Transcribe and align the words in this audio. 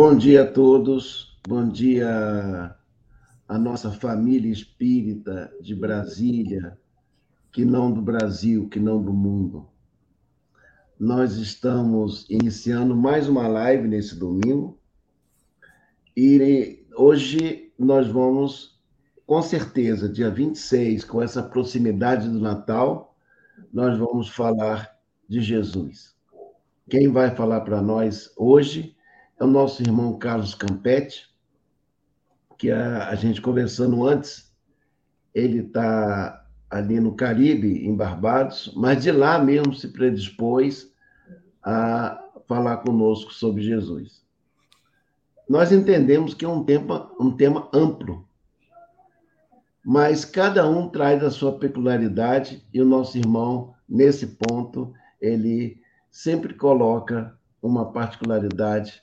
Bom 0.00 0.16
dia 0.16 0.42
a 0.42 0.46
todos, 0.46 1.36
bom 1.44 1.68
dia 1.68 2.72
a 3.48 3.58
nossa 3.58 3.90
família 3.90 4.52
espírita 4.52 5.52
de 5.60 5.74
Brasília, 5.74 6.78
que 7.50 7.64
não 7.64 7.92
do 7.92 8.00
Brasil, 8.00 8.68
que 8.68 8.78
não 8.78 9.02
do 9.02 9.12
mundo. 9.12 9.68
Nós 10.96 11.32
estamos 11.38 12.30
iniciando 12.30 12.94
mais 12.94 13.28
uma 13.28 13.48
live 13.48 13.88
nesse 13.88 14.14
domingo 14.14 14.78
e 16.16 16.86
hoje 16.94 17.72
nós 17.76 18.06
vamos, 18.06 18.80
com 19.26 19.42
certeza, 19.42 20.08
dia 20.08 20.30
26, 20.30 21.04
com 21.06 21.20
essa 21.20 21.42
proximidade 21.42 22.28
do 22.28 22.38
Natal, 22.38 23.16
nós 23.72 23.98
vamos 23.98 24.28
falar 24.28 24.96
de 25.28 25.40
Jesus. 25.40 26.14
Quem 26.88 27.08
vai 27.10 27.34
falar 27.34 27.62
para 27.62 27.82
nós 27.82 28.32
hoje 28.36 28.96
é 29.38 29.44
o 29.44 29.46
nosso 29.46 29.82
irmão 29.82 30.18
Carlos 30.18 30.54
Campetti, 30.54 31.28
que 32.56 32.70
a, 32.70 33.08
a 33.08 33.14
gente 33.14 33.40
conversando 33.40 34.06
antes, 34.06 34.52
ele 35.34 35.60
está 35.60 36.44
ali 36.68 36.98
no 37.00 37.14
Caribe, 37.14 37.86
em 37.86 37.94
Barbados, 37.94 38.72
mas 38.76 39.02
de 39.02 39.12
lá 39.12 39.38
mesmo 39.38 39.74
se 39.74 39.88
predispôs 39.88 40.92
a 41.62 42.22
falar 42.46 42.78
conosco 42.78 43.32
sobre 43.32 43.62
Jesus. 43.62 44.26
Nós 45.48 45.72
entendemos 45.72 46.34
que 46.34 46.44
é 46.44 46.48
um 46.48 46.64
tema, 46.64 47.10
um 47.18 47.30
tema 47.30 47.68
amplo, 47.72 48.28
mas 49.84 50.24
cada 50.24 50.68
um 50.68 50.88
traz 50.88 51.22
a 51.22 51.30
sua 51.30 51.58
peculiaridade 51.58 52.66
e 52.74 52.82
o 52.82 52.84
nosso 52.84 53.16
irmão, 53.16 53.74
nesse 53.88 54.26
ponto, 54.26 54.92
ele 55.20 55.80
sempre 56.10 56.52
coloca 56.52 57.38
uma 57.62 57.90
particularidade 57.92 59.02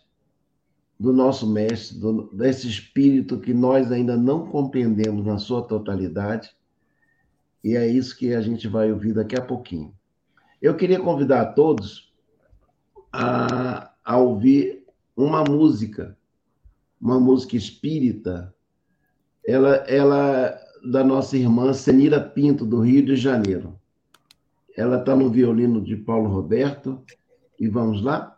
do 1.00 1.11
nosso 1.11 1.47
mestre, 1.47 2.00
do, 2.00 2.29
desse 2.33 2.67
espírito 2.67 3.39
que 3.39 3.53
nós 3.53 3.91
ainda 3.91 4.16
não 4.16 4.47
compreendemos 4.47 5.25
na 5.25 5.38
sua 5.38 5.61
totalidade. 5.61 6.56
E 7.63 7.75
é 7.75 7.88
isso 7.88 8.17
que 8.17 8.33
a 8.33 8.41
gente 8.41 8.67
vai 8.67 8.91
ouvir 8.91 9.13
daqui 9.13 9.35
a 9.35 9.41
pouquinho. 9.41 9.94
Eu 10.61 10.75
queria 10.75 11.00
convidar 11.00 11.41
a 11.41 11.53
todos 11.53 12.13
a, 13.11 13.91
a 14.03 14.17
ouvir 14.17 14.85
uma 15.16 15.44
música, 15.44 16.17
uma 17.00 17.19
música 17.19 17.56
espírita, 17.56 18.53
ela, 19.45 19.75
ela 19.88 20.59
da 20.83 21.03
nossa 21.03 21.38
irmã 21.38 21.73
Senira 21.73 22.19
Pinto, 22.19 22.66
do 22.66 22.81
Rio 22.81 23.06
de 23.06 23.16
Janeiro. 23.16 23.79
Ela 24.75 25.00
está 25.00 25.16
no 25.16 25.29
violino 25.29 25.81
de 25.81 25.95
Paulo 25.95 26.29
Roberto. 26.29 27.03
E 27.59 27.67
vamos 27.67 28.01
lá? 28.01 28.34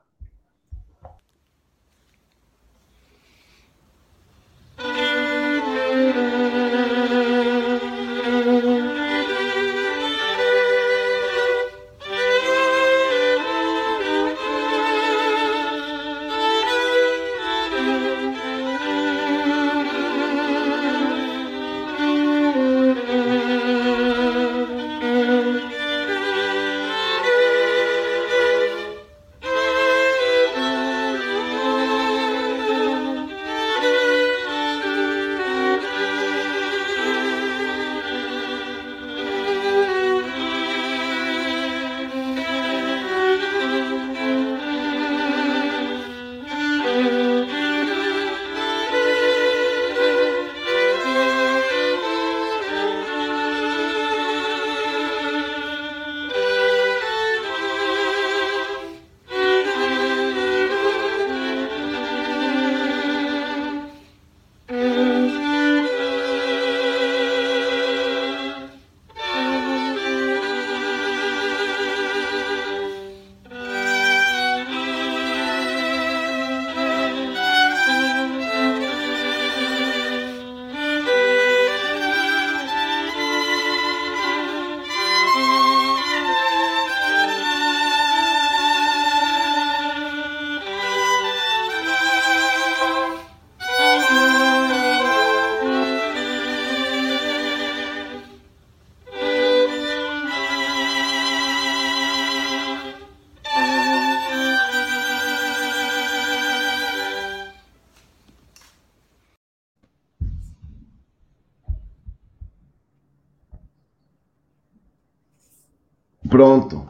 Pronto. 116.38 116.88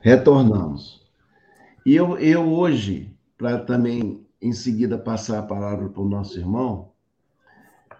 Retornamos. 0.00 1.08
E 1.86 1.94
eu, 1.94 2.18
eu 2.18 2.52
hoje, 2.52 3.16
para 3.38 3.60
também 3.60 4.26
em 4.42 4.52
seguida 4.52 4.98
passar 4.98 5.38
a 5.38 5.46
palavra 5.46 5.88
para 5.88 6.02
o 6.02 6.08
nosso 6.08 6.36
irmão, 6.36 6.90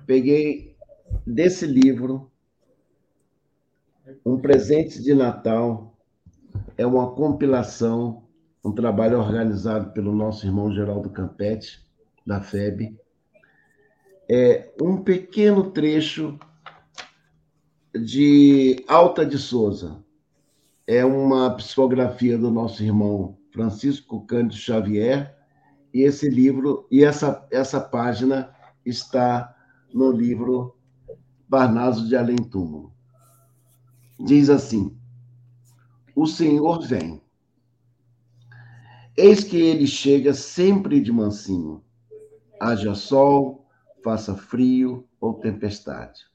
peguei 0.07 0.77
desse 1.25 1.65
livro 1.65 2.29
um 4.27 4.37
presente 4.37 5.01
de 5.01 5.15
Natal. 5.15 5.97
É 6.77 6.85
uma 6.85 7.13
compilação, 7.13 8.25
um 8.65 8.73
trabalho 8.73 9.17
organizado 9.17 9.93
pelo 9.93 10.13
nosso 10.13 10.45
irmão 10.45 10.73
Geraldo 10.73 11.09
Campete, 11.11 11.87
da 12.27 12.41
FEB. 12.41 12.99
É 14.29 14.73
um 14.83 15.05
pequeno 15.05 15.71
trecho 15.71 16.37
de 17.95 18.85
Alta 18.87 19.27
de 19.27 19.37
Souza. 19.37 20.05
É 20.87 21.05
uma 21.05 21.51
psicografia 21.57 22.39
do 22.39 22.51
nosso 22.51 22.83
irmão 22.83 23.37
Francisco 23.53 24.25
Cândido 24.27 24.57
Xavier, 24.57 25.37
e 25.93 26.03
esse 26.03 26.29
livro 26.29 26.87
e 26.91 27.03
essa 27.03 27.47
essa 27.51 27.81
página 27.81 28.55
está 28.87 29.57
no 29.93 30.13
livro 30.13 30.77
Barnaso 31.49 32.07
de 32.07 32.17
Além 32.17 32.37
Túmulo. 32.37 32.93
Diz 34.21 34.49
assim: 34.49 34.97
O 36.15 36.27
Senhor 36.27 36.81
vem. 36.87 37.21
Eis 39.17 39.43
que 39.43 39.57
ele 39.57 39.87
chega 39.87 40.33
sempre 40.33 41.01
de 41.01 41.13
mansinho, 41.13 41.85
haja 42.61 42.95
sol, 42.95 43.67
faça 44.03 44.37
frio 44.37 45.07
ou 45.21 45.35
tempestade 45.35 46.30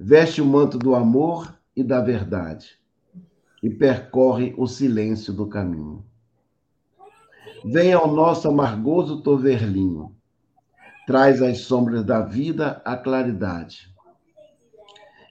veste 0.00 0.40
o 0.40 0.46
manto 0.46 0.78
do 0.78 0.94
amor 0.94 1.52
e 1.74 1.82
da 1.82 2.00
verdade 2.00 2.78
e 3.60 3.68
percorre 3.68 4.54
o 4.56 4.68
silêncio 4.68 5.32
do 5.32 5.48
caminho. 5.48 6.04
Vem 7.64 7.92
ao 7.92 8.06
nosso 8.06 8.46
amargoso 8.46 9.20
toverlinho, 9.22 10.14
traz 11.04 11.42
as 11.42 11.62
sombras 11.62 12.04
da 12.04 12.20
vida 12.20 12.80
a 12.84 12.96
claridade. 12.96 13.92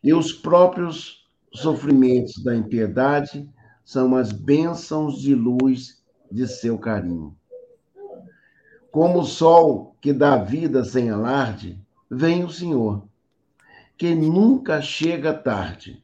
E 0.04 0.14
os 0.14 0.34
próprios 0.34 1.26
sofrimentos 1.54 2.44
da 2.44 2.54
impiedade 2.54 3.50
são 3.86 4.18
as 4.18 4.34
bênçãos 4.34 5.22
de 5.22 5.34
luz 5.34 6.04
de 6.30 6.46
seu 6.46 6.78
carinho. 6.78 7.34
Como 8.92 9.20
o 9.20 9.26
sol 9.26 9.96
que 10.02 10.12
dá 10.12 10.36
vida 10.36 10.84
sem 10.84 11.10
alarde, 11.10 11.80
vem 12.12 12.44
o 12.44 12.50
Senhor 12.50 13.08
que 13.98 14.14
nunca 14.14 14.82
chega 14.82 15.34
tarde 15.34 16.04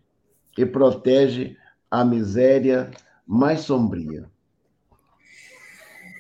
e 0.57 0.66
protege 0.66 1.56
a 1.90 2.04
miséria 2.04 2.90
mais 3.25 3.62
sombria. 3.62 4.30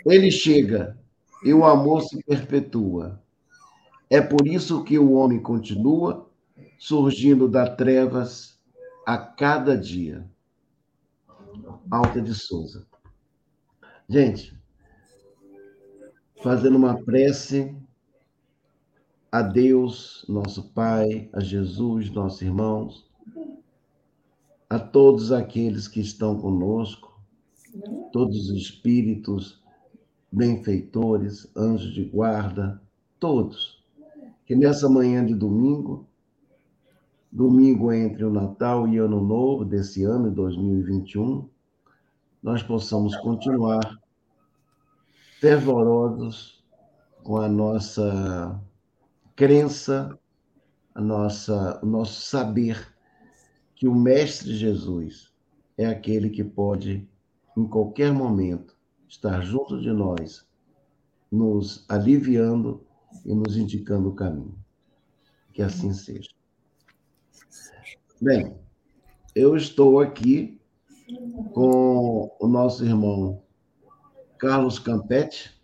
Ele 0.05 0.29
chega 0.29 0.97
e 1.43 1.53
o 1.53 1.65
amor 1.65 2.01
se 2.03 2.23
perpetua. 2.23 3.21
É 4.09 4.21
por 4.21 4.47
isso 4.47 4.83
que 4.83 4.99
o 4.99 5.13
homem 5.13 5.39
continua 5.39 6.29
surgindo 6.77 7.47
das 7.47 7.75
trevas 7.75 8.59
a 9.05 9.17
cada 9.17 9.75
dia. 9.77 10.29
Alta 11.89 12.21
de 12.21 12.35
Souza. 12.35 12.85
Gente, 14.07 14.55
fazendo 16.43 16.77
uma 16.77 17.01
prece 17.03 17.75
a 19.33 19.41
Deus, 19.41 20.23
nosso 20.29 20.61
Pai, 20.75 21.27
a 21.33 21.39
Jesus, 21.39 22.11
nossos 22.11 22.43
irmãos, 22.43 23.09
a 24.69 24.77
todos 24.77 25.31
aqueles 25.31 25.87
que 25.87 25.99
estão 25.99 26.39
conosco, 26.39 27.19
todos 28.11 28.51
os 28.51 28.55
espíritos, 28.55 29.59
benfeitores, 30.31 31.51
anjos 31.57 31.95
de 31.95 32.03
guarda, 32.03 32.79
todos, 33.19 33.83
que 34.45 34.55
nessa 34.55 34.87
manhã 34.87 35.25
de 35.25 35.33
domingo, 35.33 36.05
domingo 37.31 37.91
entre 37.91 38.23
o 38.23 38.29
Natal 38.29 38.87
e 38.87 38.99
Ano 38.99 39.19
Novo 39.19 39.65
desse 39.65 40.03
ano, 40.03 40.29
2021, 40.29 41.49
nós 42.43 42.61
possamos 42.61 43.15
continuar 43.15 43.99
fervorosos 45.39 46.63
com 47.23 47.37
a 47.37 47.49
nossa 47.49 48.61
crença, 49.35 50.17
a 50.93 51.01
nossa, 51.01 51.79
o 51.83 51.85
nosso 51.85 52.21
saber 52.21 52.93
que 53.75 53.87
o 53.87 53.95
Mestre 53.95 54.55
Jesus 54.55 55.33
é 55.77 55.85
aquele 55.85 56.29
que 56.29 56.43
pode, 56.43 57.07
em 57.57 57.67
qualquer 57.67 58.11
momento, 58.11 58.77
estar 59.07 59.41
junto 59.41 59.79
de 59.81 59.91
nós, 59.91 60.45
nos 61.31 61.85
aliviando 61.89 62.85
e 63.25 63.33
nos 63.33 63.57
indicando 63.57 64.09
o 64.09 64.15
caminho. 64.15 64.57
Que 65.51 65.61
assim 65.61 65.93
seja. 65.93 66.29
Bem, 68.21 68.55
eu 69.35 69.55
estou 69.55 69.99
aqui 69.99 70.59
com 71.53 72.35
o 72.39 72.47
nosso 72.47 72.85
irmão 72.85 73.43
Carlos 74.37 74.79
Campete, 74.79 75.61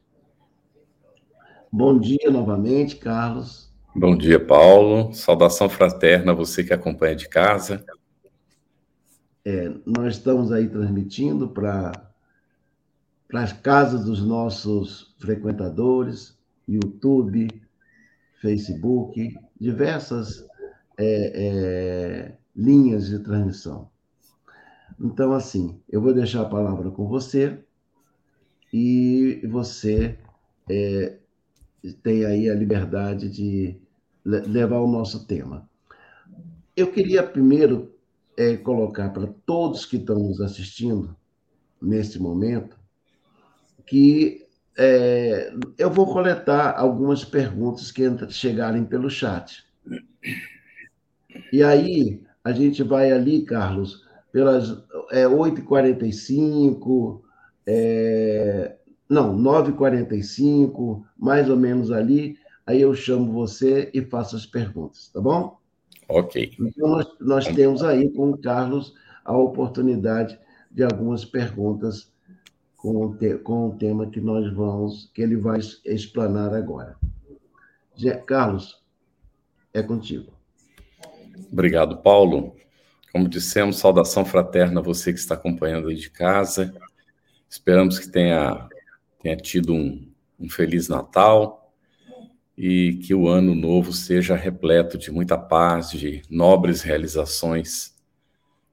Bom 1.71 1.99
dia 1.99 2.31
novamente, 2.31 2.95
Carlos. 2.95 3.71
Bom 3.95 4.17
dia, 4.17 4.43
Paulo. 4.43 5.13
Saudação 5.13 5.69
fraterna 5.69 6.31
a 6.31 6.35
você 6.35 6.63
que 6.63 6.73
acompanha 6.73 7.15
de 7.15 7.29
casa. 7.29 7.85
É, 9.45 9.71
nós 9.85 10.15
estamos 10.15 10.51
aí 10.51 10.67
transmitindo 10.67 11.47
para 11.47 11.91
as 13.35 13.53
casas 13.53 14.05
dos 14.05 14.25
nossos 14.25 15.15
frequentadores, 15.19 16.35
YouTube, 16.67 17.47
Facebook, 18.41 19.37
diversas 19.61 20.43
é, 20.97 21.31
é, 21.35 22.37
linhas 22.55 23.07
de 23.09 23.19
transmissão. 23.19 23.91
Então, 24.99 25.33
assim, 25.33 25.79
eu 25.87 26.01
vou 26.01 26.15
deixar 26.15 26.41
a 26.41 26.49
palavra 26.49 26.89
com 26.89 27.07
você 27.07 27.59
e 28.73 29.47
você 29.47 30.17
é, 30.67 31.19
tem 32.03 32.25
aí 32.25 32.49
a 32.49 32.55
liberdade 32.55 33.29
de 33.29 33.79
levar 34.23 34.79
o 34.79 34.91
nosso 34.91 35.25
tema. 35.25 35.67
Eu 36.75 36.91
queria 36.91 37.23
primeiro 37.23 37.93
é, 38.37 38.55
colocar 38.57 39.09
para 39.09 39.27
todos 39.45 39.85
que 39.85 39.97
estão 39.97 40.19
nos 40.19 40.39
assistindo 40.39 41.15
nesse 41.81 42.19
momento 42.19 42.77
que 43.85 44.45
é, 44.77 45.51
eu 45.77 45.89
vou 45.89 46.05
coletar 46.13 46.77
algumas 46.77 47.25
perguntas 47.25 47.91
que 47.91 48.03
chegarem 48.29 48.85
pelo 48.85 49.09
chat. 49.09 49.65
E 51.51 51.63
aí 51.63 52.23
a 52.43 52.51
gente 52.51 52.83
vai 52.83 53.11
ali, 53.11 53.41
Carlos, 53.41 54.07
pelas 54.31 54.69
é, 55.11 55.25
8h45, 55.25 57.21
é, 57.65 58.75
não, 59.09 59.35
9h45, 59.35 61.03
mais 61.17 61.49
ou 61.49 61.57
menos 61.57 61.91
ali. 61.91 62.37
Aí 62.65 62.81
eu 62.81 62.93
chamo 62.93 63.33
você 63.33 63.89
e 63.93 64.01
faço 64.01 64.35
as 64.35 64.45
perguntas, 64.45 65.09
tá 65.09 65.19
bom? 65.19 65.57
Ok. 66.07 66.53
Então, 66.59 66.87
nós, 66.89 67.07
nós 67.19 67.47
temos 67.47 67.83
aí 67.83 68.09
com 68.11 68.29
o 68.29 68.37
Carlos 68.37 68.93
a 69.25 69.35
oportunidade 69.35 70.39
de 70.69 70.83
algumas 70.83 71.25
perguntas 71.25 72.11
com 72.77 73.05
o, 73.05 73.15
te, 73.15 73.35
com 73.39 73.69
o 73.69 73.75
tema 73.75 74.09
que 74.09 74.21
nós 74.21 74.53
vamos, 74.53 75.09
que 75.13 75.21
ele 75.21 75.35
vai 75.35 75.59
explanar 75.83 76.53
agora. 76.53 76.95
Carlos, 78.25 78.81
é 79.73 79.81
contigo. 79.81 80.31
Obrigado, 81.51 81.97
Paulo. 81.97 82.55
Como 83.11 83.27
dissemos, 83.27 83.79
saudação 83.79 84.23
fraterna 84.23 84.79
a 84.79 84.83
você 84.83 85.11
que 85.11 85.19
está 85.19 85.33
acompanhando 85.33 85.89
aí 85.89 85.95
de 85.95 86.09
casa. 86.09 86.73
Esperamos 87.49 87.97
que 87.97 88.07
tenha 88.07 88.69
tenha 89.21 89.35
tido 89.35 89.73
um, 89.73 90.07
um 90.39 90.49
Feliz 90.49 90.87
Natal 90.87 91.73
e 92.57 92.99
que 93.03 93.13
o 93.13 93.27
ano 93.27 93.55
novo 93.55 93.93
seja 93.93 94.35
repleto 94.35 94.97
de 94.97 95.11
muita 95.11 95.37
paz, 95.37 95.91
de 95.91 96.21
nobres 96.29 96.81
realizações, 96.81 97.95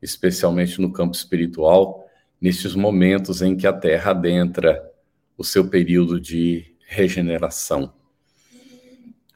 especialmente 0.02 0.80
no 0.80 0.92
campo 0.92 1.14
espiritual, 1.14 2.04
nestes 2.40 2.74
momentos 2.74 3.42
em 3.42 3.56
que 3.56 3.66
a 3.66 3.72
Terra 3.72 4.10
adentra 4.10 4.82
o 5.36 5.44
seu 5.44 5.68
período 5.68 6.20
de 6.20 6.74
regeneração. 6.86 7.92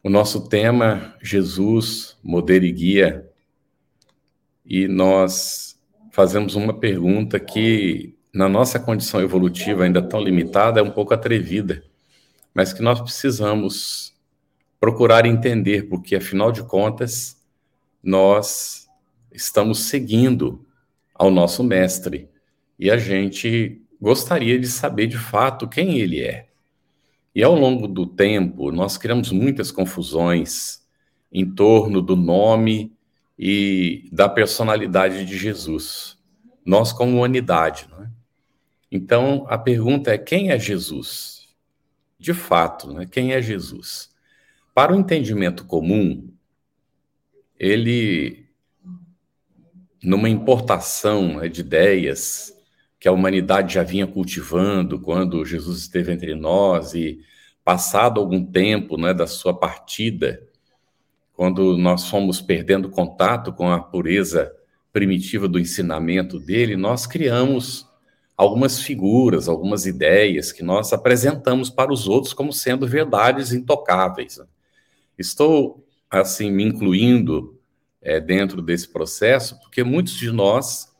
O 0.02 0.08
nosso 0.08 0.48
tema, 0.48 1.14
Jesus, 1.22 2.16
modelo 2.22 2.64
e 2.64 2.72
guia, 2.72 3.30
e 4.64 4.88
nós 4.88 5.78
fazemos 6.10 6.54
uma 6.54 6.72
pergunta 6.72 7.38
que 7.38 8.16
na 8.32 8.48
nossa 8.48 8.78
condição 8.78 9.20
evolutiva 9.20 9.84
ainda 9.84 10.00
tão 10.00 10.20
limitada, 10.20 10.80
é 10.80 10.82
um 10.82 10.90
pouco 10.90 11.12
atrevida, 11.12 11.82
mas 12.54 12.72
que 12.72 12.82
nós 12.82 13.00
precisamos 13.00 14.14
procurar 14.78 15.26
entender, 15.26 15.88
porque 15.88 16.16
afinal 16.16 16.50
de 16.50 16.62
contas, 16.62 17.36
nós 18.02 18.88
estamos 19.30 19.80
seguindo 19.80 20.64
ao 21.14 21.30
nosso 21.30 21.62
mestre. 21.62 22.28
E 22.78 22.90
a 22.90 22.96
gente 22.96 23.82
gostaria 24.00 24.58
de 24.58 24.66
saber 24.66 25.06
de 25.06 25.18
fato 25.18 25.68
quem 25.68 25.98
ele 25.98 26.20
é. 26.20 26.48
E 27.34 27.42
ao 27.42 27.54
longo 27.54 27.86
do 27.86 28.06
tempo, 28.06 28.72
nós 28.72 28.96
criamos 28.96 29.30
muitas 29.30 29.70
confusões 29.70 30.80
em 31.30 31.48
torno 31.48 32.00
do 32.00 32.16
nome 32.16 32.92
e 33.38 34.08
da 34.10 34.28
personalidade 34.28 35.24
de 35.24 35.36
Jesus. 35.38 36.18
Nós, 36.64 36.92
como 36.92 37.18
humanidade. 37.18 37.86
Não 37.90 38.02
é? 38.02 38.09
Então, 38.90 39.46
a 39.48 39.56
pergunta 39.56 40.12
é: 40.12 40.18
quem 40.18 40.50
é 40.50 40.58
Jesus? 40.58 41.48
De 42.18 42.34
fato, 42.34 42.92
né? 42.92 43.06
quem 43.06 43.32
é 43.32 43.40
Jesus? 43.40 44.10
Para 44.74 44.92
o 44.92 44.96
entendimento 44.96 45.64
comum, 45.64 46.28
ele, 47.58 48.46
numa 50.02 50.28
importação 50.28 51.38
né, 51.38 51.48
de 51.48 51.60
ideias 51.60 52.56
que 52.98 53.08
a 53.08 53.12
humanidade 53.12 53.74
já 53.74 53.82
vinha 53.82 54.06
cultivando 54.06 55.00
quando 55.00 55.44
Jesus 55.44 55.80
esteve 55.80 56.12
entre 56.12 56.34
nós 56.34 56.94
e 56.94 57.20
passado 57.64 58.20
algum 58.20 58.44
tempo 58.44 58.98
né, 58.98 59.14
da 59.14 59.26
sua 59.26 59.54
partida, 59.54 60.42
quando 61.32 61.78
nós 61.78 62.08
fomos 62.08 62.40
perdendo 62.40 62.90
contato 62.90 63.52
com 63.52 63.70
a 63.70 63.80
pureza 63.80 64.52
primitiva 64.92 65.48
do 65.48 65.58
ensinamento 65.58 66.38
dele, 66.38 66.76
nós 66.76 67.06
criamos 67.06 67.89
algumas 68.40 68.80
figuras, 68.80 69.48
algumas 69.48 69.84
ideias 69.84 70.50
que 70.50 70.62
nós 70.62 70.94
apresentamos 70.94 71.68
para 71.68 71.92
os 71.92 72.08
outros 72.08 72.32
como 72.32 72.54
sendo 72.54 72.86
verdades 72.86 73.52
intocáveis. 73.52 74.40
Estou, 75.18 75.86
assim, 76.08 76.50
me 76.50 76.64
incluindo 76.64 77.60
é, 78.00 78.18
dentro 78.18 78.62
desse 78.62 78.88
processo, 78.88 79.60
porque 79.60 79.84
muitos 79.84 80.14
de 80.14 80.32
nós 80.32 80.90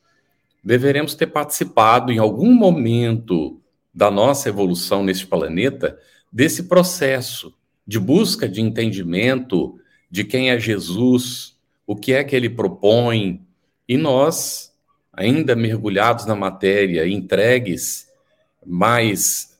deveremos 0.62 1.14
ter 1.14 1.28
participado 1.28 2.12
em 2.12 2.18
algum 2.18 2.52
momento 2.52 3.58
da 3.92 4.10
nossa 4.10 4.50
evolução 4.50 5.02
neste 5.02 5.26
planeta 5.26 5.98
desse 6.30 6.64
processo 6.64 7.54
de 7.86 7.98
busca 7.98 8.46
de 8.46 8.60
entendimento 8.60 9.80
de 10.10 10.24
quem 10.24 10.50
é 10.50 10.60
Jesus, 10.60 11.56
o 11.86 11.96
que 11.96 12.12
é 12.12 12.22
que 12.22 12.36
ele 12.36 12.50
propõe, 12.50 13.40
e 13.88 13.96
nós, 13.96 14.69
ainda 15.12 15.56
mergulhados 15.56 16.26
na 16.26 16.34
matéria, 16.34 17.06
entregues 17.06 18.08
mais 18.64 19.58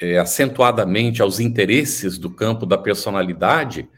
é, 0.00 0.18
acentuadamente 0.18 1.22
aos 1.22 1.40
interesses 1.40 2.18
do 2.18 2.30
campo 2.30 2.66
da 2.66 2.76
personalidade, 2.76 3.88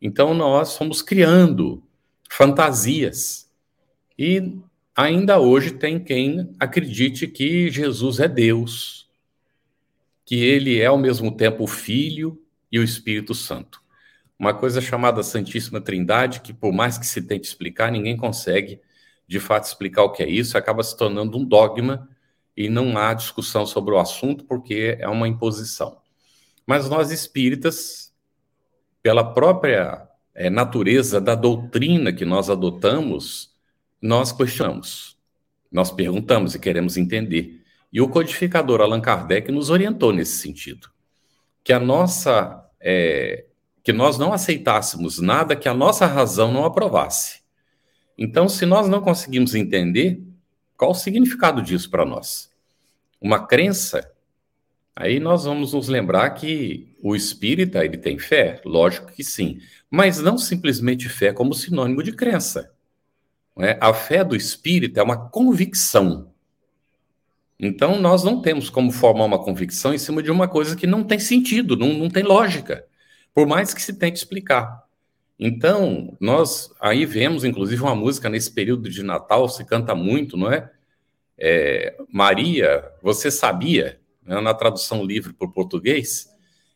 então 0.00 0.32
nós 0.32 0.76
fomos 0.76 1.02
criando 1.02 1.82
fantasias. 2.30 3.50
E 4.18 4.56
ainda 4.96 5.38
hoje 5.38 5.72
tem 5.72 5.98
quem 5.98 6.54
acredite 6.58 7.26
que 7.26 7.70
Jesus 7.70 8.20
é 8.20 8.28
Deus, 8.28 9.08
que 10.24 10.36
ele 10.36 10.78
é 10.78 10.86
ao 10.86 10.98
mesmo 10.98 11.32
tempo 11.32 11.64
o 11.64 11.68
Filho 11.68 12.40
e 12.70 12.78
o 12.78 12.84
Espírito 12.84 13.34
Santo. 13.34 13.82
Uma 14.38 14.54
coisa 14.54 14.80
chamada 14.80 15.22
Santíssima 15.22 15.80
Trindade, 15.80 16.40
que 16.40 16.52
por 16.52 16.72
mais 16.72 16.96
que 16.96 17.06
se 17.06 17.22
tente 17.22 17.48
explicar, 17.48 17.90
ninguém 17.90 18.16
consegue 18.16 18.80
de 19.28 19.38
fato 19.38 19.64
explicar 19.64 20.02
o 20.04 20.10
que 20.10 20.22
é 20.22 20.28
isso, 20.28 20.56
acaba 20.56 20.82
se 20.82 20.96
tornando 20.96 21.36
um 21.36 21.44
dogma 21.44 22.08
e 22.56 22.68
não 22.68 22.96
há 22.96 23.12
discussão 23.12 23.66
sobre 23.66 23.94
o 23.94 23.98
assunto 23.98 24.44
porque 24.44 24.96
é 24.98 25.08
uma 25.08 25.28
imposição. 25.28 25.98
Mas 26.66 26.88
nós 26.88 27.10
espíritas, 27.10 28.12
pela 29.02 29.22
própria 29.34 30.08
é, 30.34 30.48
natureza 30.48 31.20
da 31.20 31.34
doutrina 31.34 32.12
que 32.12 32.24
nós 32.24 32.48
adotamos, 32.48 33.54
nós 34.00 34.32
questionamos, 34.32 35.16
nós 35.70 35.90
perguntamos 35.90 36.54
e 36.54 36.58
queremos 36.58 36.96
entender. 36.96 37.62
E 37.92 38.00
o 38.00 38.08
codificador 38.08 38.80
Allan 38.80 39.00
Kardec 39.00 39.52
nos 39.52 39.70
orientou 39.70 40.12
nesse 40.12 40.38
sentido, 40.38 40.88
que 41.62 41.72
a 41.72 41.78
nossa 41.78 42.66
é, 42.80 43.44
que 43.82 43.92
nós 43.92 44.18
não 44.18 44.32
aceitássemos 44.32 45.18
nada 45.18 45.56
que 45.56 45.68
a 45.68 45.74
nossa 45.74 46.06
razão 46.06 46.52
não 46.52 46.64
aprovasse. 46.64 47.37
Então, 48.18 48.48
se 48.48 48.66
nós 48.66 48.88
não 48.88 49.00
conseguimos 49.00 49.54
entender, 49.54 50.20
qual 50.76 50.90
o 50.90 50.94
significado 50.94 51.62
disso 51.62 51.88
para 51.88 52.04
nós? 52.04 52.50
Uma 53.20 53.46
crença? 53.46 54.10
Aí 54.94 55.20
nós 55.20 55.44
vamos 55.44 55.72
nos 55.72 55.86
lembrar 55.86 56.30
que 56.30 56.96
o 57.00 57.14
espírita 57.14 57.84
ele 57.84 57.96
tem 57.96 58.18
fé, 58.18 58.60
lógico 58.64 59.12
que 59.12 59.22
sim, 59.22 59.60
mas 59.88 60.20
não 60.20 60.36
simplesmente 60.36 61.08
fé 61.08 61.32
como 61.32 61.54
sinônimo 61.54 62.02
de 62.02 62.10
crença. 62.10 62.72
Né? 63.56 63.78
A 63.80 63.94
fé 63.94 64.24
do 64.24 64.34
espírito 64.34 64.98
é 64.98 65.02
uma 65.02 65.28
convicção. 65.28 66.32
Então, 67.60 68.00
nós 68.00 68.24
não 68.24 68.42
temos 68.42 68.68
como 68.68 68.90
formar 68.90 69.26
uma 69.26 69.38
convicção 69.38 69.94
em 69.94 69.98
cima 69.98 70.20
de 70.20 70.30
uma 70.30 70.48
coisa 70.48 70.74
que 70.74 70.86
não 70.86 71.04
tem 71.04 71.20
sentido, 71.20 71.76
não, 71.76 71.94
não 71.94 72.08
tem 72.08 72.24
lógica, 72.24 72.84
por 73.32 73.46
mais 73.46 73.72
que 73.72 73.80
se 73.82 73.94
tente 73.94 74.18
explicar. 74.18 74.87
Então, 75.38 76.16
nós 76.20 76.72
aí 76.80 77.06
vemos, 77.06 77.44
inclusive, 77.44 77.82
uma 77.82 77.94
música 77.94 78.28
nesse 78.28 78.50
período 78.50 78.90
de 78.90 79.02
Natal, 79.02 79.48
se 79.48 79.64
canta 79.64 79.94
muito, 79.94 80.36
não 80.36 80.50
é? 80.50 80.70
é 81.38 81.96
Maria, 82.12 82.84
você 83.00 83.30
sabia, 83.30 84.00
né, 84.22 84.40
na 84.40 84.52
tradução 84.52 85.04
livre 85.04 85.32
para 85.32 85.46
o 85.46 85.52
português, 85.52 86.28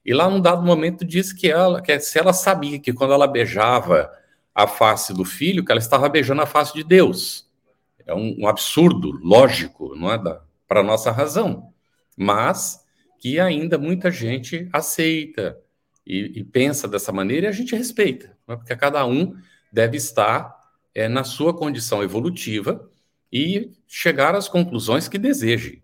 e 0.04 0.14
lá 0.14 0.28
num 0.30 0.40
dado 0.40 0.62
momento 0.62 1.04
diz 1.04 1.32
que 1.32 1.50
ela, 1.50 1.80
que 1.82 1.98
se 2.00 2.18
ela 2.18 2.32
sabia 2.32 2.78
que 2.78 2.92
quando 2.92 3.12
ela 3.12 3.26
beijava 3.26 4.10
a 4.54 4.66
face 4.66 5.12
do 5.12 5.24
filho, 5.24 5.64
que 5.64 5.72
ela 5.72 5.80
estava 5.80 6.08
beijando 6.08 6.42
a 6.42 6.46
face 6.46 6.74
de 6.74 6.84
Deus. 6.84 7.48
É 8.04 8.14
um, 8.14 8.36
um 8.40 8.48
absurdo, 8.48 9.10
lógico, 9.22 9.94
não 9.96 10.12
é 10.12 10.18
para 10.66 10.80
a 10.80 10.84
nossa 10.84 11.10
razão, 11.10 11.72
mas 12.16 12.84
que 13.18 13.38
ainda 13.38 13.78
muita 13.78 14.10
gente 14.10 14.68
aceita 14.72 15.56
e, 16.06 16.40
e, 16.40 16.44
pensa 16.44 16.88
dessa 16.88 17.12
maneira 17.12 17.46
e 17.46 17.48
a 17.48 17.52
gente 17.52 17.76
respeita, 17.76 18.36
é? 18.48 18.56
porque 18.56 18.74
cada 18.76 19.04
um 19.06 19.36
deve 19.72 19.96
estar 19.96 20.54
é, 20.94 21.08
na 21.08 21.24
sua 21.24 21.56
condição 21.56 22.02
evolutiva 22.02 22.90
e 23.32 23.70
chegar 23.86 24.34
às 24.34 24.48
conclusões 24.48 25.08
que 25.08 25.18
deseje. 25.18 25.82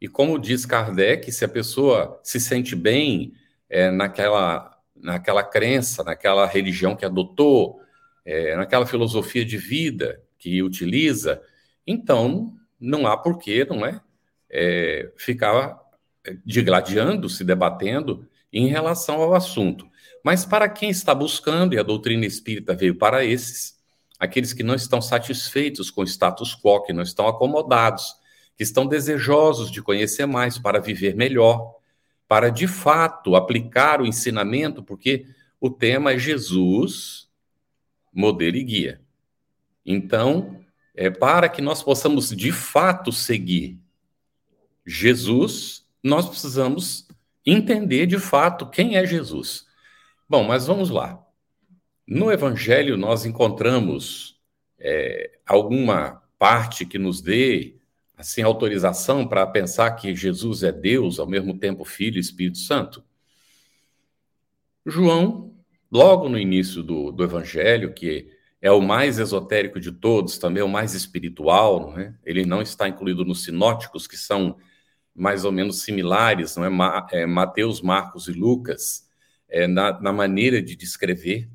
E 0.00 0.08
como 0.08 0.38
diz 0.38 0.66
Kardec, 0.66 1.30
se 1.30 1.44
a 1.44 1.48
pessoa 1.48 2.20
se 2.22 2.40
sente 2.40 2.74
bem 2.74 3.34
é, 3.70 3.90
naquela, 3.90 4.76
naquela 4.96 5.44
crença, 5.44 6.02
naquela 6.02 6.44
religião 6.46 6.96
que 6.96 7.04
adotou, 7.04 7.80
é, 8.24 8.56
naquela 8.56 8.84
filosofia 8.84 9.44
de 9.44 9.56
vida 9.56 10.20
que 10.38 10.62
utiliza, 10.62 11.40
então 11.86 12.52
não 12.80 13.06
há 13.06 13.16
porquê, 13.16 13.64
não 13.64 13.86
é, 13.86 14.00
é 14.50 15.12
ficar 15.16 15.80
digladiando, 16.44 17.28
se 17.28 17.44
debatendo 17.44 18.28
em 18.52 18.66
relação 18.66 19.22
ao 19.22 19.34
assunto. 19.34 19.88
Mas 20.22 20.44
para 20.44 20.68
quem 20.68 20.90
está 20.90 21.14
buscando, 21.14 21.74
e 21.74 21.78
a 21.78 21.82
doutrina 21.82 22.26
espírita 22.26 22.74
veio 22.74 22.94
para 22.94 23.24
esses, 23.24 23.78
aqueles 24.18 24.52
que 24.52 24.62
não 24.62 24.74
estão 24.74 25.00
satisfeitos 25.00 25.90
com 25.90 26.02
o 26.02 26.06
status 26.06 26.54
quo, 26.54 26.82
que 26.82 26.92
não 26.92 27.02
estão 27.02 27.26
acomodados, 27.26 28.14
que 28.56 28.62
estão 28.62 28.86
desejosos 28.86 29.70
de 29.70 29.82
conhecer 29.82 30.26
mais 30.26 30.58
para 30.58 30.80
viver 30.80 31.16
melhor, 31.16 31.74
para 32.28 32.50
de 32.50 32.66
fato 32.66 33.34
aplicar 33.34 34.00
o 34.00 34.06
ensinamento, 34.06 34.82
porque 34.82 35.26
o 35.60 35.70
tema 35.70 36.12
é 36.12 36.18
Jesus 36.18 37.28
modelo 38.12 38.56
e 38.56 38.64
guia. 38.64 39.00
Então, 39.84 40.60
é 40.94 41.10
para 41.10 41.48
que 41.48 41.62
nós 41.62 41.82
possamos 41.82 42.28
de 42.28 42.52
fato 42.52 43.10
seguir 43.10 43.80
Jesus, 44.84 45.86
nós 46.02 46.28
precisamos 46.28 47.06
entender 47.44 48.06
de 48.06 48.18
fato 48.18 48.68
quem 48.68 48.96
é 48.96 49.06
Jesus. 49.06 49.66
Bom, 50.28 50.44
mas 50.44 50.66
vamos 50.66 50.90
lá. 50.90 51.22
No 52.06 52.30
Evangelho, 52.32 52.96
nós 52.96 53.24
encontramos 53.24 54.40
é, 54.78 55.38
alguma 55.46 56.22
parte 56.38 56.84
que 56.84 56.98
nos 56.98 57.20
dê 57.20 57.76
assim 58.16 58.42
autorização 58.42 59.26
para 59.26 59.46
pensar 59.46 59.90
que 59.92 60.14
Jesus 60.14 60.62
é 60.62 60.70
Deus, 60.70 61.18
ao 61.18 61.26
mesmo 61.26 61.58
tempo 61.58 61.84
Filho 61.84 62.16
e 62.16 62.20
Espírito 62.20 62.58
Santo? 62.58 63.04
João 64.86 65.54
logo 65.90 66.28
no 66.28 66.38
início 66.38 66.82
do, 66.82 67.12
do 67.12 67.22
Evangelho, 67.22 67.92
que 67.92 68.30
é 68.60 68.70
o 68.70 68.80
mais 68.80 69.18
esotérico 69.18 69.78
de 69.78 69.92
todos, 69.92 70.38
também 70.38 70.62
o 70.62 70.68
mais 70.68 70.94
espiritual, 70.94 71.80
não 71.80 71.98
é? 71.98 72.14
ele 72.24 72.46
não 72.46 72.62
está 72.62 72.88
incluído 72.88 73.24
nos 73.24 73.42
sinóticos, 73.42 74.06
que 74.06 74.16
são 74.16 74.56
mais 75.14 75.44
ou 75.44 75.52
menos 75.52 75.82
similares, 75.82 76.56
não 76.56 76.64
é? 76.64 76.68
Ma 76.68 77.06
é 77.12 77.26
Mateus, 77.26 77.80
Marcos 77.80 78.28
e 78.28 78.32
Lucas, 78.32 79.06
é, 79.48 79.66
na, 79.66 80.00
na, 80.00 80.12
maneira 80.12 80.62
de 80.62 80.74
descrever, 80.74 81.48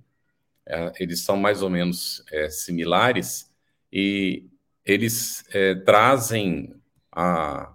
é, 0.65 0.91
eles 0.99 1.21
são 1.21 1.37
mais 1.37 1.61
ou 1.61 1.69
menos 1.69 2.23
é, 2.31 2.49
similares, 2.49 3.51
e 3.91 4.45
eles 4.85 5.43
é, 5.51 5.73
trazem 5.75 6.75
a, 7.11 7.73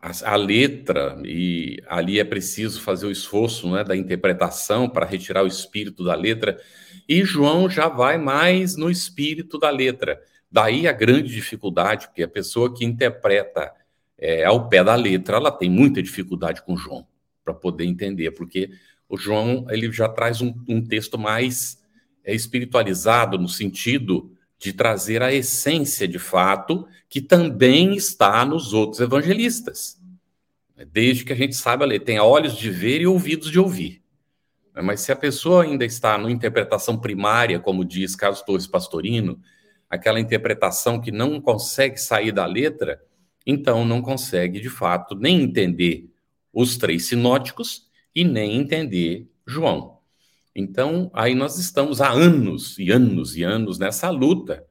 a, 0.00 0.32
a, 0.32 0.36
letra, 0.36 1.20
e 1.24 1.82
ali 1.86 2.18
é 2.18 2.24
preciso 2.24 2.80
fazer 2.80 3.06
o 3.06 3.10
esforço 3.10 3.70
né, 3.70 3.84
da 3.84 3.96
interpretação 3.96 4.88
para 4.88 5.04
retirar 5.04 5.44
o 5.44 5.48
espírito 5.48 6.02
da 6.02 6.14
letra, 6.14 6.58
e 7.06 7.22
João 7.24 7.68
já 7.68 7.88
vai 7.88 8.16
mais 8.16 8.76
no 8.76 8.90
espírito 8.90 9.58
da 9.58 9.68
letra. 9.68 10.20
Daí 10.50 10.88
a 10.88 10.92
grande 10.92 11.32
dificuldade, 11.34 12.06
porque 12.06 12.22
a 12.22 12.28
pessoa 12.28 12.74
que 12.74 12.84
interpreta 12.84 13.72
é, 14.20 14.44
ao 14.44 14.68
pé 14.68 14.84
da 14.84 14.94
letra, 14.94 15.38
ela 15.38 15.50
tem 15.50 15.70
muita 15.70 16.02
dificuldade 16.02 16.62
com 16.62 16.76
João, 16.76 17.06
para 17.42 17.54
poder 17.54 17.86
entender, 17.86 18.30
porque 18.32 18.70
o 19.08 19.16
João 19.16 19.66
ele 19.70 19.90
já 19.90 20.08
traz 20.08 20.42
um, 20.42 20.54
um 20.68 20.84
texto 20.84 21.18
mais 21.18 21.82
é, 22.22 22.34
espiritualizado, 22.34 23.38
no 23.38 23.48
sentido 23.48 24.30
de 24.58 24.74
trazer 24.74 25.22
a 25.22 25.32
essência 25.32 26.06
de 26.06 26.18
fato, 26.18 26.86
que 27.08 27.22
também 27.22 27.96
está 27.96 28.44
nos 28.44 28.74
outros 28.74 29.00
evangelistas. 29.00 29.98
Desde 30.92 31.24
que 31.24 31.32
a 31.32 31.36
gente 31.36 31.56
saiba 31.56 31.86
ler, 31.86 32.00
tem 32.00 32.20
olhos 32.20 32.56
de 32.56 32.70
ver 32.70 33.00
e 33.00 33.06
ouvidos 33.06 33.50
de 33.50 33.58
ouvir. 33.58 34.02
Mas 34.74 35.00
se 35.00 35.10
a 35.10 35.16
pessoa 35.16 35.64
ainda 35.64 35.84
está 35.84 36.16
na 36.18 36.30
interpretação 36.30 36.98
primária, 36.98 37.58
como 37.58 37.84
diz 37.84 38.14
Carlos 38.14 38.42
Torres 38.42 38.66
Pastorino, 38.66 39.40
aquela 39.88 40.20
interpretação 40.20 41.00
que 41.00 41.10
não 41.10 41.40
consegue 41.40 41.98
sair 41.98 42.32
da 42.32 42.46
letra, 42.46 43.00
então 43.46 43.84
não 43.84 44.02
consegue, 44.02 44.60
de 44.60 44.68
fato, 44.68 45.14
nem 45.14 45.42
entender 45.42 46.10
os 46.52 46.76
três 46.76 47.06
sinóticos 47.06 47.88
e 48.14 48.24
nem 48.24 48.56
entender 48.56 49.28
João. 49.46 49.98
Então, 50.54 51.10
aí 51.14 51.34
nós 51.34 51.58
estamos 51.58 52.00
há 52.00 52.10
anos 52.10 52.78
e 52.78 52.90
anos 52.90 53.36
e 53.36 53.42
anos 53.42 53.78
nessa 53.78 54.10
luta, 54.10 54.66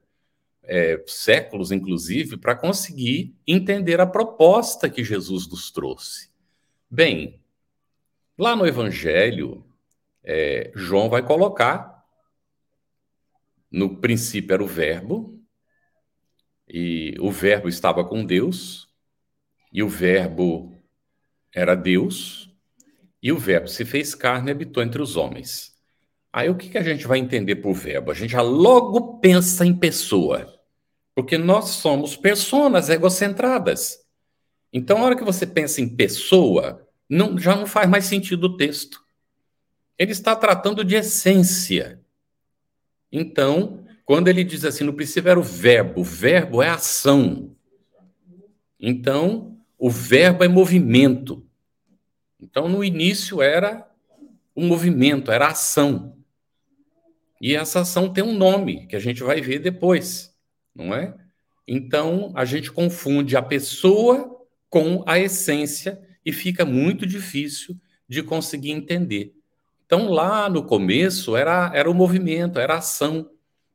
é, 0.63 1.01
séculos 1.07 1.71
inclusive, 1.71 2.37
para 2.37 2.55
conseguir 2.55 3.35
entender 3.47 3.99
a 3.99 4.05
proposta 4.05 4.89
que 4.89 5.03
Jesus 5.03 5.47
nos 5.47 5.71
trouxe. 5.71 6.29
Bem, 6.89 7.39
lá 8.37 8.55
no 8.55 8.67
Evangelho, 8.67 9.65
é, 10.23 10.71
João 10.75 11.09
vai 11.09 11.23
colocar: 11.23 12.05
no 13.71 13.97
princípio 13.97 14.53
era 14.53 14.63
o 14.63 14.67
Verbo, 14.67 15.38
e 16.69 17.15
o 17.19 17.31
Verbo 17.31 17.67
estava 17.67 18.05
com 18.05 18.25
Deus, 18.25 18.87
e 19.71 19.81
o 19.81 19.89
Verbo 19.89 20.73
era 21.53 21.75
Deus, 21.75 22.49
e 23.21 23.31
o 23.31 23.37
verbo 23.37 23.67
se 23.67 23.83
fez 23.83 24.15
carne 24.15 24.49
e 24.49 24.51
habitou 24.51 24.81
entre 24.81 25.01
os 25.01 25.17
homens. 25.17 25.75
Aí 26.31 26.49
o 26.49 26.55
que, 26.55 26.69
que 26.69 26.77
a 26.77 26.83
gente 26.83 27.05
vai 27.07 27.19
entender 27.19 27.57
por 27.57 27.73
verbo? 27.73 28.11
A 28.11 28.13
gente 28.13 28.31
já 28.31 28.41
logo 28.41 29.19
pensa 29.19 29.65
em 29.65 29.75
pessoa, 29.75 30.47
porque 31.13 31.37
nós 31.37 31.69
somos 31.69 32.15
personas 32.15 32.89
egocentradas. 32.89 33.99
Então, 34.71 34.99
a 34.99 35.05
hora 35.05 35.15
que 35.15 35.23
você 35.23 35.45
pensa 35.47 35.81
em 35.81 35.89
pessoa, 35.89 36.87
não, 37.09 37.37
já 37.37 37.55
não 37.55 37.65
faz 37.65 37.89
mais 37.89 38.05
sentido 38.05 38.45
o 38.45 38.57
texto. 38.57 39.01
Ele 39.97 40.11
está 40.11 40.35
tratando 40.35 40.85
de 40.85 40.95
essência. 40.95 41.99
Então, 43.11 43.83
quando 44.09 44.27
ele 44.27 44.43
diz 44.43 44.65
assim, 44.65 44.83
no 44.83 44.95
princípio 44.95 45.29
era 45.29 45.39
o 45.39 45.43
verbo, 45.43 46.01
o 46.01 46.03
verbo 46.03 46.63
é 46.63 46.67
ação. 46.67 47.55
Então, 48.79 49.55
o 49.77 49.87
verbo 49.87 50.43
é 50.43 50.47
movimento. 50.47 51.45
Então, 52.41 52.67
no 52.67 52.83
início 52.83 53.39
era 53.39 53.87
um 54.55 54.67
movimento, 54.67 55.31
era 55.31 55.49
ação. 55.49 56.17
E 57.39 57.55
essa 57.55 57.81
ação 57.81 58.11
tem 58.11 58.23
um 58.23 58.35
nome 58.35 58.87
que 58.87 58.95
a 58.95 58.99
gente 58.99 59.21
vai 59.21 59.41
ver 59.41 59.59
depois, 59.59 60.35
não 60.73 60.91
é? 60.91 61.15
Então, 61.67 62.31
a 62.33 62.45
gente 62.45 62.71
confunde 62.71 63.37
a 63.37 63.43
pessoa 63.43 64.43
com 64.71 65.03
a 65.05 65.19
essência 65.19 66.01
e 66.25 66.33
fica 66.33 66.65
muito 66.65 67.05
difícil 67.05 67.79
de 68.07 68.23
conseguir 68.23 68.71
entender. 68.71 69.35
Então, 69.85 70.09
lá 70.09 70.49
no 70.49 70.63
começo 70.63 71.37
era, 71.37 71.71
era 71.75 71.91
o 71.91 71.93
movimento, 71.93 72.57
era 72.57 72.73
a 72.73 72.79
ação. 72.79 73.29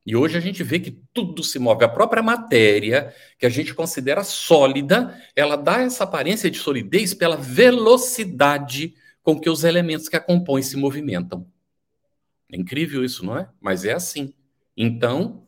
E 0.06 0.14
hoje 0.14 0.36
a 0.36 0.40
gente 0.40 0.62
vê 0.62 0.78
que 0.78 0.90
tudo 1.12 1.42
se 1.42 1.58
move. 1.58 1.84
A 1.84 1.88
própria 1.88 2.22
matéria, 2.22 3.14
que 3.38 3.46
a 3.46 3.48
gente 3.48 3.74
considera 3.74 4.22
sólida, 4.22 5.18
ela 5.34 5.56
dá 5.56 5.80
essa 5.80 6.04
aparência 6.04 6.50
de 6.50 6.58
solidez 6.58 7.14
pela 7.14 7.36
velocidade 7.36 8.94
com 9.22 9.40
que 9.40 9.48
os 9.48 9.64
elementos 9.64 10.08
que 10.08 10.16
a 10.16 10.20
compõem 10.20 10.62
se 10.62 10.76
movimentam. 10.76 11.46
É 12.52 12.56
incrível 12.56 13.02
isso, 13.02 13.24
não 13.24 13.38
é? 13.38 13.48
Mas 13.60 13.84
é 13.84 13.92
assim. 13.92 14.34
Então, 14.76 15.46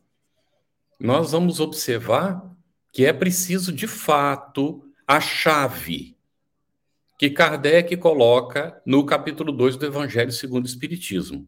nós 0.99 1.31
vamos 1.31 1.59
observar 1.59 2.43
que 2.91 3.05
é 3.05 3.13
preciso, 3.13 3.71
de 3.71 3.85
fato, 3.85 4.83
a 5.05 5.21
chave 5.21 6.17
que 7.17 7.29
Kardec 7.29 7.97
coloca 7.97 8.79
no 8.85 9.05
capítulo 9.05 9.51
2 9.51 9.75
do 9.75 9.85
Evangelho 9.85 10.31
segundo 10.31 10.65
o 10.65 10.67
Espiritismo. 10.67 11.47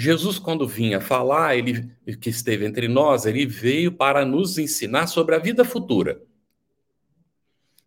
Jesus, 0.00 0.38
quando 0.38 0.66
vinha 0.66 0.98
falar, 0.98 1.56
ele 1.56 1.94
que 2.18 2.30
esteve 2.30 2.64
entre 2.64 2.88
nós, 2.88 3.26
ele 3.26 3.44
veio 3.44 3.92
para 3.92 4.24
nos 4.24 4.56
ensinar 4.56 5.06
sobre 5.06 5.34
a 5.34 5.38
vida 5.38 5.62
futura. 5.62 6.22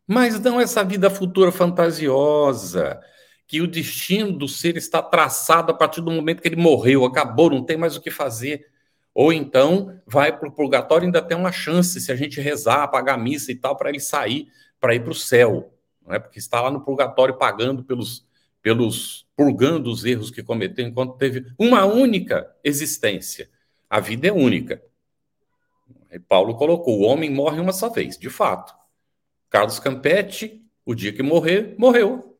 Mas 0.06 0.40
não 0.40 0.62
essa 0.62 0.84
vida 0.84 1.10
futura 1.10 1.52
fantasiosa, 1.52 3.02
que 3.48 3.62
o 3.62 3.68
destino 3.68 4.32
do 4.32 4.48
ser 4.48 4.78
está 4.78 5.02
traçado 5.02 5.72
a 5.72 5.76
partir 5.76 6.02
do 6.02 6.12
momento 6.12 6.40
que 6.40 6.48
ele 6.48 6.56
morreu, 6.56 7.04
acabou, 7.04 7.50
não 7.50 7.64
tem 7.64 7.78
mais 7.78 7.96
o 7.96 8.02
que 8.02 8.12
fazer. 8.12 8.68
Ou 9.12 9.34
então 9.34 10.00
vai 10.06 10.38
para 10.38 10.48
o 10.48 10.52
purgatório 10.52 11.06
ainda 11.06 11.22
tem 11.22 11.36
uma 11.36 11.52
chance, 11.52 12.00
se 12.00 12.12
a 12.12 12.16
gente 12.16 12.40
rezar, 12.40 12.88
pagar 12.90 13.18
missa 13.18 13.52
e 13.52 13.56
tal, 13.56 13.76
para 13.76 13.90
ele 13.90 14.00
sair, 14.00 14.50
para 14.80 14.94
ir 14.94 15.00
para 15.00 15.12
o 15.12 15.16
céu. 15.16 15.74
Não 16.06 16.14
é? 16.14 16.20
Porque 16.20 16.38
está 16.38 16.62
lá 16.62 16.70
no 16.70 16.82
purgatório 16.82 17.36
pagando 17.36 17.84
pelos, 17.84 18.24
pelos 18.64 19.28
purgando 19.36 19.92
os 19.92 20.06
erros 20.06 20.32
que 20.32 20.42
cometeu 20.42 20.88
enquanto 20.88 21.18
teve 21.18 21.46
uma 21.60 21.86
única 21.86 22.50
existência. 22.64 23.50
A 23.90 24.00
vida 24.00 24.30
é 24.30 24.32
única. 24.32 24.82
E 26.10 26.18
Paulo 26.18 26.56
colocou: 26.56 27.00
o 27.00 27.04
homem 27.04 27.30
morre 27.30 27.60
uma 27.60 27.74
só 27.74 27.90
vez, 27.90 28.18
de 28.18 28.30
fato. 28.30 28.74
Carlos 29.50 29.80
Campetti, 29.80 30.64
o 30.86 30.96
dia 30.96 31.12
que 31.12 31.22
morrer, 31.22 31.76
morreu. 31.78 32.40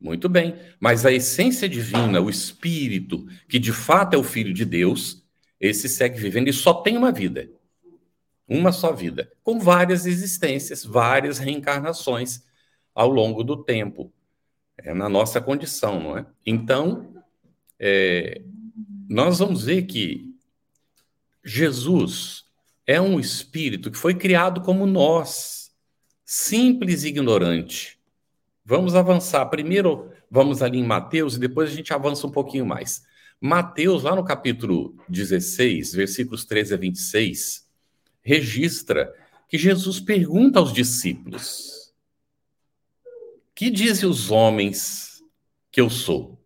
Muito 0.00 0.28
bem. 0.28 0.56
Mas 0.80 1.04
a 1.04 1.12
essência 1.12 1.68
divina, 1.68 2.20
o 2.20 2.30
espírito, 2.30 3.26
que 3.48 3.58
de 3.58 3.72
fato 3.72 4.14
é 4.14 4.16
o 4.18 4.24
filho 4.24 4.54
de 4.54 4.64
Deus, 4.64 5.22
esse 5.60 5.88
segue 5.88 6.18
vivendo 6.18 6.48
e 6.48 6.52
só 6.52 6.72
tem 6.72 6.96
uma 6.96 7.12
vida. 7.12 7.50
Uma 8.48 8.72
só 8.72 8.92
vida, 8.92 9.30
com 9.44 9.60
várias 9.60 10.06
existências, 10.06 10.84
várias 10.84 11.38
reencarnações 11.38 12.42
ao 12.92 13.08
longo 13.08 13.44
do 13.44 13.62
tempo 13.62 14.12
é 14.84 14.94
na 14.94 15.08
nossa 15.08 15.40
condição, 15.40 16.00
não 16.00 16.18
é? 16.18 16.26
Então, 16.44 17.14
é, 17.78 18.42
nós 19.08 19.38
vamos 19.38 19.64
ver 19.64 19.82
que 19.82 20.34
Jesus 21.44 22.44
é 22.86 23.00
um 23.00 23.18
espírito 23.18 23.90
que 23.90 23.98
foi 23.98 24.14
criado 24.14 24.60
como 24.60 24.86
nós, 24.86 25.70
simples 26.24 27.04
e 27.04 27.08
ignorante. 27.08 27.98
Vamos 28.64 28.94
avançar. 28.94 29.46
Primeiro, 29.46 30.10
vamos 30.30 30.62
ali 30.62 30.78
em 30.78 30.86
Mateus 30.86 31.34
e 31.34 31.40
depois 31.40 31.70
a 31.70 31.74
gente 31.74 31.92
avança 31.92 32.26
um 32.26 32.30
pouquinho 32.30 32.66
mais. 32.66 33.02
Mateus, 33.40 34.02
lá 34.02 34.14
no 34.14 34.24
capítulo 34.24 34.94
16, 35.08 35.94
versículos 35.94 36.44
13 36.44 36.74
a 36.74 36.76
26, 36.76 37.66
registra 38.22 39.12
que 39.48 39.56
Jesus 39.56 39.98
pergunta 39.98 40.58
aos 40.58 40.72
discípulos: 40.72 41.79
que 43.60 43.68
dizem 43.68 44.08
os 44.08 44.30
homens 44.30 45.22
que 45.70 45.82
eu 45.82 45.90
sou? 45.90 46.42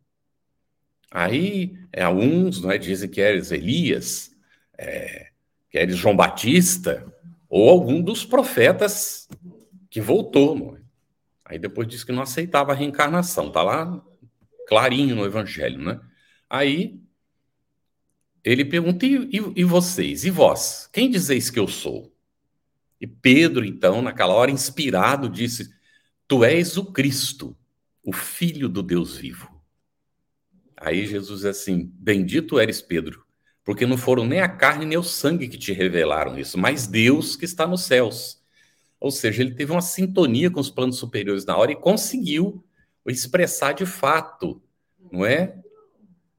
Aí, 1.08 1.78
é, 1.92 2.02
alguns 2.02 2.60
não 2.60 2.72
é, 2.72 2.76
dizem 2.76 3.08
que 3.08 3.20
eres 3.20 3.52
Elias, 3.52 4.36
é, 4.76 5.28
que 5.70 5.78
eres 5.78 5.96
João 5.96 6.16
Batista, 6.16 7.06
ou 7.48 7.70
algum 7.70 8.02
dos 8.02 8.24
profetas 8.24 9.28
que 9.88 10.00
voltou. 10.00 10.58
Não 10.58 10.76
é? 10.76 10.80
Aí 11.44 11.56
depois 11.56 11.86
diz 11.86 12.02
que 12.02 12.10
não 12.10 12.20
aceitava 12.20 12.72
a 12.72 12.74
reencarnação, 12.74 13.48
tá 13.48 13.62
lá 13.62 14.04
clarinho 14.66 15.14
no 15.14 15.24
Evangelho, 15.24 15.78
né? 15.78 16.00
Aí 16.50 17.00
ele 18.42 18.64
pergunta: 18.64 19.06
e, 19.06 19.30
e, 19.32 19.60
e 19.60 19.62
vocês? 19.62 20.24
E 20.24 20.30
vós? 20.30 20.90
Quem 20.92 21.08
dizeis 21.08 21.48
que 21.48 21.60
eu 21.60 21.68
sou? 21.68 22.12
E 23.00 23.06
Pedro, 23.06 23.64
então, 23.64 24.02
naquela 24.02 24.34
hora, 24.34 24.50
inspirado, 24.50 25.28
disse: 25.28 25.72
Tu 26.34 26.42
és 26.42 26.76
o 26.76 26.86
Cristo, 26.86 27.56
o 28.02 28.12
Filho 28.12 28.68
do 28.68 28.82
Deus 28.82 29.16
vivo. 29.16 29.48
Aí 30.76 31.06
Jesus 31.06 31.42
diz 31.42 31.46
assim: 31.46 31.88
Bendito 31.94 32.58
eres 32.58 32.82
Pedro, 32.82 33.24
porque 33.62 33.86
não 33.86 33.96
foram 33.96 34.26
nem 34.26 34.40
a 34.40 34.48
carne 34.48 34.84
nem 34.84 34.98
o 34.98 35.02
sangue 35.04 35.46
que 35.46 35.56
te 35.56 35.72
revelaram 35.72 36.36
isso, 36.36 36.58
mas 36.58 36.88
Deus 36.88 37.36
que 37.36 37.44
está 37.44 37.68
nos 37.68 37.82
céus. 37.82 38.42
Ou 38.98 39.12
seja, 39.12 39.42
ele 39.42 39.54
teve 39.54 39.70
uma 39.70 39.80
sintonia 39.80 40.50
com 40.50 40.58
os 40.58 40.70
planos 40.70 40.96
superiores 40.96 41.44
na 41.44 41.56
hora 41.56 41.70
e 41.70 41.76
conseguiu 41.76 42.64
expressar 43.06 43.72
de 43.72 43.86
fato, 43.86 44.60
não 45.12 45.24
é? 45.24 45.62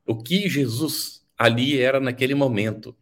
O 0.06 0.22
que 0.22 0.50
Jesus 0.50 1.26
ali 1.38 1.80
era 1.80 2.02
naquele 2.02 2.36
momento. 2.36 2.94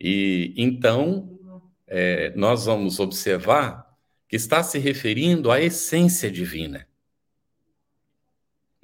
E 0.00 0.54
então 0.56 1.40
é, 1.88 2.32
nós 2.36 2.66
vamos 2.66 3.00
observar 3.00 3.83
que 4.28 4.36
está 4.36 4.62
se 4.62 4.78
referindo 4.78 5.50
à 5.50 5.60
essência 5.60 6.30
divina. 6.30 6.88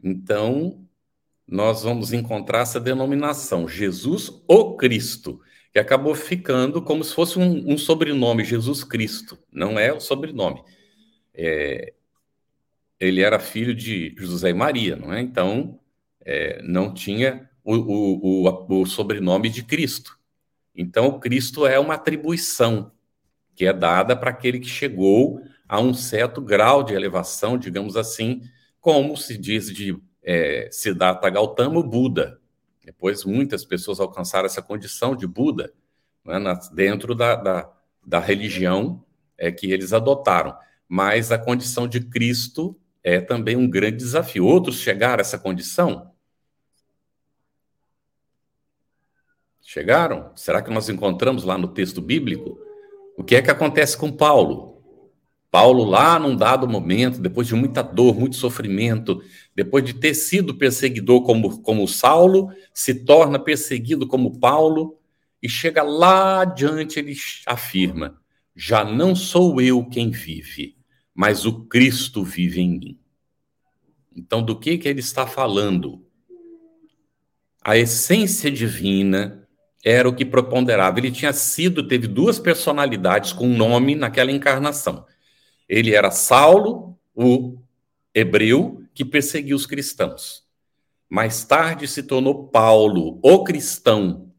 Então, 0.03 0.87
nós 1.46 1.83
vamos 1.83 2.12
encontrar 2.12 2.61
essa 2.61 2.81
denominação, 2.81 3.68
Jesus 3.68 4.31
o 4.46 4.76
Cristo, 4.76 5.40
que 5.72 5.79
acabou 5.79 6.14
ficando 6.14 6.81
como 6.83 7.03
se 7.03 7.14
fosse 7.14 7.38
um, 7.38 7.72
um 7.72 7.79
sobrenome, 7.79 8.44
Jesus 8.44 8.85
Cristo. 8.85 9.38
Não 9.53 9.79
é 9.79 9.92
o 9.92 10.00
sobrenome. 10.00 10.62
É, 11.35 11.94
ele 12.98 13.20
era 13.20 13.38
filho 13.38 13.74
de 13.74 14.14
José 14.16 14.50
e 14.50 14.55
Maria, 14.55 14.96
não 14.96 15.12
é? 15.12 15.20
Então, 15.20 15.81
é, 16.20 16.62
não 16.62 16.92
tinha 16.92 17.48
o, 17.64 17.74
o, 17.74 18.48
o, 18.48 18.81
o 18.83 18.87
sobrenome 18.87 19.48
de 19.48 19.62
Cristo. 19.62 20.18
Então, 20.74 21.07
o 21.07 21.18
Cristo 21.18 21.66
é 21.66 21.79
uma 21.79 21.94
atribuição 21.94 22.92
que 23.61 23.66
é 23.66 23.75
dada 23.75 24.16
para 24.16 24.31
aquele 24.31 24.59
que 24.59 24.70
chegou 24.70 25.42
a 25.68 25.79
um 25.79 25.92
certo 25.92 26.40
grau 26.40 26.83
de 26.83 26.94
elevação, 26.94 27.59
digamos 27.59 27.94
assim, 27.94 28.40
como 28.81 29.14
se 29.18 29.37
diz 29.37 29.70
de 29.70 30.01
é, 30.23 30.70
Siddhartha 30.73 31.29
Gautama, 31.29 31.79
o 31.79 31.83
Buda. 31.83 32.40
Depois, 32.83 33.23
muitas 33.23 33.62
pessoas 33.62 34.01
alcançaram 34.01 34.46
essa 34.46 34.62
condição 34.62 35.14
de 35.14 35.27
Buda 35.27 35.75
né, 36.25 36.38
dentro 36.73 37.14
da, 37.14 37.35
da, 37.35 37.70
da 38.03 38.18
religião 38.18 39.05
é, 39.37 39.53
que 39.53 39.70
eles 39.70 39.92
adotaram. 39.92 40.57
Mas 40.88 41.31
a 41.31 41.37
condição 41.37 41.87
de 41.87 42.01
Cristo 42.01 42.75
é 43.05 43.20
também 43.20 43.57
um 43.57 43.68
grande 43.68 43.99
desafio. 43.99 44.46
Outros 44.46 44.77
chegaram 44.77 45.18
a 45.18 45.20
essa 45.20 45.38
condição? 45.38 46.14
Chegaram? 49.61 50.35
Será 50.35 50.62
que 50.62 50.70
nós 50.70 50.88
encontramos 50.88 51.44
lá 51.44 51.59
no 51.59 51.68
texto 51.68 52.01
bíblico? 52.01 52.70
O 53.21 53.23
que 53.23 53.37
é 53.37 53.43
que 53.43 53.51
acontece 53.51 53.99
com 53.99 54.11
Paulo? 54.11 54.81
Paulo, 55.51 55.85
lá 55.85 56.19
num 56.19 56.35
dado 56.35 56.67
momento, 56.67 57.21
depois 57.21 57.47
de 57.47 57.55
muita 57.55 57.83
dor, 57.83 58.19
muito 58.19 58.35
sofrimento, 58.37 59.23
depois 59.55 59.85
de 59.85 59.93
ter 59.93 60.15
sido 60.15 60.55
perseguidor 60.55 61.23
como, 61.23 61.61
como 61.61 61.87
Saulo, 61.87 62.49
se 62.73 63.05
torna 63.05 63.39
perseguido 63.39 64.07
como 64.07 64.41
Paulo, 64.41 64.99
e 65.43 65.51
chega 65.51 65.83
lá 65.83 66.41
adiante, 66.41 66.99
ele 66.99 67.15
afirma: 67.45 68.19
Já 68.57 68.87
não 68.87 69.15
sou 69.15 69.61
eu 69.61 69.85
quem 69.85 70.11
vive, 70.11 70.79
mas 71.15 71.45
o 71.45 71.67
Cristo 71.67 72.25
vive 72.25 72.63
em 72.63 72.79
mim. 72.79 72.99
Então, 74.17 74.43
do 74.43 74.59
que, 74.59 74.79
que 74.79 74.89
ele 74.89 75.01
está 75.01 75.27
falando? 75.27 76.03
A 77.63 77.77
essência 77.77 78.51
divina 78.51 79.39
era 79.85 80.09
o 80.09 80.14
que 80.14 80.25
preponderava. 80.25 80.99
Ele 80.99 81.11
tinha 81.11 81.33
sido, 81.33 81.87
teve 81.87 82.07
duas 82.07 82.38
personalidades 82.38 83.33
com 83.33 83.47
nome 83.47 83.95
naquela 83.95 84.31
encarnação. 84.31 85.07
Ele 85.69 85.95
era 85.95 86.11
Saulo, 86.11 86.99
o 87.14 87.59
hebreu, 88.14 88.83
que 88.95 89.05
perseguiu 89.05 89.57
os 89.57 89.66
cristãos. 89.66 90.45
Mais 91.09 91.45
tarde 91.45 91.88
se 91.88 92.03
tornou 92.03 92.49
Paulo, 92.49 93.19
o 93.23 93.43
cristão. 93.45 94.31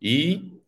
E 0.00 0.60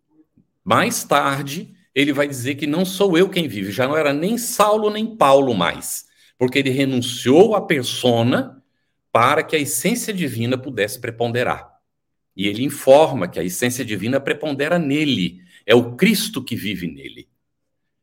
mais 0.64 1.04
tarde 1.04 1.74
ele 1.94 2.12
vai 2.12 2.26
dizer 2.26 2.54
que 2.54 2.66
não 2.66 2.84
sou 2.84 3.18
eu 3.18 3.28
quem 3.28 3.46
vive, 3.46 3.70
já 3.70 3.86
não 3.86 3.96
era 3.96 4.12
nem 4.12 4.38
Saulo 4.38 4.88
nem 4.88 5.14
Paulo 5.14 5.54
mais, 5.54 6.06
porque 6.38 6.58
ele 6.58 6.70
renunciou 6.70 7.54
à 7.54 7.60
persona 7.60 8.62
para 9.12 9.42
que 9.42 9.54
a 9.54 9.58
essência 9.58 10.12
divina 10.12 10.56
pudesse 10.56 10.98
preponderar. 10.98 11.71
E 12.36 12.46
ele 12.48 12.64
informa 12.64 13.28
que 13.28 13.38
a 13.38 13.44
essência 13.44 13.84
divina 13.84 14.20
prepondera 14.20 14.78
nele, 14.78 15.42
é 15.66 15.74
o 15.74 15.94
Cristo 15.96 16.42
que 16.42 16.56
vive 16.56 16.86
nele. 16.86 17.28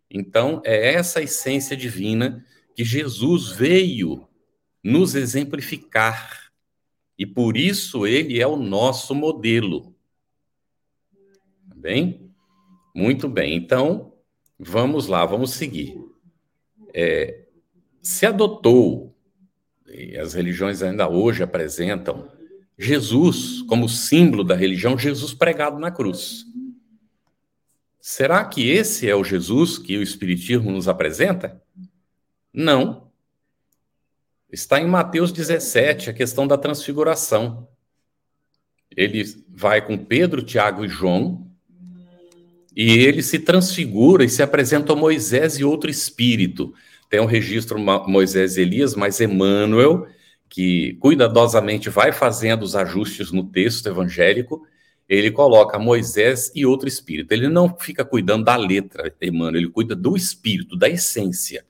Então, 0.10 0.62
é 0.66 0.94
essa 0.94 1.22
essência 1.22 1.76
divina 1.76 2.46
que 2.76 2.84
Jesus 2.84 3.50
veio 3.50 4.28
nos 4.84 5.16
exemplificar. 5.16 6.52
E 7.18 7.26
por 7.26 7.58
isso 7.58 8.08
ele 8.08 8.40
é 8.40 8.48
o 8.48 8.56
nosso 8.56 9.14
modelo. 9.14 9.94
Tá 11.68 11.76
bem? 11.76 12.32
Muito 12.96 13.28
bem. 13.28 13.56
Então, 13.56 14.14
vamos 14.58 15.08
lá, 15.08 15.26
vamos 15.26 15.52
seguir. 15.52 15.96
É, 16.94 17.46
se 18.02 18.26
adotou, 18.26 19.16
e 19.88 20.18
as 20.18 20.34
religiões 20.34 20.82
ainda 20.82 21.10
hoje 21.10 21.44
apresentam 21.44 22.32
Jesus 22.82 23.62
como 23.64 23.90
símbolo 23.90 24.42
da 24.42 24.56
religião, 24.56 24.98
Jesus 24.98 25.34
pregado 25.34 25.78
na 25.78 25.92
cruz. 25.92 26.46
Será 28.00 28.46
que 28.46 28.70
esse 28.70 29.10
é 29.10 29.14
o 29.14 29.24
Jesus 29.24 29.78
que 29.78 29.98
o 29.98 30.02
Espiritismo 30.02 30.72
nos 30.72 30.88
apresenta? 30.88 31.62
Não. 32.54 33.12
Está 34.50 34.80
em 34.80 34.88
Mateus 34.88 35.34
17, 35.34 36.10
a 36.10 36.14
questão 36.14 36.48
da 36.48 36.58
transfiguração. 36.58 37.68
Ele 38.96 39.26
vai 39.50 39.86
com 39.86 39.98
Pedro, 39.98 40.42
Tiago 40.42 40.86
e 40.86 40.88
João, 40.88 41.52
e 42.74 42.92
ele 42.92 43.22
se 43.22 43.40
transfigura 43.40 44.24
e 44.24 44.30
se 44.30 44.42
apresenta 44.42 44.94
a 44.94 44.96
Moisés 44.96 45.60
e 45.60 45.66
outro 45.66 45.90
espírito. 45.90 46.74
Tem 47.10 47.20
um 47.20 47.26
registro 47.26 47.78
Moisés 48.08 48.56
e 48.56 48.62
Elias, 48.62 48.96
mas 48.96 49.20
Emmanuel 49.20 50.08
que 50.50 50.94
cuidadosamente 51.00 51.90
vai 51.90 52.12
fazendo 52.12 52.64
os 52.64 52.76
ajustes 52.76 53.32
no 53.32 53.44
texto 53.44 53.88
evangélico, 53.88 54.66
ele 55.08 55.32
coloca 55.32 55.80
Moisés 55.80 56.52
e 56.56 56.66
outro 56.66 56.88
espírito. 56.88 57.32
Ele 57.32 57.48
não 57.48 57.76
fica 57.78 58.04
cuidando 58.04 58.46
da 58.46 58.56
letra, 58.56 59.14
Emmanuel, 59.22 59.62
ele 59.62 59.70
cuida 59.70 59.96
do 59.96 60.16
espírito, 60.16 60.76
da 60.76 60.90
essência. 60.90 61.66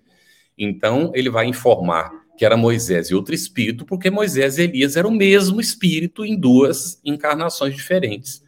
Então, 0.57 1.11
ele 1.13 1.29
vai 1.29 1.45
informar 1.45 2.11
que 2.37 2.45
era 2.45 2.55
Moisés 2.55 3.09
e 3.09 3.15
outro 3.15 3.35
espírito, 3.35 3.85
porque 3.85 4.09
Moisés 4.09 4.57
e 4.57 4.63
Elias 4.63 4.95
eram 4.95 5.09
o 5.09 5.15
mesmo 5.15 5.59
espírito 5.59 6.25
em 6.25 6.37
duas 6.37 6.99
encarnações 7.03 7.75
diferentes. 7.75 8.41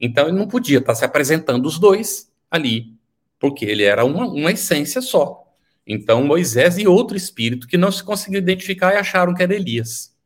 Então, 0.00 0.28
ele 0.28 0.36
não 0.36 0.48
podia 0.48 0.78
estar 0.78 0.96
se 0.96 1.04
apresentando 1.04 1.64
os 1.66 1.78
dois 1.78 2.28
ali, 2.50 2.92
porque 3.38 3.64
ele 3.64 3.84
era 3.84 4.04
uma, 4.04 4.26
uma 4.26 4.50
essência 4.50 5.00
só. 5.00 5.45
Então, 5.86 6.24
Moisés 6.24 6.78
e 6.78 6.86
outro 6.86 7.16
espírito 7.16 7.68
que 7.68 7.76
não 7.76 7.92
se 7.92 8.02
conseguiu 8.02 8.38
identificar 8.38 8.92
e 8.92 8.96
acharam 8.96 9.32
que 9.32 9.42
era 9.42 9.54
Elias. 9.54 10.16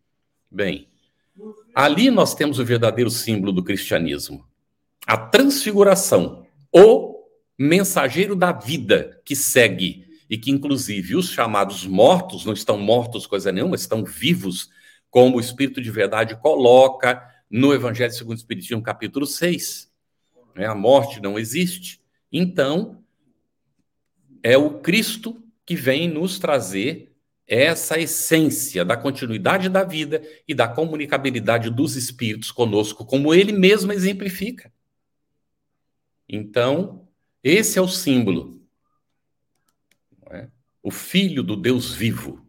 Bem, 0.51 0.89
ali 1.75 2.11
nós 2.11 2.35
temos 2.35 2.59
o 2.59 2.65
verdadeiro 2.65 3.11
símbolo 3.11 3.53
do 3.53 3.63
cristianismo. 3.63 4.47
A 5.07 5.19
transfiguração, 5.19 6.47
o 6.73 7.25
mensageiro 7.59 8.35
da 8.35 8.53
vida 8.53 9.21
que 9.25 9.37
segue 9.37 10.07
e 10.31 10.39
que, 10.39 10.51
inclusive, 10.51 11.15
os 11.15 11.29
chamados 11.29 11.85
mortos 11.85 12.45
não 12.47 12.55
estão 12.55 12.79
mortos 12.79 13.27
coisa 13.27 13.53
nenhuma, 13.53 13.77
estão 13.77 14.03
vivos, 14.03 14.71
como 15.11 15.37
o 15.37 15.41
Espírito 15.41 15.81
de 15.83 15.91
Verdade 15.91 16.37
coloca 16.37 17.23
no 17.51 17.75
Evangelho 17.75 18.13
segundo 18.13 18.37
o 18.37 18.41
Espiritismo, 18.41 18.81
capítulo 18.81 19.27
6. 19.27 19.91
Né? 20.55 20.67
A 20.67 20.75
morte 20.75 21.21
não 21.21 21.39
existe. 21.39 22.01
Então, 22.33 23.03
é 24.43 24.57
o 24.57 24.79
Cristo 24.79 25.43
que 25.71 25.77
vem 25.77 26.09
nos 26.09 26.37
trazer 26.37 27.13
essa 27.47 27.97
essência 27.97 28.85
da 28.85 28.97
continuidade 28.97 29.69
da 29.69 29.85
vida 29.85 30.21
e 30.49 30.53
da 30.53 30.67
comunicabilidade 30.67 31.71
dos 31.71 31.95
espíritos 31.95 32.51
conosco, 32.51 33.05
como 33.05 33.33
ele 33.33 33.53
mesmo 33.53 33.93
exemplifica. 33.93 34.73
Então, 36.29 37.07
esse 37.41 37.79
é 37.79 37.81
o 37.81 37.87
símbolo. 37.87 38.61
É? 40.33 40.49
O 40.83 40.91
filho 40.91 41.45
do 41.45 41.55
Deus 41.55 41.95
vivo. 41.95 42.45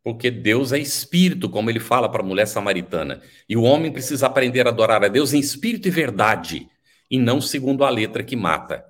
Porque 0.00 0.30
Deus 0.30 0.70
é 0.72 0.78
espírito, 0.78 1.50
como 1.50 1.70
ele 1.70 1.80
fala 1.80 2.08
para 2.08 2.22
a 2.22 2.24
mulher 2.24 2.46
samaritana. 2.46 3.20
E 3.48 3.56
o 3.56 3.64
homem 3.64 3.90
precisa 3.90 4.28
aprender 4.28 4.68
a 4.68 4.70
adorar 4.70 5.02
a 5.02 5.08
Deus 5.08 5.32
em 5.32 5.40
espírito 5.40 5.88
e 5.88 5.90
verdade, 5.90 6.68
e 7.10 7.18
não 7.18 7.40
segundo 7.40 7.82
a 7.84 7.90
letra 7.90 8.22
que 8.22 8.36
mata. 8.36 8.84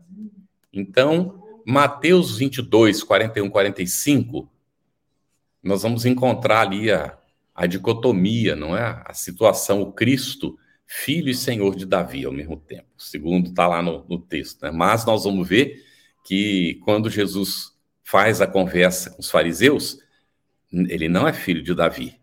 Então, 0.70 1.42
Mateus 1.66 2.37
22, 2.37 3.03
41, 3.03 3.48
45, 3.48 4.50
nós 5.62 5.83
vamos 5.83 6.05
encontrar 6.05 6.61
ali 6.61 6.90
a, 6.90 7.18
a 7.55 7.66
dicotomia, 7.66 8.55
não 8.55 8.77
é? 8.77 9.03
A 9.05 9.14
situação, 9.14 9.81
o 9.81 9.92
Cristo, 9.92 10.59
filho 10.87 11.31
e 11.31 11.35
senhor 11.35 11.74
de 11.74 11.87
Davi 11.87 12.24
ao 12.24 12.33
mesmo 12.33 12.57
tempo. 12.57 12.88
segundo 12.98 13.48
está 13.48 13.66
lá 13.66 13.83
no, 13.83 14.05
no 14.09 14.18
texto. 14.18 14.62
Né? 14.62 14.70
Mas 14.70 15.05
nós 15.07 15.24
vamos 15.24 15.48
ver 15.48 15.83
que 16.24 16.81
quando 16.85 17.09
Jesus 17.09 17.72
faz 18.03 18.40
a 18.40 18.46
conversa 18.46 19.11
com 19.11 19.20
os 19.20 19.31
fariseus, 19.31 19.98
ele 20.70 21.09
não 21.09 21.27
é 21.27 21.33
filho 21.33 21.62
de 21.62 21.74
Davi. 21.74 22.20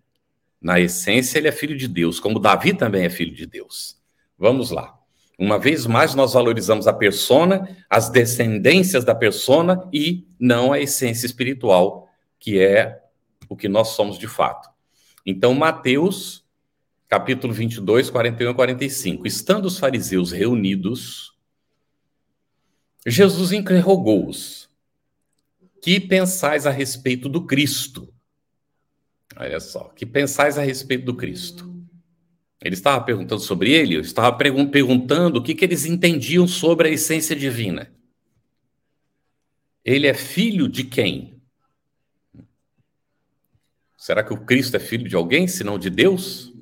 Na 0.61 0.79
essência, 0.79 1.39
ele 1.39 1.47
é 1.47 1.51
filho 1.51 1.75
de 1.75 1.87
Deus, 1.87 2.19
como 2.19 2.39
Davi 2.39 2.75
também 2.75 3.03
é 3.03 3.09
filho 3.09 3.33
de 3.33 3.47
Deus. 3.47 3.99
Vamos 4.37 4.69
lá. 4.69 5.00
Uma 5.41 5.57
vez 5.57 5.87
mais, 5.87 6.13
nós 6.13 6.33
valorizamos 6.33 6.85
a 6.85 6.93
persona, 6.93 7.75
as 7.89 8.09
descendências 8.09 9.03
da 9.03 9.15
persona 9.15 9.89
e 9.91 10.27
não 10.39 10.71
a 10.71 10.79
essência 10.79 11.25
espiritual, 11.25 12.07
que 12.39 12.59
é 12.59 13.01
o 13.49 13.55
que 13.55 13.67
nós 13.67 13.87
somos 13.87 14.19
de 14.19 14.27
fato. 14.27 14.69
Então, 15.25 15.55
Mateus, 15.55 16.45
capítulo 17.07 17.51
22, 17.51 18.11
41 18.11 18.51
e 18.51 18.53
45. 18.53 19.25
Estando 19.25 19.65
os 19.65 19.79
fariseus 19.79 20.31
reunidos, 20.31 21.35
Jesus 23.03 23.51
interrogou-os: 23.51 24.69
que 25.81 25.99
pensais 25.99 26.67
a 26.67 26.69
respeito 26.69 27.27
do 27.27 27.47
Cristo? 27.47 28.13
Olha 29.35 29.59
só, 29.59 29.85
que 29.95 30.05
pensais 30.05 30.59
a 30.59 30.61
respeito 30.61 31.05
do 31.05 31.15
Cristo? 31.15 31.70
Ele 32.63 32.75
estava 32.75 33.03
perguntando 33.03 33.41
sobre 33.41 33.71
ele, 33.71 33.95
eu 33.95 34.01
estava 34.01 34.37
perguntando 34.37 35.39
o 35.39 35.43
que, 35.43 35.55
que 35.55 35.65
eles 35.65 35.85
entendiam 35.85 36.47
sobre 36.47 36.89
a 36.89 36.91
essência 36.91 37.35
divina. 37.35 37.91
Ele 39.83 40.05
é 40.05 40.13
filho 40.13 40.67
de 40.67 40.83
quem? 40.83 41.41
Será 43.97 44.23
que 44.23 44.33
o 44.33 44.45
Cristo 44.45 44.77
é 44.77 44.79
filho 44.79 45.09
de 45.09 45.15
alguém, 45.15 45.47
senão 45.47 45.79
de 45.79 45.89
Deus? 45.89 46.53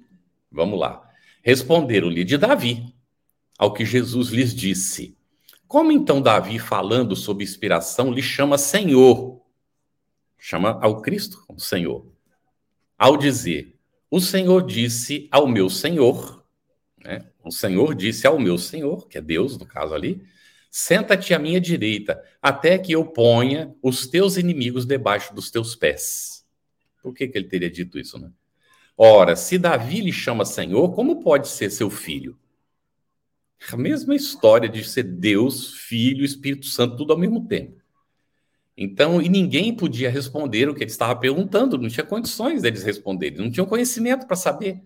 Vamos 0.49 0.79
lá. 0.79 1.05
Responderam-lhe 1.41 2.23
de 2.23 2.37
Davi, 2.37 2.93
ao 3.57 3.73
que 3.73 3.85
Jesus 3.85 4.29
lhes 4.29 4.53
disse: 4.53 5.17
Como 5.67 5.91
então 5.91 6.21
Davi, 6.21 6.59
falando 6.59 7.15
sob 7.15 7.43
inspiração, 7.43 8.11
lhe 8.11 8.21
chama 8.21 8.57
Senhor? 8.57 9.41
Chama 10.37 10.79
ao 10.81 11.01
Cristo 11.01 11.43
como 11.45 11.59
Senhor. 11.59 12.05
Ao 12.97 13.17
dizer: 13.17 13.78
O 14.09 14.19
Senhor 14.19 14.65
disse 14.65 15.27
ao 15.31 15.47
meu 15.47 15.69
Senhor, 15.69 16.45
né? 17.03 17.25
o 17.43 17.51
Senhor 17.51 17.93
disse 17.93 18.25
ao 18.25 18.39
meu 18.39 18.57
Senhor, 18.57 19.07
que 19.07 19.17
é 19.17 19.21
Deus 19.21 19.57
no 19.57 19.65
caso 19.65 19.93
ali, 19.93 20.21
Senta-te 20.71 21.33
à 21.33 21.39
minha 21.39 21.59
direita, 21.59 22.23
até 22.41 22.77
que 22.77 22.91
eu 22.91 23.03
ponha 23.03 23.73
os 23.81 24.05
teus 24.05 24.37
inimigos 24.37 24.85
debaixo 24.85 25.33
dos 25.33 25.49
teus 25.49 25.75
pés. 25.75 26.45
Por 27.01 27.13
que, 27.13 27.27
que 27.27 27.37
ele 27.37 27.47
teria 27.47 27.69
dito 27.71 27.97
isso, 27.97 28.19
né? 28.19 28.31
Ora, 28.95 29.35
se 29.35 29.57
Davi 29.57 30.01
lhe 30.01 30.11
chama 30.11 30.45
Senhor, 30.45 30.93
como 30.93 31.23
pode 31.23 31.47
ser 31.47 31.71
seu 31.71 31.89
filho? 31.89 32.37
A 33.71 33.77
mesma 33.77 34.15
história 34.15 34.69
de 34.69 34.83
ser 34.83 35.03
Deus, 35.03 35.73
Filho, 35.73 36.23
Espírito 36.23 36.67
Santo, 36.67 36.97
tudo 36.97 37.13
ao 37.13 37.19
mesmo 37.19 37.47
tempo. 37.47 37.78
Então, 38.81 39.21
e 39.21 39.27
ninguém 39.27 39.75
podia 39.75 40.09
responder 40.09 40.69
o 40.69 40.73
que 40.73 40.81
ele 40.81 40.89
estava 40.89 41.13
perguntando, 41.13 41.77
não 41.77 41.89
tinha 41.89 42.05
condições 42.05 42.61
deles 42.61 42.81
responderem, 42.81 43.37
não 43.37 43.51
tinham 43.51 43.67
conhecimento 43.67 44.25
para 44.25 44.37
saber. 44.37 44.81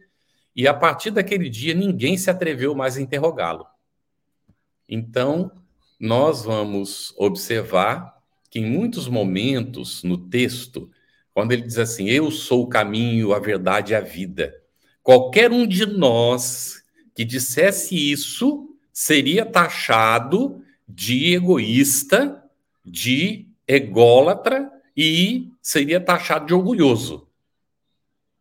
E 0.56 0.67
a 0.67 0.73
partir 0.73 1.12
daquele 1.12 1.47
dia, 1.47 1.75
ninguém 1.75 2.17
se 2.17 2.27
atreveu 2.27 2.73
mais 2.73 2.97
a 2.97 3.01
interrogá-lo. 3.01 3.67
Então, 4.89 5.51
nós 5.99 6.43
vamos 6.43 7.13
observar 7.19 8.17
que 8.49 8.58
em 8.58 8.65
muitos 8.65 9.08
momentos 9.08 10.01
no 10.01 10.17
texto, 10.17 10.89
quando 11.32 11.51
ele 11.51 11.62
diz 11.62 11.77
assim: 11.77 12.10
Eu 12.10 12.32
sou 12.32 12.63
o 12.63 12.67
caminho, 12.67 13.32
a 13.32 13.38
verdade 13.38 13.93
e 13.93 13.95
a 13.95 14.01
vida, 14.01 14.60
qualquer 15.03 15.51
um 15.51 15.67
de 15.67 15.86
nós 15.86 16.82
que 17.13 17.23
dissesse 17.23 17.95
isso 18.12 18.75
seria 18.91 19.45
taxado 19.45 20.63
de 20.89 21.36
egoísta, 21.36 22.43
de 22.84 23.52
ególatra 23.67 24.71
e 24.95 25.49
seria 25.62 25.99
taxado 25.99 26.45
de 26.45 26.54
orgulhoso. 26.54 27.28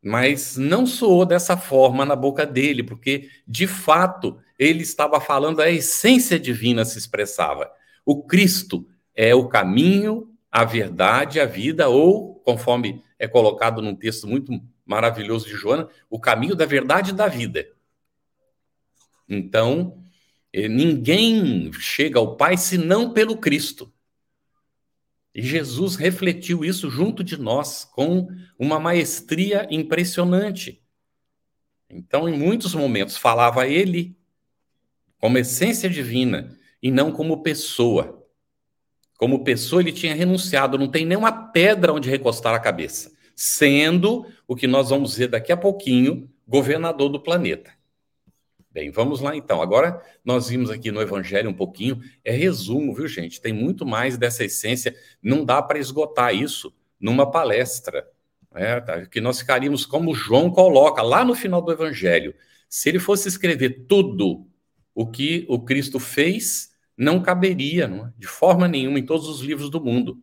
Mas 0.02 0.56
não 0.56 0.84
soou 0.84 1.24
dessa 1.24 1.56
forma 1.56 2.04
na 2.04 2.16
boca 2.16 2.44
dele, 2.44 2.82
porque 2.82 3.30
de 3.46 3.66
fato 3.66 4.38
ele 4.58 4.82
estava 4.82 5.20
falando, 5.20 5.60
a 5.60 5.70
essência 5.70 6.38
divina 6.38 6.84
se 6.84 6.98
expressava. 6.98 7.70
O 8.04 8.22
Cristo 8.24 8.86
é 9.14 9.34
o 9.34 9.48
caminho, 9.48 10.28
a 10.50 10.64
verdade, 10.64 11.40
a 11.40 11.46
vida, 11.46 11.88
ou, 11.88 12.36
conforme 12.36 13.02
é 13.18 13.28
colocado 13.28 13.80
num 13.80 13.94
texto 13.94 14.26
muito 14.26 14.52
maravilhoso 14.84 15.46
de 15.46 15.54
Joana, 15.54 15.88
o 16.10 16.18
caminho 16.18 16.56
da 16.56 16.66
verdade 16.66 17.10
e 17.10 17.14
da 17.14 17.28
vida. 17.28 17.66
Então, 19.28 20.02
eh, 20.52 20.68
ninguém 20.68 21.72
chega 21.74 22.18
ao 22.18 22.36
Pai 22.36 22.56
senão 22.56 23.12
pelo 23.12 23.36
Cristo. 23.36 23.91
E 25.34 25.40
Jesus 25.40 25.96
refletiu 25.96 26.64
isso 26.64 26.90
junto 26.90 27.24
de 27.24 27.40
nós 27.40 27.84
com 27.84 28.28
uma 28.58 28.78
maestria 28.78 29.66
impressionante. 29.70 30.82
Então, 31.88 32.28
em 32.28 32.38
muitos 32.38 32.74
momentos, 32.74 33.16
falava 33.16 33.66
ele 33.66 34.16
como 35.18 35.38
essência 35.38 35.88
divina 35.88 36.56
e 36.82 36.90
não 36.90 37.12
como 37.12 37.42
pessoa. 37.42 38.26
Como 39.16 39.44
pessoa, 39.44 39.80
ele 39.80 39.92
tinha 39.92 40.14
renunciado, 40.14 40.76
não 40.76 40.88
tem 40.88 41.06
nenhuma 41.06 41.30
pedra 41.30 41.92
onde 41.92 42.10
recostar 42.10 42.54
a 42.54 42.60
cabeça, 42.60 43.12
sendo 43.36 44.26
o 44.48 44.56
que 44.56 44.66
nós 44.66 44.90
vamos 44.90 45.16
ver 45.16 45.28
daqui 45.28 45.52
a 45.52 45.56
pouquinho, 45.56 46.28
governador 46.46 47.08
do 47.08 47.20
planeta. 47.20 47.72
Bem, 48.72 48.90
vamos 48.90 49.20
lá 49.20 49.36
então. 49.36 49.60
Agora 49.60 50.02
nós 50.24 50.48
vimos 50.48 50.70
aqui 50.70 50.90
no 50.90 51.00
Evangelho 51.00 51.50
um 51.50 51.54
pouquinho, 51.54 52.00
é 52.24 52.32
resumo, 52.32 52.94
viu, 52.94 53.06
gente? 53.06 53.40
Tem 53.40 53.52
muito 53.52 53.84
mais 53.84 54.16
dessa 54.16 54.44
essência, 54.44 54.96
não 55.22 55.44
dá 55.44 55.60
para 55.60 55.78
esgotar 55.78 56.34
isso 56.34 56.74
numa 56.98 57.30
palestra. 57.30 58.08
É, 58.54 58.80
tá? 58.80 59.06
Que 59.06 59.20
nós 59.20 59.40
ficaríamos 59.40 59.84
como 59.84 60.14
João 60.14 60.50
coloca 60.50 61.02
lá 61.02 61.24
no 61.24 61.34
final 61.34 61.60
do 61.60 61.72
Evangelho. 61.72 62.34
Se 62.68 62.88
ele 62.88 62.98
fosse 62.98 63.28
escrever 63.28 63.84
tudo 63.86 64.46
o 64.94 65.06
que 65.06 65.44
o 65.48 65.60
Cristo 65.60 65.98
fez 65.98 66.70
não 66.96 67.20
caberia, 67.20 67.88
não 67.88 68.06
é? 68.06 68.12
de 68.18 68.26
forma 68.26 68.68
nenhuma, 68.68 68.98
em 68.98 69.04
todos 69.04 69.28
os 69.28 69.40
livros 69.40 69.68
do 69.70 69.82
mundo. 69.82 70.22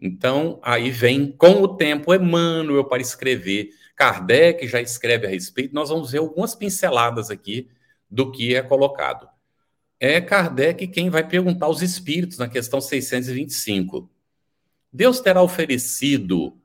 Então, 0.00 0.60
aí 0.62 0.90
vem, 0.90 1.30
com 1.32 1.62
o 1.62 1.76
tempo, 1.76 2.14
Emmanuel 2.14 2.84
para 2.84 3.02
escrever. 3.02 3.70
Kardec 3.98 4.68
já 4.68 4.80
escreve 4.80 5.26
a 5.26 5.30
respeito. 5.30 5.74
Nós 5.74 5.88
vamos 5.88 6.12
ver 6.12 6.18
algumas 6.18 6.54
pinceladas 6.54 7.30
aqui 7.30 7.68
do 8.08 8.30
que 8.30 8.54
é 8.54 8.62
colocado. 8.62 9.28
É 9.98 10.20
Kardec 10.20 10.86
quem 10.86 11.10
vai 11.10 11.26
perguntar 11.26 11.66
aos 11.66 11.82
espíritos 11.82 12.38
na 12.38 12.48
questão 12.48 12.80
625. 12.80 14.08
Deus 14.92 15.18
terá 15.18 15.42
oferecido 15.42 16.56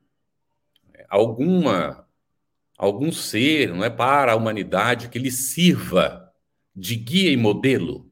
alguma 1.09 2.07
algum 2.77 3.11
ser, 3.11 3.69
não 3.69 3.83
é, 3.83 3.89
para 3.89 4.33
a 4.33 4.35
humanidade 4.35 5.09
que 5.09 5.17
lhe 5.17 5.31
sirva 5.31 6.31
de 6.75 6.95
guia 6.95 7.31
e 7.31 7.37
modelo? 7.37 8.11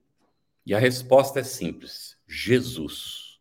E 0.66 0.74
a 0.74 0.80
resposta 0.80 1.42
é 1.42 1.44
simples: 1.44 2.18
Jesus. 2.28 3.40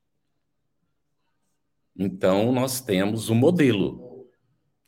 Então, 1.97 2.53
nós 2.53 2.83
temos 2.83 3.31
um 3.31 3.35
modelo, 3.35 4.10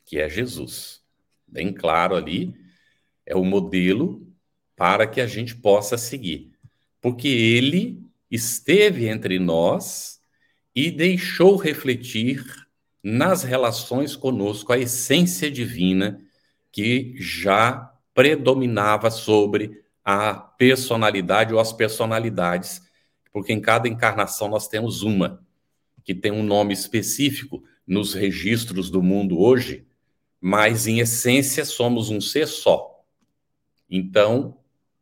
que 0.05 0.19
é 0.19 0.29
Jesus. 0.29 1.01
Bem 1.47 1.73
claro 1.73 2.15
ali, 2.15 2.53
é 3.25 3.35
o 3.35 3.43
modelo 3.43 4.27
para 4.75 5.07
que 5.07 5.21
a 5.21 5.27
gente 5.27 5.55
possa 5.55 5.97
seguir. 5.97 6.51
Porque 7.01 7.27
ele 7.27 8.01
esteve 8.29 9.07
entre 9.07 9.39
nós 9.39 10.19
e 10.75 10.89
deixou 10.89 11.55
refletir 11.55 12.43
nas 13.03 13.43
relações 13.43 14.15
conosco 14.15 14.71
a 14.73 14.77
essência 14.77 15.51
divina 15.51 16.19
que 16.71 17.13
já 17.17 17.93
predominava 18.13 19.11
sobre 19.11 19.83
a 20.03 20.33
personalidade 20.33 21.53
ou 21.53 21.59
as 21.59 21.71
personalidades, 21.71 22.81
porque 23.31 23.53
em 23.53 23.61
cada 23.61 23.87
encarnação 23.87 24.47
nós 24.47 24.67
temos 24.67 25.01
uma 25.01 25.43
que 26.03 26.13
tem 26.13 26.31
um 26.31 26.43
nome 26.43 26.73
específico 26.73 27.63
nos 27.87 28.13
registros 28.13 28.89
do 28.89 29.01
mundo 29.01 29.39
hoje, 29.39 29.85
mas 30.45 30.87
em 30.87 30.99
essência 30.99 31.63
somos 31.63 32.09
um 32.09 32.19
ser 32.19 32.49
só. 32.49 33.01
Então, 33.89 34.57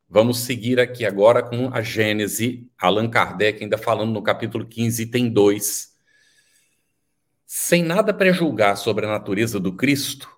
vamos 0.07 0.41
seguir 0.41 0.79
aqui 0.79 1.03
agora 1.03 1.41
com 1.41 1.73
a 1.73 1.81
Gênese, 1.81 2.69
Allan 2.77 3.09
Kardec 3.09 3.63
ainda 3.63 3.75
falando 3.75 4.11
no 4.11 4.21
capítulo 4.21 4.67
15, 4.67 5.01
item 5.01 5.29
2. 5.29 5.95
Sem 7.43 7.81
nada 7.81 8.13
prejulgar 8.13 8.77
sobre 8.77 9.07
a 9.07 9.09
natureza 9.09 9.59
do 9.59 9.73
Cristo, 9.73 10.29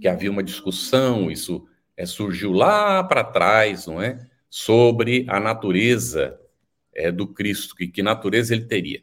que 0.00 0.06
havia 0.06 0.30
uma 0.30 0.42
discussão, 0.42 1.32
isso 1.32 1.66
é, 1.96 2.06
surgiu 2.06 2.52
lá 2.52 3.02
para 3.02 3.24
trás, 3.24 3.88
não 3.88 4.00
é? 4.00 4.24
Sobre 4.48 5.26
a 5.28 5.40
natureza 5.40 6.38
é, 6.94 7.10
do 7.10 7.26
Cristo, 7.26 7.74
que, 7.74 7.88
que 7.88 8.04
natureza 8.04 8.54
ele 8.54 8.66
teria. 8.66 9.02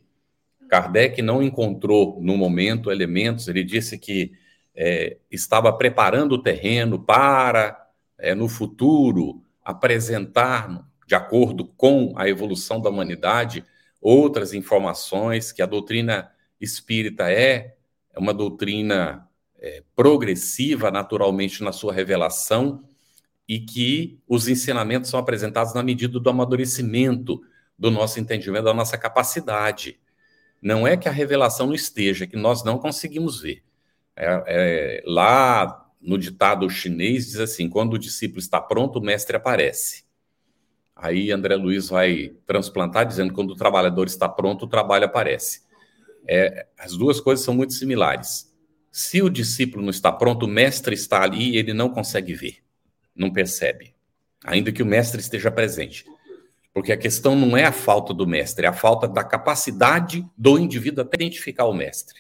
Kardec 0.69 1.21
não 1.21 1.43
encontrou 1.43 2.21
no 2.21 2.37
momento 2.37 2.89
elementos, 2.89 3.49
ele 3.49 3.65
disse 3.65 3.97
que 3.97 4.39
é, 4.75 5.17
estava 5.29 5.71
preparando 5.73 6.34
o 6.34 6.41
terreno 6.41 6.99
para, 6.99 7.89
é, 8.17 8.34
no 8.34 8.47
futuro, 8.47 9.43
apresentar, 9.63 10.88
de 11.07 11.15
acordo 11.15 11.65
com 11.65 12.13
a 12.15 12.27
evolução 12.27 12.79
da 12.79 12.89
humanidade, 12.89 13.65
outras 14.01 14.53
informações, 14.53 15.51
que 15.51 15.62
a 15.62 15.65
doutrina 15.65 16.31
espírita 16.60 17.31
é, 17.31 17.75
é 18.13 18.19
uma 18.19 18.34
doutrina 18.34 19.27
é, 19.60 19.84
progressiva 19.95 20.89
naturalmente 20.89 21.63
na 21.63 21.71
sua 21.71 21.93
revelação 21.93 22.84
e 23.47 23.60
que 23.60 24.19
os 24.27 24.47
ensinamentos 24.47 25.10
são 25.10 25.19
apresentados 25.19 25.73
na 25.73 25.84
medida 25.84 26.19
do 26.19 26.29
amadurecimento 26.29 27.41
do 27.77 27.91
nosso 27.91 28.19
entendimento, 28.19 28.63
da 28.63 28.73
nossa 28.73 28.97
capacidade. 28.97 29.99
Não 30.62 30.88
é 30.88 30.95
que 30.95 31.10
a 31.10 31.12
revelação 31.12 31.67
não 31.67 31.73
esteja, 31.73 32.27
que 32.27 32.38
nós 32.38 32.63
não 32.63 32.77
conseguimos 32.77 33.41
ver. 33.41 33.63
É, 34.15 34.43
é, 34.47 35.04
lá 35.06 35.88
no 36.02 36.17
ditado 36.17 36.69
chinês 36.69 37.28
diz 37.28 37.39
assim: 37.39 37.69
quando 37.69 37.93
o 37.93 38.00
discípulo 38.00 38.39
está 38.39 38.60
pronto, 38.60 39.00
o 39.00 39.02
mestre 39.02 39.36
aparece. 39.36 40.04
Aí 40.95 41.32
André 41.32 41.56
Luiz 41.56 41.89
vai 41.89 42.34
transplantar 42.45 43.06
dizendo: 43.06 43.34
quando 43.34 43.52
o 43.52 43.56
trabalhador 43.56 44.08
está 44.08 44.28
pronto, 44.28 44.65
o 44.65 44.69
trabalho 44.69 45.06
aparece. 45.06 45.62
É, 46.28 46.67
as 46.78 46.95
duas 46.95 47.19
coisas 47.19 47.43
são 47.43 47.54
muito 47.54 47.74
similares. 47.74 48.52
Se 48.91 49.21
o 49.21 49.30
discípulo 49.30 49.84
não 49.84 49.89
está 49.89 50.12
pronto, 50.12 50.45
o 50.45 50.50
mestre 50.50 50.93
está 50.93 51.24
ali 51.24 51.52
e 51.52 51.58
ele 51.58 51.74
não 51.74 51.89
consegue 51.89 52.34
ver, 52.34 52.58
não 53.15 53.32
percebe, 53.32 53.95
ainda 54.43 54.71
que 54.71 54.84
o 54.84 54.86
mestre 54.86 55.21
esteja 55.21 55.50
presente. 55.50 56.06
Porque 56.74 56.91
a 56.91 56.97
questão 56.97 57.36
não 57.36 57.56
é 57.56 57.65
a 57.65 57.71
falta 57.71 58.13
do 58.13 58.28
mestre, 58.28 58.65
é 58.65 58.69
a 58.69 58.74
falta 58.74 59.08
da 59.08 59.24
capacidade 59.24 60.26
do 60.38 60.60
indivíduo 60.60 61.04
até 61.04 61.15
identificar 61.15 61.65
o 61.65 61.74
mestre. 61.74 62.19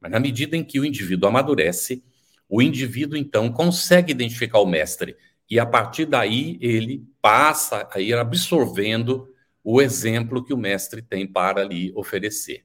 Mas 0.00 0.10
na 0.10 0.20
medida 0.20 0.56
em 0.56 0.64
que 0.64 0.78
o 0.78 0.84
indivíduo 0.84 1.28
amadurece, 1.28 2.02
o 2.48 2.62
indivíduo 2.62 3.16
então 3.16 3.52
consegue 3.52 4.12
identificar 4.12 4.60
o 4.60 4.66
mestre 4.66 5.16
e 5.50 5.58
a 5.58 5.66
partir 5.66 6.04
daí 6.04 6.58
ele 6.60 7.06
passa 7.22 7.88
a 7.92 8.00
ir 8.00 8.14
absorvendo 8.16 9.28
o 9.62 9.80
exemplo 9.80 10.44
que 10.44 10.52
o 10.52 10.58
mestre 10.58 11.02
tem 11.02 11.26
para 11.26 11.64
lhe 11.64 11.92
oferecer. 11.94 12.64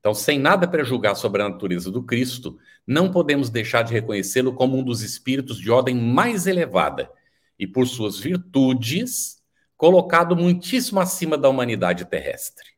Então, 0.00 0.14
sem 0.14 0.38
nada 0.38 0.68
prejulgar 0.68 1.16
sobre 1.16 1.42
a 1.42 1.48
natureza 1.48 1.90
do 1.90 2.02
Cristo, 2.02 2.58
não 2.86 3.10
podemos 3.10 3.50
deixar 3.50 3.82
de 3.82 3.92
reconhecê-lo 3.92 4.52
como 4.52 4.78
um 4.78 4.84
dos 4.84 5.02
espíritos 5.02 5.58
de 5.58 5.68
ordem 5.70 5.96
mais 5.96 6.46
elevada 6.46 7.10
e, 7.58 7.66
por 7.66 7.86
suas 7.88 8.18
virtudes, 8.18 9.42
colocado 9.76 10.36
muitíssimo 10.36 11.00
acima 11.00 11.36
da 11.36 11.48
humanidade 11.48 12.04
terrestre. 12.04 12.75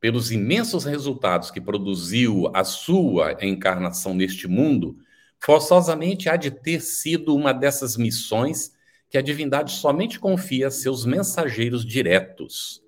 Pelos 0.00 0.30
imensos 0.30 0.84
resultados 0.84 1.50
que 1.50 1.60
produziu 1.60 2.50
a 2.54 2.64
sua 2.64 3.36
encarnação 3.44 4.14
neste 4.14 4.46
mundo, 4.46 4.98
forçosamente 5.38 6.28
há 6.28 6.36
de 6.36 6.50
ter 6.50 6.80
sido 6.80 7.34
uma 7.34 7.52
dessas 7.52 7.96
missões 7.96 8.72
que 9.08 9.16
a 9.16 9.22
divindade 9.22 9.72
somente 9.72 10.18
confia 10.18 10.68
a 10.68 10.70
seus 10.70 11.06
mensageiros 11.06 11.84
diretos 11.84 12.82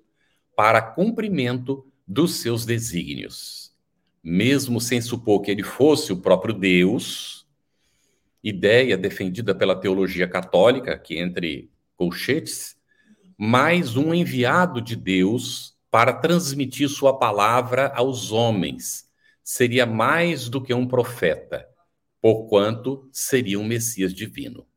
para 0.55 0.81
cumprimento 0.81 1.85
dos 2.05 2.35
seus 2.41 2.65
desígnios. 2.65 3.73
Mesmo 4.21 4.81
sem 4.81 5.01
supor 5.01 5.41
que 5.41 5.49
ele 5.49 5.63
fosse 5.63 6.11
o 6.11 6.17
próprio 6.17 6.53
Deus, 6.53 7.47
ideia 8.43 8.97
defendida 8.97 9.55
pela 9.55 9.79
teologia 9.79 10.27
católica, 10.27 10.97
que 10.97 11.17
entre 11.17 11.71
colchetes, 11.95 12.77
mais 13.37 13.95
um 13.95 14.13
enviado 14.13 14.81
de 14.81 14.95
Deus 14.95 15.77
para 15.91 16.13
transmitir 16.13 16.89
sua 16.89 17.17
palavra 17.17 17.87
aos 17.95 18.31
homens. 18.31 19.09
Seria 19.43 19.85
mais 19.85 20.47
do 20.47 20.61
que 20.61 20.73
um 20.73 20.87
profeta, 20.87 21.67
porquanto 22.21 23.09
seria 23.11 23.59
um 23.59 23.65
Messias 23.65 24.13
divino. 24.13 24.67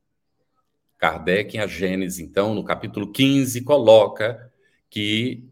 Kardec, 0.98 1.56
em 1.56 1.60
A 1.60 1.66
Gênese, 1.66 2.22
então, 2.22 2.54
no 2.54 2.64
capítulo 2.64 3.10
15, 3.10 3.62
coloca 3.62 4.52
que 4.88 5.44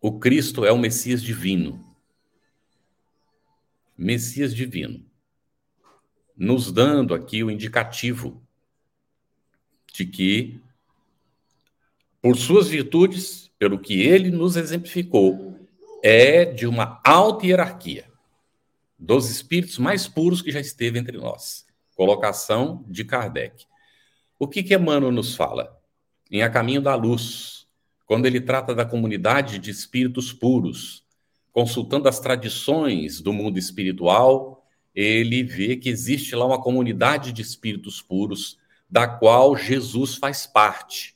o 0.00 0.18
Cristo 0.18 0.64
é 0.64 0.72
o 0.72 0.78
Messias 0.78 1.22
divino. 1.22 1.96
Messias 3.96 4.54
divino. 4.54 5.04
Nos 6.36 6.70
dando 6.70 7.14
aqui 7.14 7.42
o 7.42 7.50
indicativo 7.50 8.42
de 9.92 10.04
que, 10.04 10.60
por 12.20 12.36
suas 12.36 12.68
virtudes, 12.68 13.45
pelo 13.58 13.78
que 13.78 14.02
ele 14.02 14.30
nos 14.30 14.56
exemplificou, 14.56 15.56
é 16.02 16.44
de 16.44 16.66
uma 16.66 17.00
alta 17.04 17.46
hierarquia 17.46 18.04
dos 18.98 19.30
espíritos 19.30 19.78
mais 19.78 20.06
puros 20.06 20.40
que 20.40 20.50
já 20.50 20.60
esteve 20.60 20.98
entre 20.98 21.18
nós. 21.18 21.66
Colocação 21.94 22.84
de 22.86 23.04
Kardec. 23.04 23.64
O 24.38 24.46
que 24.46 24.62
que 24.62 24.74
Emmanuel 24.74 25.12
nos 25.12 25.34
fala? 25.34 25.78
Em 26.30 26.42
A 26.42 26.50
Caminho 26.50 26.80
da 26.80 26.94
Luz, 26.94 27.66
quando 28.04 28.26
ele 28.26 28.40
trata 28.40 28.74
da 28.74 28.84
comunidade 28.84 29.58
de 29.58 29.70
espíritos 29.70 30.32
puros, 30.32 31.04
consultando 31.52 32.08
as 32.08 32.20
tradições 32.20 33.20
do 33.20 33.32
mundo 33.32 33.58
espiritual, 33.58 34.64
ele 34.94 35.42
vê 35.42 35.76
que 35.76 35.88
existe 35.88 36.34
lá 36.34 36.46
uma 36.46 36.60
comunidade 36.60 37.32
de 37.32 37.42
espíritos 37.42 38.00
puros, 38.00 38.58
da 38.88 39.08
qual 39.08 39.56
Jesus 39.56 40.14
faz 40.14 40.46
parte. 40.46 41.15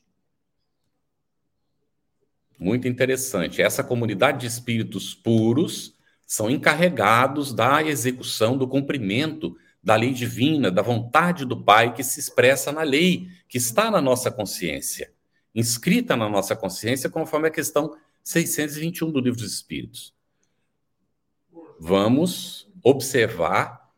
Muito 2.60 2.86
interessante. 2.86 3.62
Essa 3.62 3.82
comunidade 3.82 4.40
de 4.40 4.46
espíritos 4.46 5.14
puros 5.14 5.94
são 6.26 6.50
encarregados 6.50 7.54
da 7.54 7.82
execução, 7.82 8.58
do 8.58 8.68
cumprimento 8.68 9.56
da 9.82 9.96
lei 9.96 10.12
divina, 10.12 10.70
da 10.70 10.82
vontade 10.82 11.46
do 11.46 11.56
Pai 11.56 11.94
que 11.94 12.04
se 12.04 12.20
expressa 12.20 12.70
na 12.70 12.82
lei, 12.82 13.28
que 13.48 13.56
está 13.56 13.90
na 13.90 13.98
nossa 13.98 14.30
consciência, 14.30 15.10
inscrita 15.54 16.14
na 16.14 16.28
nossa 16.28 16.54
consciência, 16.54 17.08
conforme 17.08 17.48
a 17.48 17.50
questão 17.50 17.96
621 18.22 19.10
do 19.10 19.20
Livro 19.20 19.40
dos 19.40 19.54
Espíritos. 19.54 20.12
Vamos 21.80 22.68
observar 22.84 23.90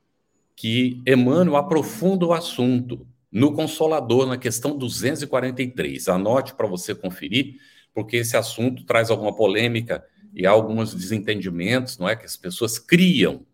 que 0.54 1.02
Emmanuel 1.04 1.56
aprofunda 1.56 2.26
o 2.26 2.32
assunto 2.32 3.04
no 3.30 3.52
Consolador, 3.52 4.24
na 4.24 4.38
questão 4.38 4.78
243. 4.78 6.08
Anote 6.08 6.54
para 6.54 6.68
você 6.68 6.94
conferir, 6.94 7.56
porque 7.94 8.18
esse 8.18 8.36
assunto 8.36 8.84
traz 8.84 9.10
alguma 9.10 9.34
polêmica 9.34 10.04
e 10.34 10.46
alguns 10.46 10.94
desentendimentos, 10.94 11.98
não 11.98 12.08
é, 12.08 12.16
que 12.16 12.24
as 12.24 12.36
pessoas 12.36 12.78
criam 12.78 13.44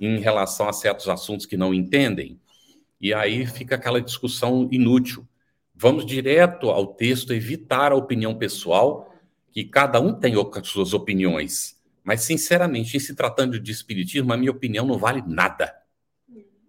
em 0.00 0.18
relação 0.18 0.68
a 0.68 0.72
certos 0.72 1.08
assuntos 1.08 1.46
que 1.46 1.56
não 1.56 1.72
entendem, 1.72 2.40
e 3.00 3.14
aí 3.14 3.46
fica 3.46 3.76
aquela 3.76 4.00
discussão 4.00 4.68
inútil. 4.70 5.26
Vamos 5.74 6.04
direto 6.04 6.70
ao 6.70 6.86
texto, 6.86 7.32
evitar 7.32 7.92
a 7.92 7.96
opinião 7.96 8.34
pessoal, 8.34 9.14
que 9.52 9.64
cada 9.64 10.00
um 10.00 10.12
tem 10.12 10.34
suas 10.64 10.92
opiniões, 10.92 11.78
mas 12.02 12.22
sinceramente, 12.22 12.96
em 12.96 13.00
se 13.00 13.14
tratando 13.14 13.60
de 13.60 13.70
espiritismo, 13.70 14.32
a 14.32 14.36
minha 14.36 14.50
opinião 14.50 14.86
não 14.86 14.98
vale 14.98 15.22
nada. 15.26 15.72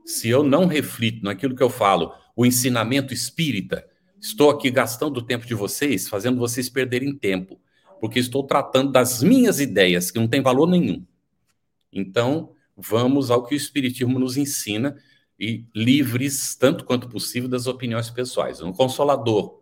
Se 0.05 0.29
eu 0.29 0.43
não 0.43 0.65
reflito 0.65 1.23
naquilo 1.23 1.55
que 1.55 1.63
eu 1.63 1.69
falo, 1.69 2.13
o 2.35 2.45
ensinamento 2.45 3.13
espírita, 3.13 3.87
estou 4.21 4.49
aqui 4.49 4.69
gastando 4.69 5.17
o 5.17 5.25
tempo 5.25 5.45
de 5.45 5.53
vocês, 5.53 6.07
fazendo 6.07 6.39
vocês 6.39 6.69
perderem 6.69 7.15
tempo 7.15 7.59
porque 7.99 8.19
estou 8.19 8.43
tratando 8.43 8.91
das 8.91 9.21
minhas 9.21 9.59
ideias, 9.59 10.09
que 10.09 10.19
não 10.19 10.27
tem 10.27 10.41
valor 10.41 10.67
nenhum. 10.67 11.05
Então, 11.91 12.55
vamos 12.75 13.29
ao 13.29 13.45
que 13.45 13.53
o 13.53 13.57
Espiritismo 13.57 14.17
nos 14.19 14.37
ensina 14.37 14.97
e 15.39 15.65
livres, 15.75 16.55
tanto 16.55 16.85
quanto 16.85 17.09
possível, 17.09 17.49
das 17.49 17.67
opiniões 17.67 18.09
pessoais. 18.09 18.61
O 18.61 18.71
Consolador 18.73 19.61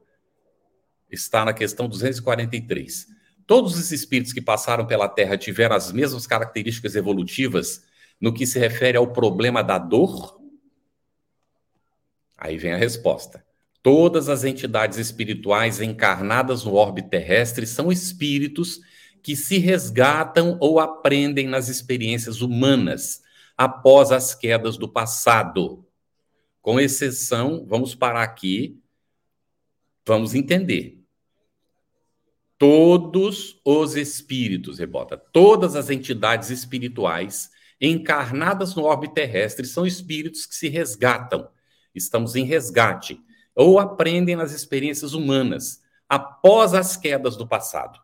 está 1.10 1.44
na 1.46 1.54
questão 1.54 1.88
243. 1.88 3.08
Todos 3.46 3.78
os 3.78 3.92
espíritos 3.92 4.34
que 4.34 4.42
passaram 4.42 4.86
pela 4.86 5.08
Terra 5.08 5.38
tiveram 5.38 5.76
as 5.76 5.92
mesmas 5.92 6.28
características 6.28 6.96
evolutivas 6.96 7.86
no 8.20 8.34
que 8.34 8.46
se 8.46 8.60
refere 8.60 8.98
ao 8.98 9.12
problema 9.14 9.64
da 9.64 9.78
dor? 9.78 10.42
Aí 12.38 12.58
vem 12.58 12.74
a 12.74 12.78
resposta. 12.78 13.47
Todas 13.88 14.28
as 14.28 14.44
entidades 14.44 14.98
espirituais 14.98 15.80
encarnadas 15.80 16.66
no 16.66 16.74
orbe 16.74 17.04
terrestre 17.04 17.66
são 17.66 17.90
espíritos 17.90 18.82
que 19.24 19.34
se 19.34 19.60
resgatam 19.60 20.58
ou 20.60 20.78
aprendem 20.78 21.48
nas 21.48 21.70
experiências 21.70 22.42
humanas 22.42 23.24
após 23.56 24.12
as 24.12 24.36
quedas 24.36 24.76
do 24.76 24.90
passado. 24.90 25.88
Com 26.62 26.82
exceção, 26.82 27.66
vamos 27.66 27.96
parar 27.96 28.24
aqui, 28.24 28.78
vamos 30.06 30.36
entender. 30.36 31.02
Todos 32.58 33.58
os 33.64 33.96
espíritos, 33.96 34.80
rebota, 34.80 35.16
todas 35.16 35.78
as 35.78 35.90
entidades 35.90 36.50
espirituais 36.50 37.52
encarnadas 37.80 38.76
no 38.76 38.84
orbe 38.84 39.14
terrestre 39.14 39.66
são 39.66 39.88
espíritos 39.88 40.46
que 40.46 40.56
se 40.56 40.68
resgatam. 40.68 41.48
Estamos 41.96 42.36
em 42.36 42.44
resgate 42.44 43.26
ou 43.58 43.80
aprendem 43.80 44.36
nas 44.36 44.52
experiências 44.52 45.14
humanas 45.14 45.82
após 46.08 46.76
as 46.76 46.96
quedas 46.96 47.36
do 47.36 47.48
passado. 47.48 48.00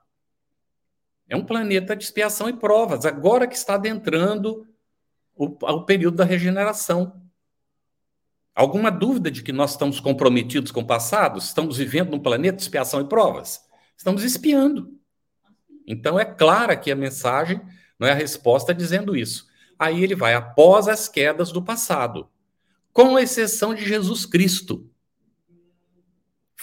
É 1.29 1.37
um 1.37 1.45
planeta 1.45 1.95
de 1.95 2.03
expiação 2.03 2.49
e 2.49 2.53
provas, 2.53 3.05
agora 3.05 3.45
que 3.45 3.55
está 3.55 3.75
adentrando 3.75 4.67
o, 5.35 5.45
o 5.45 5.85
período 5.85 6.17
da 6.17 6.25
regeneração. 6.25 7.21
Alguma 8.55 8.89
dúvida 8.89 9.29
de 9.29 9.43
que 9.43 9.51
nós 9.51 9.71
estamos 9.71 9.99
comprometidos 9.99 10.71
com 10.71 10.81
o 10.81 10.87
passado? 10.87 11.37
Estamos 11.37 11.77
vivendo 11.77 12.09
num 12.09 12.19
planeta 12.19 12.57
de 12.57 12.63
expiação 12.63 12.99
e 13.01 13.07
provas? 13.07 13.63
Estamos 13.95 14.23
espiando. 14.23 14.99
Então 15.85 16.19
é 16.19 16.25
clara 16.25 16.75
que 16.75 16.91
a 16.91 16.95
mensagem, 16.95 17.61
não 17.99 18.07
é 18.07 18.11
a 18.11 18.15
resposta 18.15 18.73
dizendo 18.73 19.15
isso. 19.15 19.47
Aí 19.77 20.03
ele 20.03 20.15
vai 20.15 20.33
após 20.33 20.87
as 20.87 21.07
quedas 21.07 21.51
do 21.51 21.61
passado, 21.61 22.27
com 22.91 23.19
exceção 23.19 23.75
de 23.75 23.85
Jesus 23.85 24.25
Cristo 24.25 24.89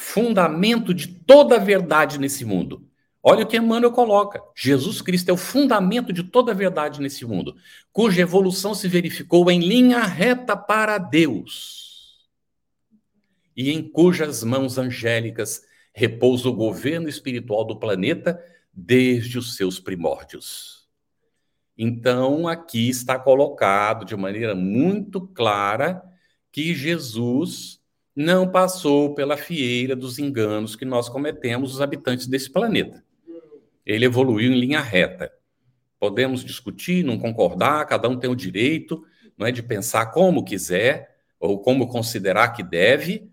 fundamento 0.00 0.94
de 0.94 1.06
toda 1.06 1.56
a 1.56 1.58
verdade 1.58 2.18
nesse 2.18 2.44
mundo. 2.44 2.88
Olha 3.22 3.44
o 3.44 3.46
que 3.46 3.58
Emmanuel 3.58 3.92
coloca. 3.92 4.42
Jesus 4.56 5.02
Cristo 5.02 5.28
é 5.28 5.32
o 5.32 5.36
fundamento 5.36 6.10
de 6.10 6.24
toda 6.24 6.52
a 6.52 6.54
verdade 6.54 7.02
nesse 7.02 7.24
mundo, 7.26 7.54
cuja 7.92 8.22
evolução 8.22 8.74
se 8.74 8.88
verificou 8.88 9.50
em 9.50 9.60
linha 9.60 10.00
reta 10.00 10.56
para 10.56 10.96
Deus 10.96 12.30
e 13.54 13.70
em 13.70 13.82
cujas 13.82 14.42
mãos 14.42 14.78
angélicas 14.78 15.62
repousa 15.92 16.48
o 16.48 16.54
governo 16.54 17.08
espiritual 17.08 17.62
do 17.64 17.78
planeta 17.78 18.42
desde 18.72 19.38
os 19.38 19.54
seus 19.54 19.78
primórdios. 19.78 20.88
Então, 21.76 22.48
aqui 22.48 22.88
está 22.88 23.18
colocado 23.18 24.06
de 24.06 24.16
maneira 24.16 24.54
muito 24.54 25.20
clara 25.20 26.02
que 26.50 26.74
Jesus 26.74 27.79
não 28.20 28.46
passou 28.46 29.14
pela 29.14 29.34
fieira 29.34 29.96
dos 29.96 30.18
enganos 30.18 30.76
que 30.76 30.84
nós 30.84 31.08
cometemos, 31.08 31.72
os 31.72 31.80
habitantes 31.80 32.26
desse 32.26 32.50
planeta. 32.50 33.02
Ele 33.84 34.04
evoluiu 34.04 34.52
em 34.52 34.60
linha 34.60 34.82
reta. 34.82 35.32
Podemos 35.98 36.44
discutir, 36.44 37.02
não 37.02 37.18
concordar, 37.18 37.86
cada 37.86 38.10
um 38.10 38.18
tem 38.18 38.28
o 38.28 38.36
direito, 38.36 39.02
não 39.38 39.46
é 39.46 39.50
de 39.50 39.62
pensar 39.62 40.12
como 40.12 40.44
quiser 40.44 41.16
ou 41.40 41.60
como 41.60 41.88
considerar 41.88 42.48
que 42.50 42.62
deve. 42.62 43.26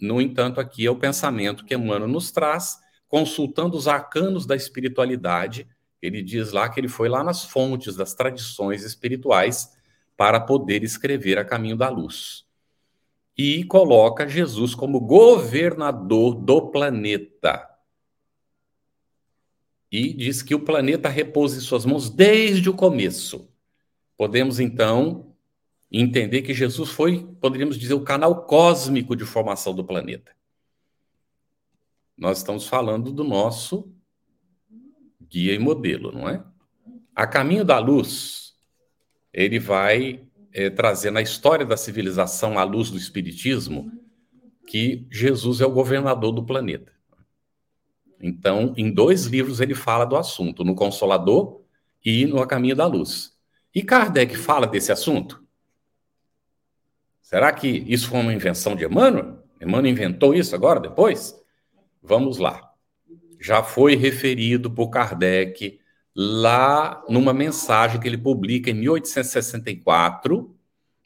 No 0.00 0.20
entanto, 0.20 0.60
aqui 0.60 0.84
é 0.84 0.90
o 0.90 0.98
pensamento 0.98 1.64
que 1.64 1.76
Emmanuel 1.76 2.08
nos 2.08 2.32
traz, 2.32 2.78
consultando 3.06 3.76
os 3.76 3.86
arcanos 3.86 4.46
da 4.46 4.56
espiritualidade. 4.56 5.68
Ele 6.02 6.20
diz 6.20 6.50
lá 6.50 6.68
que 6.68 6.80
ele 6.80 6.88
foi 6.88 7.08
lá 7.08 7.22
nas 7.22 7.44
fontes 7.44 7.94
das 7.94 8.14
tradições 8.14 8.82
espirituais 8.82 9.70
para 10.16 10.40
poder 10.40 10.82
escrever 10.82 11.38
a 11.38 11.44
caminho 11.44 11.76
da 11.76 11.88
luz. 11.88 12.43
E 13.36 13.64
coloca 13.64 14.28
Jesus 14.28 14.74
como 14.74 15.00
governador 15.00 16.34
do 16.34 16.70
planeta. 16.70 17.68
E 19.90 20.12
diz 20.12 20.42
que 20.42 20.54
o 20.54 20.60
planeta 20.60 21.08
repousa 21.08 21.56
em 21.56 21.60
suas 21.60 21.84
mãos 21.84 22.10
desde 22.10 22.68
o 22.68 22.74
começo. 22.74 23.48
Podemos 24.16 24.60
então 24.60 25.34
entender 25.90 26.42
que 26.42 26.54
Jesus 26.54 26.90
foi, 26.90 27.24
poderíamos 27.40 27.78
dizer, 27.78 27.94
o 27.94 28.04
canal 28.04 28.44
cósmico 28.44 29.14
de 29.14 29.24
formação 29.24 29.74
do 29.74 29.84
planeta. 29.84 30.34
Nós 32.16 32.38
estamos 32.38 32.66
falando 32.66 33.12
do 33.12 33.24
nosso 33.24 33.92
guia 35.28 35.54
e 35.54 35.58
modelo, 35.58 36.12
não 36.12 36.28
é? 36.28 36.44
A 37.14 37.26
caminho 37.26 37.64
da 37.64 37.78
luz, 37.78 38.56
ele 39.32 39.58
vai 39.58 40.23
é, 40.54 40.70
trazer 40.70 41.10
na 41.10 41.20
história 41.20 41.66
da 41.66 41.76
civilização, 41.76 42.56
à 42.56 42.62
luz 42.62 42.88
do 42.88 42.96
Espiritismo, 42.96 43.90
que 44.68 45.04
Jesus 45.10 45.60
é 45.60 45.66
o 45.66 45.72
governador 45.72 46.32
do 46.32 46.46
planeta. 46.46 46.92
Então, 48.20 48.72
em 48.76 48.90
dois 48.90 49.26
livros 49.26 49.60
ele 49.60 49.74
fala 49.74 50.04
do 50.04 50.16
assunto, 50.16 50.64
no 50.64 50.76
Consolador 50.76 51.60
e 52.02 52.24
no 52.24 52.40
A 52.40 52.46
Caminho 52.46 52.76
da 52.76 52.86
Luz. 52.86 53.36
E 53.74 53.82
Kardec 53.82 54.36
fala 54.36 54.66
desse 54.66 54.92
assunto? 54.92 55.44
Será 57.20 57.52
que 57.52 57.68
isso 57.68 58.08
foi 58.08 58.20
uma 58.20 58.32
invenção 58.32 58.76
de 58.76 58.84
Emmanuel? 58.84 59.42
Emmanuel 59.60 59.92
inventou 59.92 60.34
isso 60.34 60.54
agora, 60.54 60.78
depois? 60.78 61.34
Vamos 62.00 62.38
lá. 62.38 62.70
Já 63.40 63.62
foi 63.62 63.96
referido 63.96 64.70
por 64.70 64.88
Kardec 64.88 65.80
lá 66.14 67.02
numa 67.08 67.32
mensagem 67.32 68.00
que 68.00 68.06
ele 68.06 68.18
publica 68.18 68.70
em 68.70 68.74
1864 68.74 70.54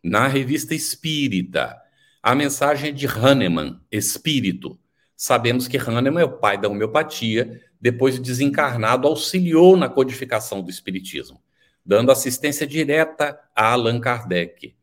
na 0.03 0.27
Revista 0.27 0.75
Espírita. 0.75 1.77
A 2.23 2.35
mensagem 2.35 2.91
é 2.91 2.93
de 2.93 3.07
Hahnemann, 3.07 3.81
Espírito. 3.91 4.79
Sabemos 5.17 5.67
que 5.67 5.79
Hahnemann 5.79 6.23
é 6.23 6.27
o 6.27 6.39
pai 6.39 6.59
da 6.59 6.69
homeopatia, 6.69 7.63
depois 7.81 8.15
de 8.15 8.21
desencarnado, 8.21 9.07
auxiliou 9.09 9.77
na 9.77 9.89
codificação 9.89 10.63
do 10.63 10.71
Espiritismo, 10.71 11.41
dando 11.85 12.11
assistência 12.11 12.67
direta 12.67 13.39
a 13.55 13.73
Allan 13.73 14.01
Kardec 14.01 14.79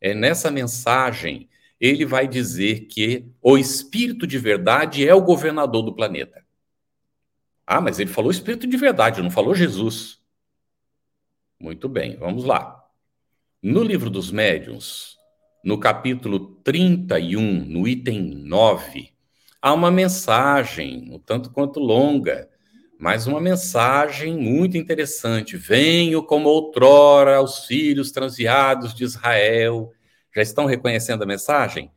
é, 0.00 0.14
nessa 0.14 0.50
mensagem, 0.50 1.48
ele 1.80 2.04
vai 2.04 2.28
dizer 2.28 2.86
que 2.86 3.26
o 3.42 3.58
espírito 3.58 4.26
de 4.26 4.38
verdade 4.38 5.06
é 5.06 5.14
o 5.14 5.22
governador 5.22 5.82
do 5.82 5.94
planeta. 5.94 6.44
Ah, 7.66 7.80
mas 7.80 7.98
ele 7.98 8.10
falou 8.10 8.30
espírito 8.30 8.66
de 8.66 8.76
verdade, 8.76 9.20
não 9.20 9.30
falou 9.30 9.54
Jesus. 9.54 10.20
Muito 11.58 11.88
bem, 11.88 12.16
vamos 12.16 12.44
lá. 12.44 12.84
No 13.60 13.82
livro 13.82 14.08
dos 14.08 14.30
médiuns, 14.30 15.16
no 15.64 15.80
capítulo 15.80 16.60
31, 16.62 17.64
no 17.64 17.88
item 17.88 18.20
9, 18.36 19.12
há 19.60 19.72
uma 19.72 19.90
mensagem, 19.90 21.08
um 21.12 21.18
tanto 21.18 21.50
quanto 21.50 21.80
longa, 21.80 22.48
mas 22.98 23.26
uma 23.26 23.40
mensagem 23.40 24.36
muito 24.36 24.78
interessante. 24.78 25.56
Venho 25.56 26.22
como 26.22 26.48
outrora 26.48 27.38
aos 27.38 27.66
filhos 27.66 28.12
transviados 28.12 28.94
de 28.94 29.02
Israel. 29.02 29.92
Já 30.34 30.42
estão 30.42 30.66
reconhecendo 30.66 31.22
a 31.22 31.26
mensagem? 31.26 31.90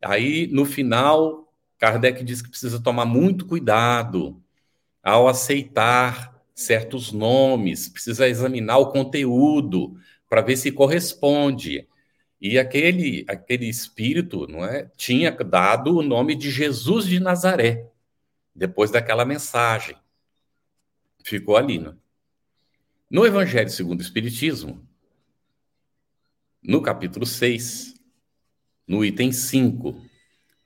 Aí, 0.00 0.46
no 0.52 0.64
final, 0.64 1.52
Kardec 1.78 2.22
diz 2.22 2.40
que 2.40 2.50
precisa 2.50 2.80
tomar 2.80 3.06
muito 3.06 3.46
cuidado 3.46 4.43
ao 5.04 5.28
aceitar 5.28 6.34
certos 6.54 7.12
nomes, 7.12 7.88
precisa 7.88 8.26
examinar 8.26 8.78
o 8.78 8.90
conteúdo 8.90 9.96
para 10.28 10.40
ver 10.40 10.56
se 10.56 10.72
corresponde. 10.72 11.86
E 12.40 12.58
aquele, 12.58 13.24
aquele 13.28 13.68
espírito 13.68 14.46
não 14.46 14.64
é, 14.64 14.90
tinha 14.96 15.30
dado 15.30 15.98
o 15.98 16.02
nome 16.02 16.34
de 16.34 16.50
Jesus 16.50 17.06
de 17.06 17.20
Nazaré, 17.20 17.86
depois 18.54 18.90
daquela 18.90 19.24
mensagem 19.24 19.96
ficou 21.24 21.56
ali. 21.56 21.78
Né? 21.78 21.94
No 23.10 23.26
Evangelho 23.26 23.70
segundo 23.70 24.00
o 24.00 24.02
Espiritismo, 24.02 24.86
no 26.62 26.80
capítulo 26.80 27.26
6, 27.26 27.94
no 28.86 29.04
item 29.04 29.32
5, 29.32 30.00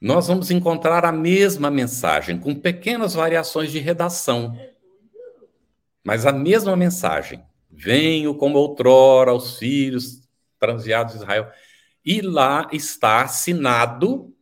nós 0.00 0.28
vamos 0.28 0.50
encontrar 0.50 1.04
a 1.04 1.10
mesma 1.10 1.70
mensagem, 1.70 2.38
com 2.38 2.54
pequenas 2.54 3.14
variações 3.14 3.72
de 3.72 3.78
redação. 3.78 4.56
Mas 6.04 6.24
a 6.24 6.32
mesma 6.32 6.76
mensagem. 6.76 7.44
Venho 7.70 8.34
como 8.34 8.58
outrora 8.58 9.30
aos 9.30 9.58
filhos 9.58 10.28
transviados 10.58 11.14
de 11.14 11.20
Israel. 11.20 11.50
E 12.04 12.20
lá 12.20 12.68
está 12.72 13.22
assinado 13.22 14.34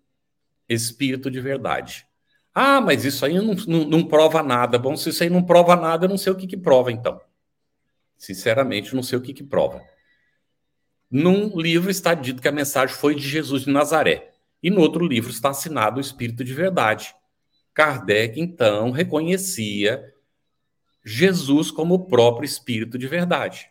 Espírito 0.68 1.30
de 1.30 1.40
Verdade. 1.40 2.06
Ah, 2.54 2.80
mas 2.80 3.04
isso 3.04 3.24
aí 3.24 3.34
não, 3.34 3.54
não, 3.66 3.84
não, 3.84 4.04
prova 4.06 4.42
nada. 4.42 4.78
Bom, 4.78 4.96
se 4.96 5.10
isso 5.10 5.22
aí 5.22 5.28
não 5.28 5.42
prova 5.42 5.76
nada, 5.76 6.06
eu 6.06 6.08
não 6.08 6.16
sei 6.16 6.32
o 6.32 6.36
que, 6.36 6.46
que 6.46 6.56
prova, 6.56 6.90
então. 6.90 7.20
Sinceramente, 8.16 8.94
não 8.94 9.02
sei 9.02 9.18
o 9.18 9.22
que, 9.22 9.34
que 9.34 9.44
prova. 9.44 9.82
Num 11.10 11.58
livro 11.60 11.90
está 11.90 12.14
dito 12.14 12.40
que 12.40 12.48
a 12.48 12.52
mensagem 12.52 12.96
foi 12.96 13.14
de 13.14 13.28
Jesus 13.28 13.64
de 13.64 13.70
Nazaré. 13.70 14.32
E 14.62 14.70
no 14.70 14.80
outro 14.80 15.06
livro 15.06 15.30
está 15.30 15.50
assinado 15.50 15.98
o 15.98 16.00
Espírito 16.00 16.42
de 16.42 16.52
Verdade. 16.52 17.14
Kardec, 17.74 18.40
então, 18.40 18.90
reconhecia 18.90 20.12
Jesus 21.04 21.70
como 21.70 21.94
o 21.94 22.06
próprio 22.06 22.44
Espírito 22.44 22.98
de 22.98 23.06
Verdade. 23.06 23.70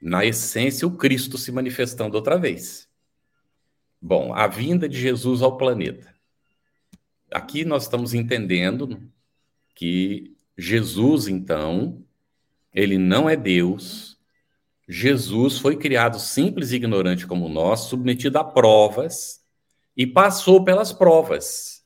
Na 0.00 0.24
essência, 0.24 0.86
o 0.86 0.96
Cristo 0.96 1.38
se 1.38 1.52
manifestando 1.52 2.16
outra 2.16 2.38
vez. 2.38 2.88
Bom, 4.00 4.34
a 4.34 4.46
vinda 4.46 4.88
de 4.88 4.98
Jesus 4.98 5.42
ao 5.42 5.56
planeta 5.56 6.16
aqui 7.30 7.64
nós 7.64 7.84
estamos 7.84 8.14
entendendo 8.14 9.02
que 9.74 10.34
Jesus, 10.56 11.28
então, 11.28 12.02
ele 12.72 12.96
não 12.96 13.28
é 13.28 13.36
Deus. 13.36 14.15
Jesus 14.88 15.58
foi 15.58 15.76
criado 15.76 16.18
simples 16.18 16.70
e 16.70 16.76
ignorante 16.76 17.26
como 17.26 17.48
nós, 17.48 17.80
submetido 17.80 18.38
a 18.38 18.44
provas 18.44 19.40
e 19.96 20.06
passou 20.06 20.62
pelas 20.64 20.92
provas. 20.92 21.84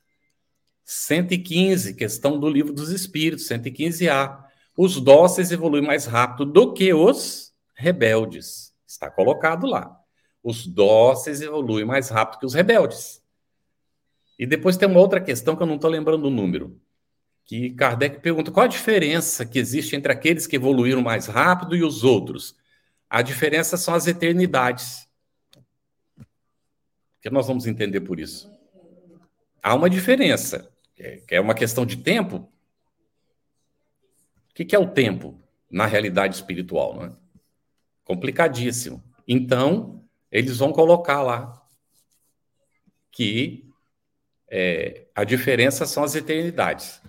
115, 0.85 1.95
questão 1.95 2.39
do 2.39 2.49
livro 2.49 2.73
dos 2.73 2.91
Espíritos, 2.91 3.49
115A. 3.49 4.45
Os 4.77 5.01
dóceis 5.01 5.53
evoluem 5.53 5.87
mais 5.87 6.05
rápido 6.05 6.45
do 6.45 6.73
que 6.75 6.93
os 6.93 7.53
rebeldes. 7.75 8.75
Está 8.87 9.11
colocado 9.11 9.67
lá. 9.67 9.97
Os 10.43 10.67
dóceis 10.67 11.41
evoluem 11.41 11.85
mais 11.85 12.09
rápido 12.09 12.41
que 12.41 12.47
os 12.47 12.55
rebeldes. 12.55 13.23
E 14.39 14.47
depois 14.47 14.77
tem 14.77 14.89
uma 14.89 15.01
outra 15.01 15.21
questão 15.21 15.55
que 15.55 15.63
eu 15.63 15.67
não 15.67 15.77
estou 15.77 15.91
lembrando 15.91 16.27
o 16.27 16.31
número, 16.31 16.81
que 17.45 17.71
Kardec 17.71 18.21
pergunta 18.21 18.51
qual 18.51 18.65
a 18.65 18.69
diferença 18.69 19.45
que 19.45 19.59
existe 19.59 19.95
entre 19.95 20.11
aqueles 20.11 20.47
que 20.47 20.57
evoluíram 20.57 21.03
mais 21.03 21.27
rápido 21.27 21.77
e 21.77 21.85
os 21.85 22.05
outros. 22.05 22.57
A 23.11 23.23
diferença 23.23 23.77
são 23.77 23.93
as 23.93 24.07
eternidades. 24.07 25.09
O 26.17 26.25
que 27.21 27.29
nós 27.29 27.49
vamos 27.49 27.67
entender 27.67 28.01
por 28.01 28.21
isso? 28.21 28.49
Há 29.61 29.75
uma 29.75 29.91
diferença, 29.91 30.73
que 30.95 31.35
é 31.35 31.41
uma 31.41 31.55
questão 31.55 31.85
de 31.85 31.97
tempo. 31.97 32.49
O 34.49 34.55
que 34.55 34.77
é 34.77 34.79
o 34.79 34.89
tempo 34.89 35.43
na 35.69 35.87
realidade 35.87 36.37
espiritual? 36.37 36.95
Não 36.95 37.05
é? 37.07 37.13
Complicadíssimo. 38.05 39.03
Então, 39.27 40.05
eles 40.31 40.59
vão 40.59 40.73
colocar 40.73 41.23
lá 41.23 41.61
que 43.11 43.69
é, 44.49 45.07
a 45.15 45.25
diferença 45.25 45.85
são 45.85 46.05
as 46.05 46.15
eternidades. 46.15 47.03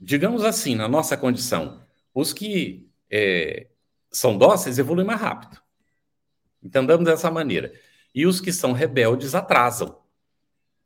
Digamos 0.00 0.44
assim, 0.44 0.74
na 0.74 0.88
nossa 0.88 1.16
condição, 1.16 1.82
os 2.12 2.32
que 2.32 2.88
é, 3.10 3.68
são 4.10 4.36
dóceis 4.36 4.78
evoluem 4.78 5.06
mais 5.06 5.20
rápido. 5.20 5.60
Entendamos 6.62 7.04
dessa 7.04 7.30
maneira. 7.30 7.72
E 8.14 8.26
os 8.26 8.40
que 8.40 8.52
são 8.52 8.72
rebeldes 8.72 9.34
atrasam. 9.34 10.00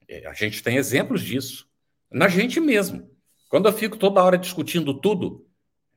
É, 0.08 0.26
a 0.26 0.32
gente 0.32 0.62
tem 0.62 0.76
exemplos 0.76 1.22
disso. 1.22 1.68
Na 2.10 2.28
gente 2.28 2.60
mesmo. 2.60 3.10
Quando 3.48 3.68
eu 3.68 3.72
fico 3.72 3.96
toda 3.96 4.22
hora 4.22 4.38
discutindo 4.38 4.94
tudo, 4.94 5.46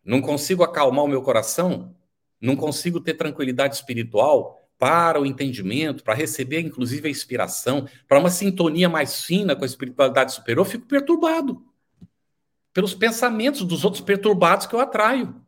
Não 0.03 0.21
consigo 0.21 0.63
acalmar 0.63 1.03
o 1.03 1.07
meu 1.07 1.23
coração? 1.23 1.95
Não 2.39 2.55
consigo 2.55 2.99
ter 2.99 3.15
tranquilidade 3.15 3.75
espiritual 3.75 4.61
para 4.77 5.19
o 5.19 5.25
entendimento, 5.25 6.03
para 6.03 6.13
receber 6.13 6.59
inclusive 6.59 7.07
a 7.07 7.11
inspiração, 7.11 7.87
para 8.07 8.19
uma 8.19 8.29
sintonia 8.29 8.87
mais 8.87 9.23
fina 9.23 9.55
com 9.55 9.63
a 9.63 9.65
espiritualidade 9.65 10.33
superior? 10.33 10.63
Eu 10.63 10.69
fico 10.69 10.85
perturbado 10.85 11.65
pelos 12.71 12.93
pensamentos 12.93 13.63
dos 13.63 13.83
outros 13.83 14.03
perturbados 14.03 14.67
que 14.67 14.75
eu 14.75 14.79
atraio. 14.79 15.41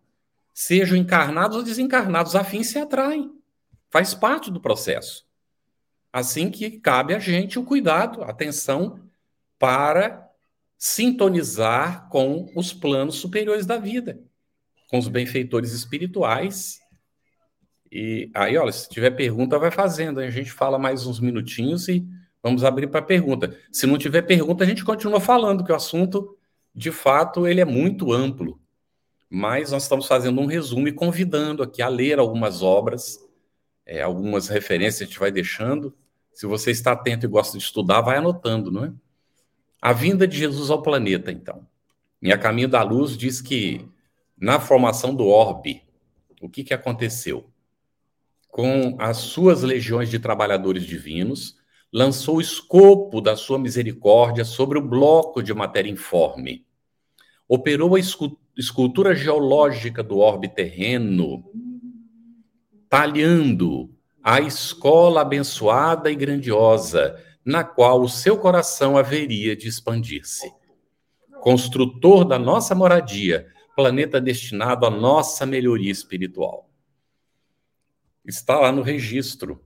Sejam 0.59 0.97
encarnados 0.97 1.55
ou 1.55 1.61
desencarnados, 1.61 2.35
afins 2.35 2.65
se 2.65 2.79
atraem. 2.79 3.31
Faz 3.91 4.15
parte 4.15 4.49
do 4.49 4.59
processo. 4.59 5.23
Assim 6.11 6.49
que 6.49 6.79
cabe 6.79 7.13
a 7.13 7.19
gente 7.19 7.59
o 7.59 7.63
cuidado, 7.63 8.23
a 8.23 8.31
atenção 8.31 8.99
para 9.59 10.27
sintonizar 10.75 12.09
com 12.09 12.51
os 12.55 12.73
planos 12.73 13.17
superiores 13.17 13.67
da 13.67 13.77
vida, 13.77 14.19
com 14.89 14.97
os 14.97 15.07
benfeitores 15.07 15.73
espirituais. 15.73 16.79
E 17.91 18.31
aí, 18.33 18.57
olha, 18.57 18.71
se 18.71 18.89
tiver 18.89 19.11
pergunta, 19.11 19.59
vai 19.59 19.69
fazendo. 19.69 20.19
A 20.19 20.31
gente 20.31 20.51
fala 20.51 20.79
mais 20.79 21.05
uns 21.05 21.19
minutinhos 21.19 21.87
e 21.87 22.03
vamos 22.41 22.63
abrir 22.63 22.87
para 22.87 23.03
pergunta. 23.03 23.55
Se 23.71 23.85
não 23.85 23.95
tiver 23.95 24.23
pergunta, 24.23 24.63
a 24.63 24.67
gente 24.67 24.83
continua 24.83 25.21
falando, 25.21 25.63
que 25.63 25.71
o 25.71 25.75
assunto 25.75 26.35
de 26.73 26.91
fato, 26.91 27.45
ele 27.45 27.61
é 27.61 27.65
muito 27.65 28.11
amplo, 28.11 28.59
mas 29.29 29.71
nós 29.71 29.83
estamos 29.83 30.07
fazendo 30.07 30.39
um 30.39 30.45
resumo 30.45 30.87
e 30.87 30.91
convidando 30.91 31.61
aqui 31.61 31.81
a 31.81 31.87
ler 31.87 32.19
algumas 32.19 32.61
obras, 32.61 33.19
é, 33.85 34.01
algumas 34.01 34.47
referências 34.47 35.01
a 35.01 35.05
gente 35.05 35.19
vai 35.19 35.31
deixando. 35.31 35.93
Se 36.33 36.45
você 36.45 36.71
está 36.71 36.91
atento 36.91 37.25
e 37.25 37.29
gosta 37.29 37.57
de 37.57 37.63
estudar, 37.63 38.01
vai 38.01 38.17
anotando, 38.17 38.71
não 38.71 38.85
é? 38.85 38.93
A 39.81 39.93
vinda 39.93 40.27
de 40.27 40.37
Jesus 40.37 40.69
ao 40.69 40.81
planeta, 40.81 41.31
então. 41.31 41.67
Em 42.21 42.31
A 42.31 42.37
Caminho 42.37 42.67
da 42.67 42.81
Luz 42.83 43.17
diz 43.17 43.41
que 43.41 43.87
na 44.37 44.59
formação 44.59 45.13
do 45.13 45.27
orbe, 45.27 45.83
o 46.41 46.49
que, 46.49 46.63
que 46.63 46.73
aconteceu? 46.73 47.49
Com 48.47 48.95
as 48.99 49.17
suas 49.17 49.61
legiões 49.61 50.09
de 50.09 50.19
trabalhadores 50.19 50.83
divinos, 50.83 51.57
lançou 51.91 52.37
o 52.37 52.41
escopo 52.41 53.21
da 53.21 53.35
sua 53.35 53.59
misericórdia 53.59 54.43
sobre 54.45 54.77
o 54.77 54.81
bloco 54.81 55.43
de 55.43 55.53
matéria 55.53 55.89
informe 55.89 56.67
operou 57.47 57.95
a 57.95 57.99
escultura 57.99 58.46
geológica 59.13 60.01
do 60.01 60.17
orbe 60.17 60.47
terreno, 60.49 61.43
talhando 62.89 63.95
a 64.23 64.41
escola 64.41 65.21
abençoada 65.21 66.11
e 66.11 66.15
grandiosa, 66.15 67.23
na 67.45 67.63
qual 67.63 68.01
o 68.01 68.09
seu 68.09 68.37
coração 68.37 68.97
haveria 68.97 69.55
de 69.55 69.67
expandir-se. 69.67 70.51
Construtor 71.39 72.25
da 72.25 72.39
nossa 72.39 72.73
moradia, 72.73 73.47
planeta 73.75 74.19
destinado 74.19 74.85
à 74.85 74.89
nossa 74.89 75.45
melhoria 75.45 75.91
espiritual. 75.91 76.69
Está 78.25 78.59
lá 78.59 78.71
no 78.71 78.81
registro 78.81 79.63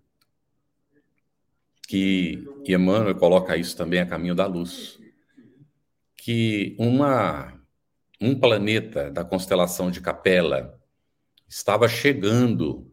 que 1.88 2.46
Emmanuel 2.68 3.16
coloca 3.16 3.58
isso 3.58 3.76
também 3.76 4.00
a 4.00 4.06
caminho 4.06 4.36
da 4.36 4.46
luz, 4.46 5.00
que 6.16 6.76
uma 6.78 7.61
um 8.22 8.40
planeta 8.40 9.10
da 9.10 9.26
constelação 9.26 9.90
de 9.90 10.00
Capela 10.00 10.80
estava 11.50 11.90
chegando 11.90 12.88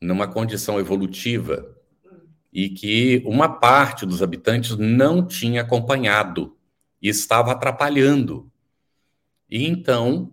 numa 0.00 0.28
condição 0.28 0.78
evolutiva 0.78 1.76
e 2.52 2.68
que 2.68 3.22
uma 3.26 3.48
parte 3.48 4.06
dos 4.06 4.22
habitantes 4.22 4.76
não 4.76 5.26
tinha 5.26 5.62
acompanhado 5.62 6.56
e 7.02 7.08
estava 7.08 7.50
atrapalhando. 7.50 8.48
E 9.50 9.66
então 9.66 10.32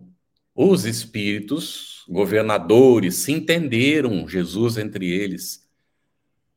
os 0.54 0.84
espíritos, 0.84 2.04
governadores, 2.08 3.16
se 3.16 3.32
entenderam, 3.32 4.28
Jesus 4.28 4.78
entre 4.78 5.10
eles, 5.10 5.68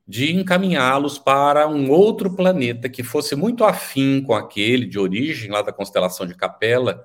de 0.07 0.31
encaminhá-los 0.31 1.17
para 1.17 1.67
um 1.67 1.89
outro 1.89 2.35
planeta 2.35 2.87
que 2.87 3.01
fosse 3.01 3.35
muito 3.35 3.63
afim 3.63 4.21
com 4.21 4.35
aquele 4.35 4.85
de 4.85 4.99
origem 4.99 5.49
lá 5.49 5.63
da 5.63 5.73
constelação 5.73 6.27
de 6.27 6.35
Capela 6.35 7.03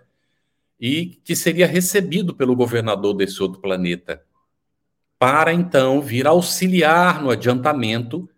e 0.82 1.20
que 1.22 1.36
seria 1.36 1.64
recebido 1.64 2.34
pelo 2.34 2.56
governador 2.56 3.14
desse 3.14 3.40
outro 3.40 3.60
planeta, 3.60 4.20
para 5.16 5.52
então 5.52 6.02
vir 6.02 6.26
auxiliar 6.26 7.22
no 7.22 7.30
adiantamento 7.30 8.28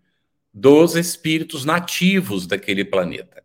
dos 0.53 0.95
espíritos 0.95 1.65
nativos 1.65 2.45
daquele 2.45 2.85
planeta. 2.85 3.43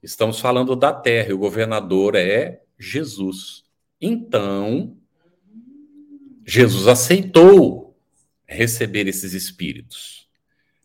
Estamos 0.00 0.38
falando 0.38 0.76
da 0.76 0.92
Terra 0.92 1.30
e 1.30 1.32
o 1.32 1.38
governador 1.38 2.14
é 2.14 2.62
Jesus. 2.78 3.64
Então, 4.00 4.96
Jesus 6.46 6.86
aceitou 6.86 7.98
receber 8.46 9.08
esses 9.08 9.32
espíritos. 9.32 10.28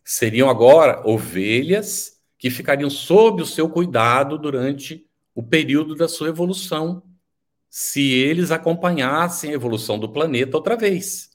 Seriam 0.02 0.50
agora 0.50 1.08
ovelhas 1.08 2.18
que 2.36 2.50
ficariam 2.50 2.90
sob 2.90 3.40
o 3.40 3.46
seu 3.46 3.68
cuidado 3.70 4.36
durante 4.36 5.06
o 5.32 5.44
período 5.44 5.94
da 5.94 6.08
sua 6.08 6.30
evolução 6.30 7.04
se 7.70 8.12
eles 8.12 8.50
acompanhassem 8.50 9.52
a 9.52 9.54
evolução 9.54 9.96
do 9.96 10.08
planeta 10.08 10.56
outra 10.56 10.76
vez. 10.76 11.30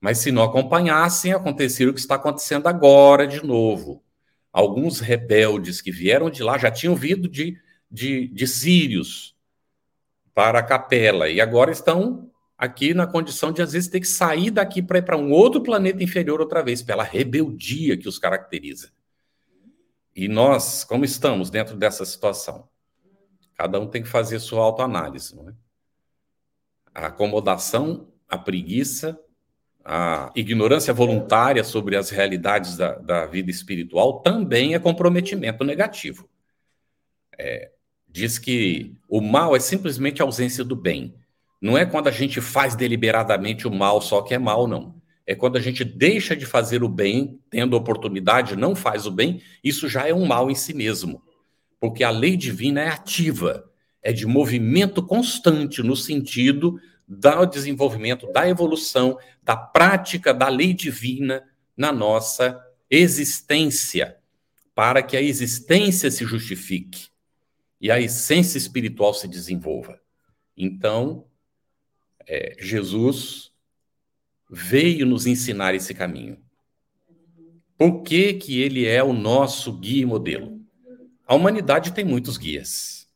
Mas 0.00 0.16
se 0.16 0.32
não 0.32 0.42
acompanhassem, 0.42 1.34
aconteceria 1.34 1.90
o 1.90 1.94
que 1.94 2.00
está 2.00 2.14
acontecendo 2.14 2.66
agora 2.66 3.26
de 3.26 3.44
novo. 3.44 4.02
Alguns 4.50 5.00
rebeldes 5.00 5.82
que 5.82 5.92
vieram 5.92 6.30
de 6.30 6.42
lá 6.42 6.56
já 6.56 6.70
tinham 6.70 6.96
vindo 6.96 7.28
de, 7.28 7.60
de, 7.90 8.26
de 8.28 8.46
Sírios 8.48 9.36
para 10.34 10.60
a 10.60 10.62
capela 10.62 11.28
e 11.28 11.42
agora 11.42 11.70
estão 11.70 12.30
aqui 12.56 12.94
na 12.94 13.06
condição 13.06 13.52
de 13.52 13.60
às 13.60 13.72
vezes 13.72 13.90
ter 13.90 14.00
que 14.00 14.08
sair 14.08 14.50
daqui 14.50 14.80
para 14.80 14.98
ir 14.98 15.02
para 15.02 15.16
um 15.18 15.30
outro 15.30 15.62
planeta 15.62 16.02
inferior 16.02 16.40
outra 16.40 16.62
vez, 16.62 16.82
pela 16.82 17.04
rebeldia 17.04 17.98
que 17.98 18.08
os 18.08 18.18
caracteriza. 18.18 18.90
E 20.16 20.26
nós, 20.26 20.84
como 20.84 21.04
estamos 21.04 21.50
dentro 21.50 21.76
dessa 21.76 22.06
situação? 22.06 22.69
Cada 23.60 23.78
um 23.78 23.86
tem 23.86 24.02
que 24.02 24.08
fazer 24.08 24.38
sua 24.38 24.64
autoanálise. 24.64 25.36
Não 25.36 25.50
é? 25.50 25.52
A 26.94 27.06
acomodação, 27.08 28.08
a 28.26 28.38
preguiça, 28.38 29.20
a 29.84 30.32
ignorância 30.34 30.94
voluntária 30.94 31.62
sobre 31.62 31.94
as 31.94 32.08
realidades 32.08 32.78
da, 32.78 32.94
da 32.94 33.26
vida 33.26 33.50
espiritual 33.50 34.20
também 34.20 34.74
é 34.74 34.78
comprometimento 34.78 35.62
negativo. 35.62 36.26
É, 37.38 37.70
diz 38.08 38.38
que 38.38 38.94
o 39.06 39.20
mal 39.20 39.54
é 39.54 39.60
simplesmente 39.60 40.22
a 40.22 40.24
ausência 40.24 40.64
do 40.64 40.74
bem. 40.74 41.14
Não 41.60 41.76
é 41.76 41.84
quando 41.84 42.08
a 42.08 42.12
gente 42.12 42.40
faz 42.40 42.74
deliberadamente 42.74 43.68
o 43.68 43.70
mal 43.70 44.00
só 44.00 44.22
que 44.22 44.32
é 44.32 44.38
mal, 44.38 44.66
não. 44.66 44.94
É 45.26 45.34
quando 45.34 45.58
a 45.58 45.60
gente 45.60 45.84
deixa 45.84 46.34
de 46.34 46.46
fazer 46.46 46.82
o 46.82 46.88
bem, 46.88 47.38
tendo 47.50 47.76
oportunidade, 47.76 48.56
não 48.56 48.74
faz 48.74 49.04
o 49.04 49.10
bem, 49.10 49.42
isso 49.62 49.86
já 49.86 50.08
é 50.08 50.14
um 50.14 50.24
mal 50.24 50.50
em 50.50 50.54
si 50.54 50.72
mesmo 50.72 51.22
porque 51.80 52.04
a 52.04 52.10
lei 52.10 52.36
divina 52.36 52.82
é 52.82 52.88
ativa, 52.88 53.68
é 54.02 54.12
de 54.12 54.26
movimento 54.26 55.02
constante 55.02 55.82
no 55.82 55.96
sentido 55.96 56.78
do 57.08 57.46
desenvolvimento, 57.46 58.30
da 58.30 58.48
evolução, 58.48 59.18
da 59.42 59.56
prática 59.56 60.32
da 60.32 60.48
lei 60.48 60.74
divina 60.74 61.42
na 61.76 61.90
nossa 61.90 62.62
existência, 62.88 64.18
para 64.74 65.02
que 65.02 65.16
a 65.16 65.22
existência 65.22 66.10
se 66.10 66.24
justifique 66.24 67.08
e 67.80 67.90
a 67.90 67.98
essência 67.98 68.58
espiritual 68.58 69.14
se 69.14 69.26
desenvolva. 69.26 69.98
Então, 70.56 71.26
é, 72.26 72.54
Jesus 72.60 73.50
veio 74.50 75.06
nos 75.06 75.26
ensinar 75.26 75.74
esse 75.74 75.94
caminho. 75.94 76.38
Por 77.78 78.02
que, 78.02 78.34
que 78.34 78.60
ele 78.60 78.86
é 78.86 79.02
o 79.02 79.12
nosso 79.12 79.72
guia 79.72 80.02
e 80.02 80.06
modelo? 80.06 80.59
A 81.30 81.34
humanidade 81.36 81.92
tem 81.92 82.04
muitos 82.04 82.36
guias. 82.36 83.06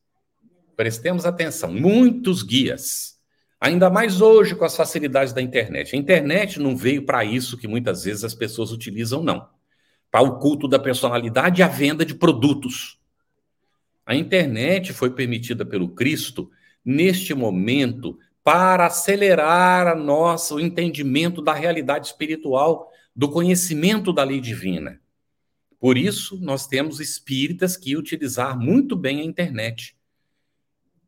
Prestemos 0.77 1.27
atenção, 1.27 1.75
muitos 1.75 2.45
guias. 2.45 3.19
Ainda 3.61 3.91
mais 3.91 4.21
hoje 4.21 4.55
com 4.55 4.65
as 4.65 4.77
facilidades 4.77 5.33
da 5.33 5.43
internet. 5.43 5.97
A 5.97 5.99
internet 5.99 6.61
não 6.61 6.77
veio 6.77 7.05
para 7.05 7.25
isso 7.25 7.59
que 7.59 7.67
muitas 7.67 8.05
vezes 8.05 8.23
as 8.23 8.33
pessoas 8.33 8.71
utilizam, 8.71 9.21
não. 9.21 9.49
Para 10.13 10.23
o 10.23 10.39
culto 10.39 10.69
da 10.69 10.79
personalidade 10.79 11.61
e 11.61 11.65
a 11.65 11.67
venda 11.67 12.07
de 12.07 12.15
produtos. 12.15 13.01
A 14.07 14.15
internet 14.15 14.93
foi 14.93 15.11
permitida 15.11 15.67
pelo 15.67 15.89
Cristo 15.89 16.49
neste 16.85 17.35
momento 17.35 18.17
para 18.45 18.87
acelerar 18.87 19.89
a 19.89 19.95
nossa 19.97 20.55
o 20.55 20.61
entendimento 20.61 21.43
da 21.43 21.53
realidade 21.53 22.07
espiritual, 22.07 22.93
do 23.17 23.29
conhecimento 23.29 24.13
da 24.13 24.23
lei 24.23 24.41
divina. 24.41 25.01
Por 25.85 25.99
isso, 25.99 26.39
nós 26.41 26.67
temos 26.67 26.99
espíritas 26.99 27.77
que 27.77 27.95
utilizar 27.95 28.59
muito 28.59 28.97
bem 28.97 29.21
a 29.21 29.23
internet. 29.23 29.95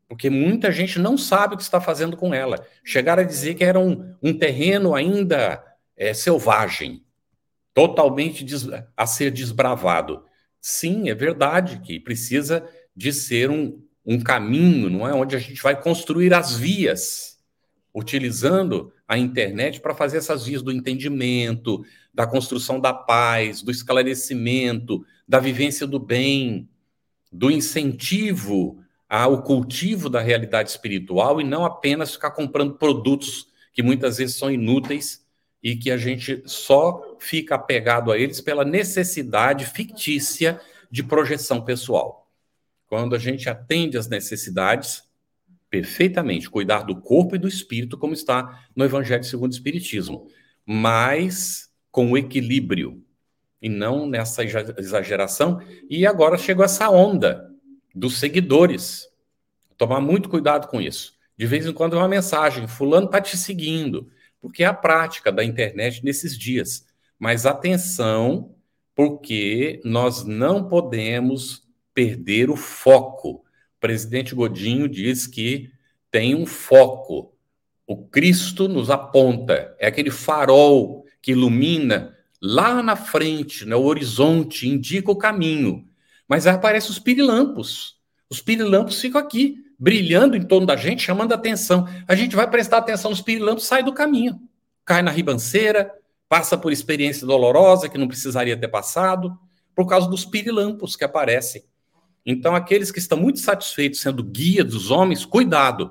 Porque 0.06 0.28
muita 0.28 0.70
gente 0.70 0.98
não 0.98 1.16
sabe 1.16 1.54
o 1.54 1.56
que 1.56 1.62
está 1.62 1.80
fazendo 1.80 2.14
com 2.14 2.34
ela. 2.34 2.62
Chegaram 2.84 3.22
a 3.22 3.26
dizer 3.26 3.54
que 3.54 3.64
era 3.64 3.80
um, 3.80 4.14
um 4.22 4.34
terreno 4.34 4.94
ainda 4.94 5.64
é, 5.96 6.12
selvagem, 6.12 7.02
totalmente 7.72 8.44
des, 8.44 8.68
a 8.94 9.06
ser 9.06 9.30
desbravado. 9.30 10.22
Sim, 10.60 11.08
é 11.08 11.14
verdade 11.14 11.80
que 11.80 11.98
precisa 11.98 12.62
de 12.94 13.14
ser 13.14 13.50
um, 13.50 13.82
um 14.04 14.20
caminho, 14.20 14.90
não 14.90 15.08
é? 15.08 15.14
Onde 15.14 15.34
a 15.34 15.38
gente 15.38 15.62
vai 15.62 15.80
construir 15.80 16.34
as 16.34 16.54
vias, 16.54 17.38
utilizando 17.94 18.92
a 19.08 19.16
internet 19.16 19.80
para 19.80 19.94
fazer 19.94 20.18
essas 20.18 20.44
vias 20.44 20.60
do 20.60 20.70
entendimento, 20.70 21.82
da 22.16 22.26
construção 22.26 22.80
da 22.80 22.94
paz, 22.94 23.60
do 23.60 23.70
esclarecimento, 23.70 25.04
da 25.28 25.38
vivência 25.38 25.86
do 25.86 25.98
bem, 25.98 26.66
do 27.30 27.50
incentivo 27.50 28.82
ao 29.06 29.42
cultivo 29.42 30.08
da 30.08 30.18
realidade 30.18 30.70
espiritual 30.70 31.42
e 31.42 31.44
não 31.44 31.62
apenas 31.62 32.12
ficar 32.12 32.30
comprando 32.30 32.78
produtos 32.78 33.48
que 33.70 33.82
muitas 33.82 34.16
vezes 34.16 34.36
são 34.36 34.50
inúteis 34.50 35.26
e 35.62 35.76
que 35.76 35.90
a 35.90 35.98
gente 35.98 36.42
só 36.46 37.16
fica 37.20 37.54
apegado 37.54 38.10
a 38.10 38.18
eles 38.18 38.40
pela 38.40 38.64
necessidade 38.64 39.66
fictícia 39.66 40.58
de 40.90 41.02
projeção 41.02 41.60
pessoal. 41.60 42.30
Quando 42.86 43.14
a 43.14 43.18
gente 43.18 43.46
atende 43.50 43.98
às 43.98 44.08
necessidades 44.08 45.02
perfeitamente, 45.68 46.48
cuidar 46.48 46.82
do 46.84 46.98
corpo 46.98 47.36
e 47.36 47.38
do 47.38 47.46
espírito, 47.46 47.98
como 47.98 48.14
está 48.14 48.66
no 48.74 48.86
Evangelho 48.86 49.24
segundo 49.24 49.52
o 49.52 49.54
Espiritismo, 49.54 50.28
mas 50.64 51.65
com 51.96 52.14
equilíbrio 52.14 53.02
e 53.60 53.70
não 53.70 54.06
nessa 54.06 54.42
exageração. 54.44 55.62
E 55.88 56.06
agora 56.06 56.36
chegou 56.36 56.62
essa 56.62 56.90
onda 56.90 57.50
dos 57.94 58.18
seguidores. 58.18 59.08
Tomar 59.78 60.02
muito 60.02 60.28
cuidado 60.28 60.68
com 60.68 60.78
isso. 60.78 61.14
De 61.38 61.46
vez 61.46 61.64
em 61.64 61.72
quando 61.72 61.94
uma 61.94 62.06
mensagem, 62.06 62.68
fulano 62.68 63.06
está 63.06 63.18
te 63.18 63.34
seguindo, 63.38 64.10
porque 64.42 64.62
é 64.62 64.66
a 64.66 64.74
prática 64.74 65.32
da 65.32 65.42
internet 65.42 66.04
nesses 66.04 66.36
dias. 66.38 66.84
Mas 67.18 67.46
atenção, 67.46 68.54
porque 68.94 69.80
nós 69.82 70.22
não 70.22 70.68
podemos 70.68 71.66
perder 71.94 72.50
o 72.50 72.56
foco. 72.56 73.36
O 73.36 73.80
presidente 73.80 74.34
Godinho 74.34 74.86
diz 74.86 75.26
que 75.26 75.70
tem 76.10 76.34
um 76.34 76.44
foco. 76.44 77.32
O 77.86 77.96
Cristo 77.96 78.68
nos 78.68 78.90
aponta, 78.90 79.74
é 79.78 79.86
aquele 79.86 80.10
farol 80.10 81.05
que 81.26 81.32
ilumina 81.32 82.16
lá 82.40 82.80
na 82.80 82.94
frente, 82.94 83.64
no 83.64 83.82
horizonte, 83.82 84.68
indica 84.68 85.10
o 85.10 85.16
caminho. 85.16 85.84
Mas 86.28 86.46
aí 86.46 86.54
aparecem 86.54 86.88
os 86.88 87.00
pirilampos. 87.00 87.96
Os 88.30 88.40
pirilampos 88.40 89.00
ficam 89.00 89.20
aqui, 89.20 89.56
brilhando 89.76 90.36
em 90.36 90.42
torno 90.44 90.68
da 90.68 90.76
gente, 90.76 91.02
chamando 91.02 91.32
a 91.32 91.34
atenção. 91.34 91.88
A 92.06 92.14
gente 92.14 92.36
vai 92.36 92.48
prestar 92.48 92.78
atenção 92.78 93.10
nos 93.10 93.20
pirilampos, 93.20 93.66
sai 93.66 93.82
do 93.82 93.92
caminho. 93.92 94.40
Cai 94.84 95.02
na 95.02 95.10
ribanceira, 95.10 95.92
passa 96.28 96.56
por 96.56 96.70
experiência 96.70 97.26
dolorosa 97.26 97.88
que 97.88 97.98
não 97.98 98.06
precisaria 98.06 98.56
ter 98.56 98.68
passado, 98.68 99.36
por 99.74 99.88
causa 99.88 100.08
dos 100.08 100.24
pirilampos 100.24 100.94
que 100.94 101.02
aparecem. 101.02 101.64
Então, 102.24 102.54
aqueles 102.54 102.92
que 102.92 103.00
estão 103.00 103.18
muito 103.18 103.40
satisfeitos 103.40 104.00
sendo 104.00 104.22
guia 104.22 104.62
dos 104.62 104.92
homens, 104.92 105.24
cuidado, 105.24 105.90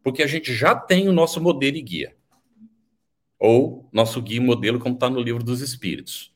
porque 0.00 0.22
a 0.22 0.28
gente 0.28 0.54
já 0.54 0.76
tem 0.76 1.08
o 1.08 1.12
nosso 1.12 1.40
modelo 1.40 1.76
e 1.76 1.82
guia. 1.82 2.15
Ou 3.38 3.88
nosso 3.92 4.20
guia 4.22 4.38
e 4.38 4.40
modelo, 4.40 4.78
como 4.78 4.94
está 4.94 5.10
no 5.10 5.20
livro 5.20 5.42
dos 5.42 5.60
Espíritos. 5.60 6.34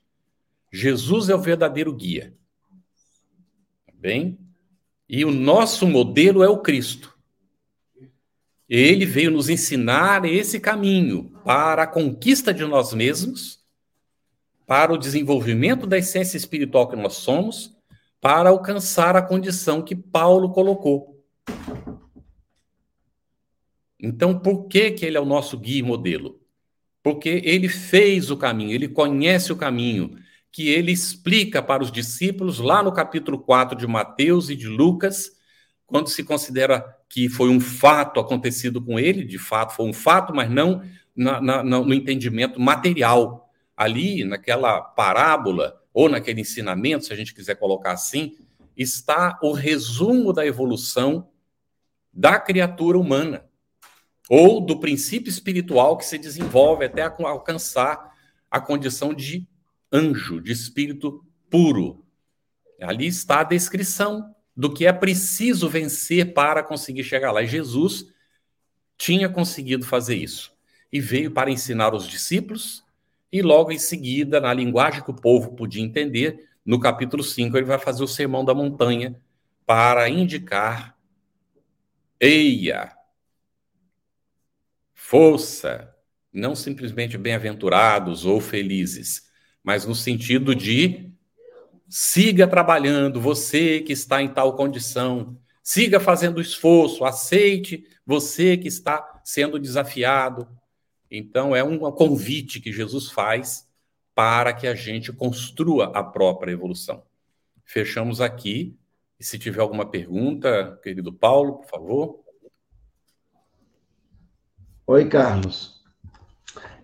Jesus 0.73 1.29
é 1.29 1.35
o 1.35 1.41
verdadeiro 1.41 1.93
guia. 1.95 2.35
Tá 3.87 3.93
bem? 3.97 4.39
E 5.09 5.25
o 5.25 5.31
nosso 5.31 5.87
modelo 5.87 6.43
é 6.43 6.49
o 6.49 6.59
Cristo. 6.59 7.19
Ele 8.69 9.05
veio 9.05 9.33
nos 9.33 9.49
ensinar 9.49 10.25
esse 10.25 10.61
caminho 10.61 11.33
para 11.45 11.83
a 11.83 11.87
conquista 11.87 12.55
de 12.55 12.65
nós 12.65 12.93
mesmos, 12.95 13.59
para 14.65 14.93
o 14.93 14.99
desenvolvimento 14.99 15.89
da 15.89 15.99
essência 15.99 16.37
espiritual 16.37 16.89
que 16.89 16.95
nós 16.95 17.15
somos, 17.15 17.77
para 18.21 18.51
alcançar 18.51 19.17
a 19.17 19.23
condição 19.23 19.83
que 19.83 19.97
Paulo 19.97 20.53
colocou. 20.53 21.21
Então, 23.99 24.39
por 24.39 24.69
que, 24.69 24.93
que 24.93 25.05
ele 25.05 25.17
é 25.17 25.21
o 25.21 25.27
nosso 25.27 25.59
guia 25.59 25.81
e 25.81 25.83
modelo? 25.83 26.40
Porque 27.03 27.41
ele 27.45 27.69
fez 27.69 28.31
o 28.31 28.37
caminho, 28.37 28.73
ele 28.73 28.89
conhece 28.89 29.53
o 29.53 29.57
caminho, 29.57 30.17
que 30.53 30.69
ele 30.69 30.93
explica 30.93 31.63
para 31.63 31.83
os 31.83 31.91
discípulos 31.91 32.59
lá 32.59 32.83
no 32.83 32.93
capítulo 32.93 33.39
4 33.39 33.79
de 33.79 33.87
Mateus 33.87 34.51
e 34.51 34.57
de 34.57 34.67
Lucas, 34.67 35.31
quando 35.87 36.09
se 36.09 36.23
considera 36.23 36.85
que 37.09 37.29
foi 37.29 37.49
um 37.49 37.61
fato 37.61 38.21
acontecido 38.21 38.81
com 38.81 38.99
ele, 38.99 39.25
de 39.25 39.39
fato 39.39 39.75
foi 39.75 39.87
um 39.87 39.93
fato, 39.93 40.35
mas 40.35 40.51
não 40.51 40.83
na, 41.15 41.41
na, 41.41 41.63
no 41.63 41.93
entendimento 41.93 42.61
material. 42.61 43.51
Ali, 43.77 44.25
naquela 44.25 44.81
parábola, 44.81 45.81
ou 45.93 46.09
naquele 46.09 46.43
ensinamento, 46.43 47.07
se 47.07 47.13
a 47.13 47.17
gente 47.17 47.35
quiser 47.35 47.57
colocar 47.57 47.93
assim, 47.93 48.37
está 48.77 49.39
o 49.43 49.53
resumo 49.53 50.33
da 50.33 50.47
evolução 50.47 51.29
da 52.13 52.39
criatura 52.39 52.99
humana, 52.99 53.45
ou 54.33 54.61
do 54.61 54.79
princípio 54.79 55.29
espiritual 55.29 55.97
que 55.97 56.07
se 56.07 56.17
desenvolve 56.17 56.85
até 56.85 57.03
alcançar 57.03 58.15
a 58.49 58.61
condição 58.61 59.13
de 59.13 59.45
anjo, 59.93 60.41
de 60.41 60.53
espírito 60.53 61.27
puro. 61.51 62.05
Ali 62.81 63.09
está 63.09 63.41
a 63.41 63.45
descrição 63.45 64.33
do 64.57 64.73
que 64.73 64.87
é 64.87 64.93
preciso 64.93 65.69
vencer 65.69 66.33
para 66.33 66.63
conseguir 66.63 67.03
chegar 67.03 67.33
lá. 67.33 67.43
E 67.43 67.49
Jesus 67.49 68.07
tinha 68.97 69.29
conseguido 69.29 69.85
fazer 69.85 70.15
isso 70.15 70.53
e 70.93 71.01
veio 71.01 71.33
para 71.33 71.51
ensinar 71.51 71.93
os 71.93 72.07
discípulos, 72.07 72.85
e 73.33 73.43
logo 73.43 73.73
em 73.73 73.79
seguida, 73.79 74.41
na 74.41 74.55
linguagem 74.55 75.03
que 75.03 75.11
o 75.11 75.15
povo 75.15 75.55
podia 75.57 75.83
entender, 75.83 76.49
no 76.65 76.79
capítulo 76.79 77.23
5, 77.23 77.57
ele 77.57 77.67
vai 77.67 77.79
fazer 77.79 78.05
o 78.05 78.09
sermão 78.09 78.45
da 78.45 78.55
montanha 78.55 79.21
para 79.67 80.09
indicar: 80.09 80.97
eia, 82.21 82.93
força, 85.11 85.93
não 86.33 86.55
simplesmente 86.55 87.19
bem-aventurados 87.19 88.25
ou 88.25 88.41
felizes, 88.41 89.29
mas 89.61 89.85
no 89.85 89.93
sentido 89.93 90.55
de 90.55 91.13
siga 91.89 92.47
trabalhando, 92.47 93.21
você 93.21 93.81
que 93.81 93.93
está 93.93 94.23
em 94.23 94.33
tal 94.33 94.55
condição, 94.55 95.37
siga 95.65 95.99
fazendo 95.99 96.41
esforço, 96.41 97.05
aceite 97.05 97.85
você 98.07 98.57
que 98.57 98.69
está 98.69 99.21
sendo 99.25 99.59
desafiado. 99.59 100.47
Então, 101.11 101.57
é 101.57 101.65
um 101.65 101.79
convite 101.91 102.61
que 102.61 102.73
Jesus 102.73 103.11
faz 103.11 103.69
para 104.15 104.53
que 104.53 104.69
a 104.69 104.77
gente 104.77 105.13
construa 105.13 105.87
a 105.87 106.05
própria 106.05 106.53
evolução. 106.53 107.03
Fechamos 107.65 108.21
aqui. 108.21 108.79
E 109.19 109.25
se 109.25 109.41
tiver 109.41 109.61
alguma 109.61 109.91
pergunta, 109.91 110.79
querido 110.85 111.13
Paulo, 111.13 111.55
por 111.55 111.69
favor. 111.69 112.30
Oi, 114.93 115.09
Carlos. 115.09 115.81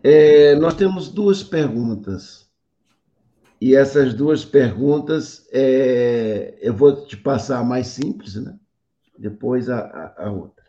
É, 0.01 0.55
nós 0.55 0.75
temos 0.75 1.09
duas 1.09 1.43
perguntas. 1.43 2.49
E 3.61 3.75
essas 3.75 4.15
duas 4.15 4.45
perguntas, 4.45 5.45
é, 5.53 6.57
eu 6.63 6.73
vou 6.73 7.05
te 7.05 7.17
passar 7.17 7.59
a 7.59 7.65
mais 7.65 7.89
simples, 7.89 8.37
né? 8.37 8.57
depois 9.19 9.69
a, 9.69 9.81
a, 9.81 10.27
a 10.27 10.31
outra. 10.31 10.65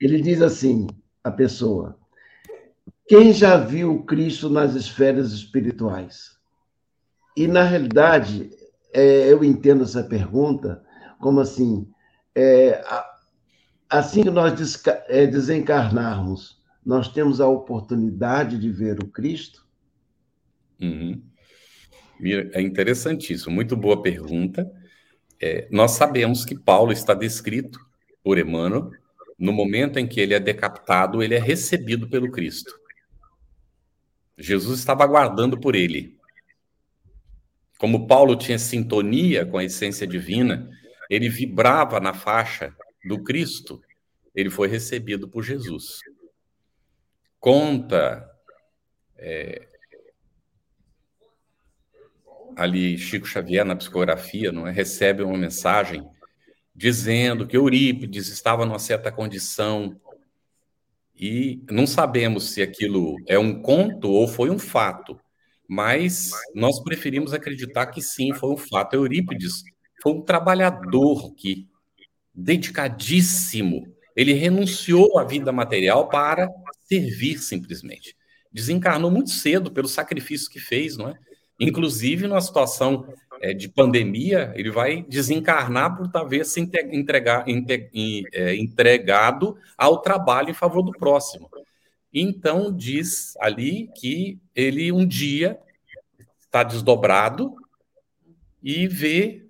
Ele 0.00 0.22
diz 0.22 0.40
assim: 0.40 0.86
a 1.24 1.30
pessoa, 1.32 1.98
quem 3.08 3.32
já 3.32 3.56
viu 3.56 4.04
Cristo 4.04 4.48
nas 4.48 4.76
esferas 4.76 5.32
espirituais? 5.32 6.38
E, 7.36 7.48
na 7.48 7.64
realidade, 7.64 8.48
é, 8.92 9.26
eu 9.26 9.42
entendo 9.42 9.82
essa 9.82 10.04
pergunta 10.04 10.84
como 11.18 11.40
assim: 11.40 11.90
é, 12.32 12.80
assim 13.90 14.22
que 14.22 14.30
nós 14.30 14.82
é, 15.08 15.26
desencarnarmos, 15.26 16.58
nós 16.86 17.08
temos 17.08 17.40
a 17.40 17.48
oportunidade 17.48 18.58
de 18.58 18.70
ver 18.70 19.02
o 19.02 19.08
Cristo? 19.08 19.66
Uhum. 20.80 21.20
É 22.52 22.60
interessantíssimo, 22.60 23.54
muito 23.54 23.76
boa 23.76 24.00
pergunta. 24.00 24.70
É, 25.40 25.66
nós 25.70 25.92
sabemos 25.92 26.44
que 26.44 26.54
Paulo 26.54 26.92
está 26.92 27.14
descrito 27.14 27.80
por 28.22 28.38
Emmanuel 28.38 28.90
no 29.38 29.52
momento 29.52 29.98
em 29.98 30.06
que 30.06 30.20
ele 30.20 30.34
é 30.34 30.40
decapitado, 30.40 31.22
ele 31.22 31.34
é 31.34 31.38
recebido 31.38 32.08
pelo 32.08 32.30
Cristo. 32.30 32.78
Jesus 34.36 34.78
estava 34.78 35.02
aguardando 35.02 35.58
por 35.58 35.74
ele. 35.74 36.18
Como 37.78 38.06
Paulo 38.06 38.36
tinha 38.36 38.58
sintonia 38.58 39.46
com 39.46 39.56
a 39.56 39.64
essência 39.64 40.06
divina, 40.06 40.68
ele 41.08 41.30
vibrava 41.30 41.98
na 41.98 42.12
faixa 42.12 42.76
do 43.04 43.22
Cristo, 43.22 43.82
ele 44.34 44.50
foi 44.50 44.68
recebido 44.68 45.28
por 45.28 45.42
Jesus. 45.42 46.00
Conta 47.38 48.28
é, 49.16 49.68
ali 52.56 52.98
Chico 52.98 53.26
Xavier 53.26 53.64
na 53.64 53.76
psicografia, 53.76 54.52
não 54.52 54.66
é? 54.66 54.70
recebe 54.70 55.22
uma 55.22 55.36
mensagem 55.38 56.06
dizendo 56.74 57.46
que 57.46 57.56
Eurípides 57.56 58.28
estava 58.28 58.64
numa 58.64 58.78
certa 58.78 59.10
condição 59.10 59.98
e 61.16 61.62
não 61.70 61.86
sabemos 61.86 62.50
se 62.50 62.62
aquilo 62.62 63.16
é 63.26 63.38
um 63.38 63.60
conto 63.60 64.10
ou 64.10 64.26
foi 64.26 64.50
um 64.50 64.58
fato, 64.58 65.20
mas 65.68 66.30
nós 66.54 66.82
preferimos 66.82 67.34
acreditar 67.34 67.86
que 67.86 68.00
sim, 68.00 68.32
foi 68.32 68.50
um 68.50 68.56
fato. 68.56 68.94
Eurípides 68.94 69.62
foi 70.02 70.12
um 70.12 70.22
trabalhador 70.22 71.34
que 71.34 71.68
dedicadíssimo. 72.34 73.86
Ele 74.16 74.32
renunciou 74.32 75.18
à 75.18 75.24
vida 75.24 75.52
material 75.52 76.08
para 76.08 76.48
servir 76.88 77.38
simplesmente. 77.38 78.16
Desencarnou 78.52 79.10
muito 79.10 79.30
cedo 79.30 79.70
pelo 79.70 79.88
sacrifício 79.88 80.50
que 80.50 80.58
fez, 80.58 80.96
não 80.96 81.08
é? 81.08 81.14
Inclusive, 81.58 82.26
numa 82.26 82.40
situação 82.40 83.06
é, 83.40 83.52
de 83.52 83.68
pandemia, 83.68 84.52
ele 84.56 84.70
vai 84.70 85.02
desencarnar 85.02 85.96
por 85.96 86.08
talvez 86.08 86.48
se 86.48 86.60
entregar, 86.60 87.44
é, 88.32 88.56
entregado 88.56 89.56
ao 89.76 90.00
trabalho 90.00 90.50
em 90.50 90.54
favor 90.54 90.82
do 90.82 90.92
próximo. 90.92 91.50
Então, 92.12 92.74
diz 92.74 93.36
ali 93.38 93.88
que 93.94 94.38
ele 94.54 94.90
um 94.90 95.06
dia 95.06 95.58
está 96.40 96.62
desdobrado 96.62 97.54
e 98.62 98.88
vê 98.88 99.46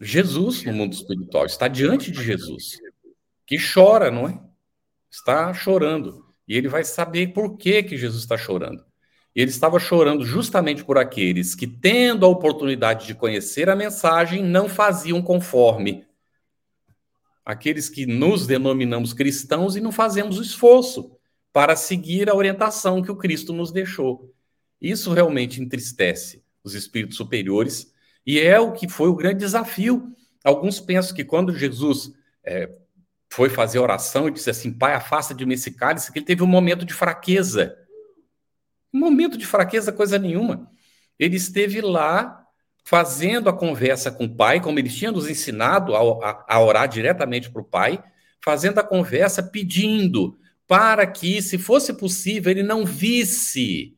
Jesus 0.00 0.64
no 0.64 0.72
mundo 0.72 0.94
espiritual, 0.94 1.44
está 1.44 1.68
diante 1.68 2.10
de 2.10 2.22
Jesus, 2.22 2.78
que 3.46 3.56
chora, 3.58 4.10
não 4.10 4.28
é? 4.28 4.40
Está 5.10 5.52
chorando. 5.52 6.24
E 6.48 6.56
ele 6.56 6.68
vai 6.68 6.84
saber 6.84 7.32
por 7.32 7.56
que, 7.56 7.82
que 7.82 7.96
Jesus 7.96 8.22
está 8.22 8.38
chorando. 8.38 8.84
E 9.34 9.40
ele 9.40 9.50
estava 9.50 9.78
chorando 9.78 10.24
justamente 10.24 10.84
por 10.84 10.98
aqueles 10.98 11.54
que, 11.54 11.66
tendo 11.66 12.24
a 12.24 12.28
oportunidade 12.28 13.06
de 13.06 13.14
conhecer 13.14 13.68
a 13.68 13.76
mensagem, 13.76 14.42
não 14.42 14.68
faziam 14.68 15.22
conforme. 15.22 16.06
Aqueles 17.44 17.88
que 17.88 18.06
nos 18.06 18.46
denominamos 18.46 19.12
cristãos 19.12 19.76
e 19.76 19.80
não 19.80 19.92
fazemos 19.92 20.38
o 20.38 20.42
esforço 20.42 21.16
para 21.52 21.76
seguir 21.76 22.28
a 22.30 22.34
orientação 22.34 23.02
que 23.02 23.10
o 23.10 23.16
Cristo 23.16 23.52
nos 23.52 23.70
deixou. 23.70 24.32
Isso 24.80 25.12
realmente 25.12 25.60
entristece 25.60 26.42
os 26.64 26.74
espíritos 26.74 27.16
superiores 27.16 27.92
e 28.30 28.38
é 28.38 28.60
o 28.60 28.70
que 28.70 28.88
foi 28.88 29.08
o 29.08 29.16
grande 29.16 29.40
desafio. 29.40 30.14
Alguns 30.44 30.78
pensam 30.78 31.16
que 31.16 31.24
quando 31.24 31.52
Jesus 31.52 32.12
é, 32.44 32.70
foi 33.28 33.50
fazer 33.50 33.80
oração 33.80 34.28
e 34.28 34.30
disse 34.30 34.48
assim: 34.48 34.72
Pai, 34.72 34.94
afasta 34.94 35.34
de 35.34 35.44
mim 35.44 35.54
esse 35.54 35.72
cálice, 35.72 36.12
que 36.12 36.20
ele 36.20 36.26
teve 36.26 36.44
um 36.44 36.46
momento 36.46 36.84
de 36.84 36.94
fraqueza. 36.94 37.76
Um 38.94 39.00
momento 39.00 39.36
de 39.36 39.44
fraqueza, 39.44 39.90
coisa 39.90 40.16
nenhuma. 40.16 40.70
Ele 41.18 41.34
esteve 41.34 41.80
lá 41.80 42.46
fazendo 42.84 43.48
a 43.48 43.52
conversa 43.52 44.12
com 44.12 44.26
o 44.26 44.36
Pai, 44.36 44.60
como 44.60 44.78
ele 44.78 44.88
tinha 44.88 45.10
nos 45.10 45.28
ensinado 45.28 45.96
a, 45.96 46.00
a, 46.00 46.44
a 46.54 46.60
orar 46.60 46.86
diretamente 46.86 47.50
para 47.50 47.62
o 47.62 47.64
Pai, 47.64 48.00
fazendo 48.40 48.78
a 48.78 48.84
conversa, 48.84 49.42
pedindo 49.42 50.38
para 50.68 51.04
que, 51.04 51.42
se 51.42 51.58
fosse 51.58 51.92
possível, 51.92 52.52
ele 52.52 52.62
não 52.62 52.86
visse 52.86 53.96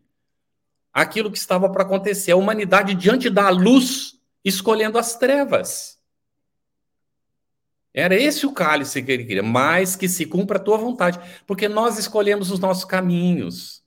aquilo 0.90 1.30
que 1.30 1.36
estava 1.36 1.70
para 1.70 1.82
acontecer, 1.82 2.32
a 2.32 2.36
humanidade 2.36 2.94
diante 2.94 3.28
da 3.28 3.50
luz 3.50 4.21
escolhendo 4.44 4.98
as 4.98 5.16
trevas. 5.16 5.98
Era 7.94 8.14
esse 8.14 8.46
o 8.46 8.52
cálice 8.52 9.02
que 9.02 9.12
ele 9.12 9.24
queria, 9.24 9.42
mas 9.42 9.94
que 9.96 10.08
se 10.08 10.24
cumpra 10.24 10.58
a 10.58 10.62
tua 10.62 10.78
vontade, 10.78 11.20
porque 11.46 11.68
nós 11.68 11.98
escolhemos 11.98 12.50
os 12.50 12.58
nossos 12.58 12.84
caminhos. 12.84 13.82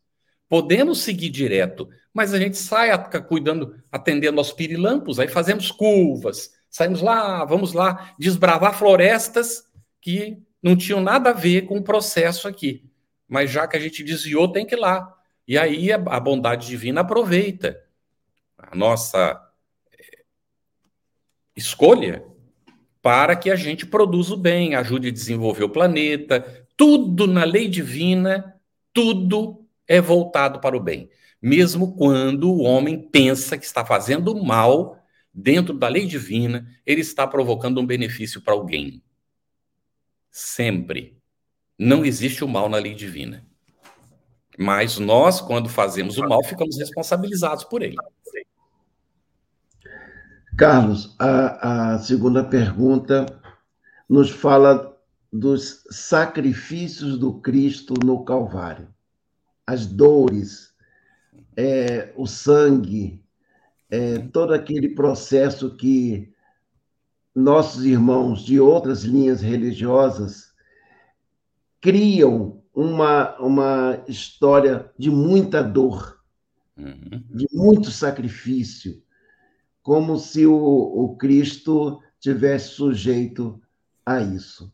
Podemos 0.47 0.99
seguir 0.99 1.29
direto, 1.29 1.89
mas 2.13 2.33
a 2.33 2.39
gente 2.39 2.57
sai 2.57 2.91
cuidando, 3.23 3.75
atendendo 3.91 4.39
aos 4.39 4.51
pirilampos, 4.51 5.19
aí 5.19 5.27
fazemos 5.27 5.71
curvas, 5.71 6.51
saímos 6.69 7.01
lá, 7.01 7.43
vamos 7.45 7.73
lá 7.73 8.13
desbravar 8.19 8.77
florestas 8.77 9.63
que 9.99 10.37
não 10.61 10.75
tinham 10.75 11.01
nada 11.01 11.31
a 11.31 11.33
ver 11.33 11.63
com 11.63 11.77
o 11.77 11.83
processo 11.83 12.47
aqui. 12.47 12.89
Mas 13.27 13.49
já 13.49 13.67
que 13.67 13.75
a 13.75 13.79
gente 13.79 14.03
desviou, 14.03 14.51
tem 14.51 14.65
que 14.65 14.75
ir 14.75 14.79
lá. 14.79 15.11
E 15.47 15.57
aí 15.57 15.91
a, 15.91 16.19
bondade 16.19 16.67
divina 16.67 17.01
aproveita 17.01 17.79
a 18.57 18.75
nossa 18.75 19.44
escolha 21.55 22.23
para 23.01 23.35
que 23.35 23.51
a 23.51 23.55
gente 23.55 23.85
produza 23.85 24.33
o 24.33 24.37
bem, 24.37 24.75
ajude 24.75 25.09
a 25.09 25.11
desenvolver 25.11 25.63
o 25.63 25.69
planeta. 25.69 26.67
Tudo 26.75 27.27
na 27.27 27.43
lei 27.43 27.67
divina, 27.67 28.59
tudo 28.91 29.65
é 29.87 30.01
voltado 30.01 30.59
para 30.59 30.75
o 30.75 30.79
bem. 30.79 31.09
Mesmo 31.41 31.95
quando 31.95 32.51
o 32.51 32.63
homem 32.63 32.99
pensa 32.99 33.57
que 33.57 33.65
está 33.65 33.85
fazendo 33.85 34.35
mal, 34.43 34.97
dentro 35.31 35.77
da 35.77 35.87
lei 35.87 36.05
divina, 36.07 36.67
ele 36.85 37.01
está 37.01 37.27
provocando 37.27 37.79
um 37.79 37.85
benefício 37.85 38.41
para 38.41 38.53
alguém. 38.53 39.03
Sempre. 40.31 41.17
Não 41.77 42.05
existe 42.05 42.43
o 42.43 42.47
mal 42.47 42.69
na 42.69 42.77
lei 42.77 42.95
divina. 42.95 43.45
Mas 44.57 44.97
nós, 44.97 45.41
quando 45.41 45.69
fazemos 45.69 46.17
o 46.17 46.27
mal, 46.27 46.43
ficamos 46.43 46.77
responsabilizados 46.77 47.65
por 47.65 47.81
ele. 47.81 47.97
Carlos, 50.57 51.13
a, 51.19 51.95
a 51.95 51.99
segunda 51.99 52.41
pergunta 52.41 53.25
nos 54.07 54.29
fala 54.29 54.97
dos 55.31 55.83
sacrifícios 55.89 57.19
do 57.19 57.41
Cristo 57.41 57.93
no 58.05 58.23
Calvário, 58.23 58.87
as 59.67 59.85
dores, 59.85 60.73
é, 61.57 62.13
o 62.15 62.25
sangue, 62.25 63.21
é, 63.89 64.19
todo 64.19 64.53
aquele 64.53 64.95
processo 64.95 65.75
que 65.75 66.33
nossos 67.35 67.83
irmãos 67.83 68.45
de 68.45 68.57
outras 68.57 69.03
linhas 69.03 69.41
religiosas 69.41 70.53
criam 71.81 72.63
uma, 72.73 73.37
uma 73.39 74.03
história 74.07 74.89
de 74.97 75.11
muita 75.11 75.61
dor, 75.61 76.17
uhum. 76.77 77.23
de 77.29 77.45
muito 77.51 77.91
sacrifício, 77.91 79.03
como 79.85 80.17
se 80.17 80.47
o, 80.47 80.55
o 80.55 81.15
Cristo 81.15 82.01
tivesse 82.19 82.69
sujeito 82.69 83.61
a 84.03 84.19
isso. 84.19 84.73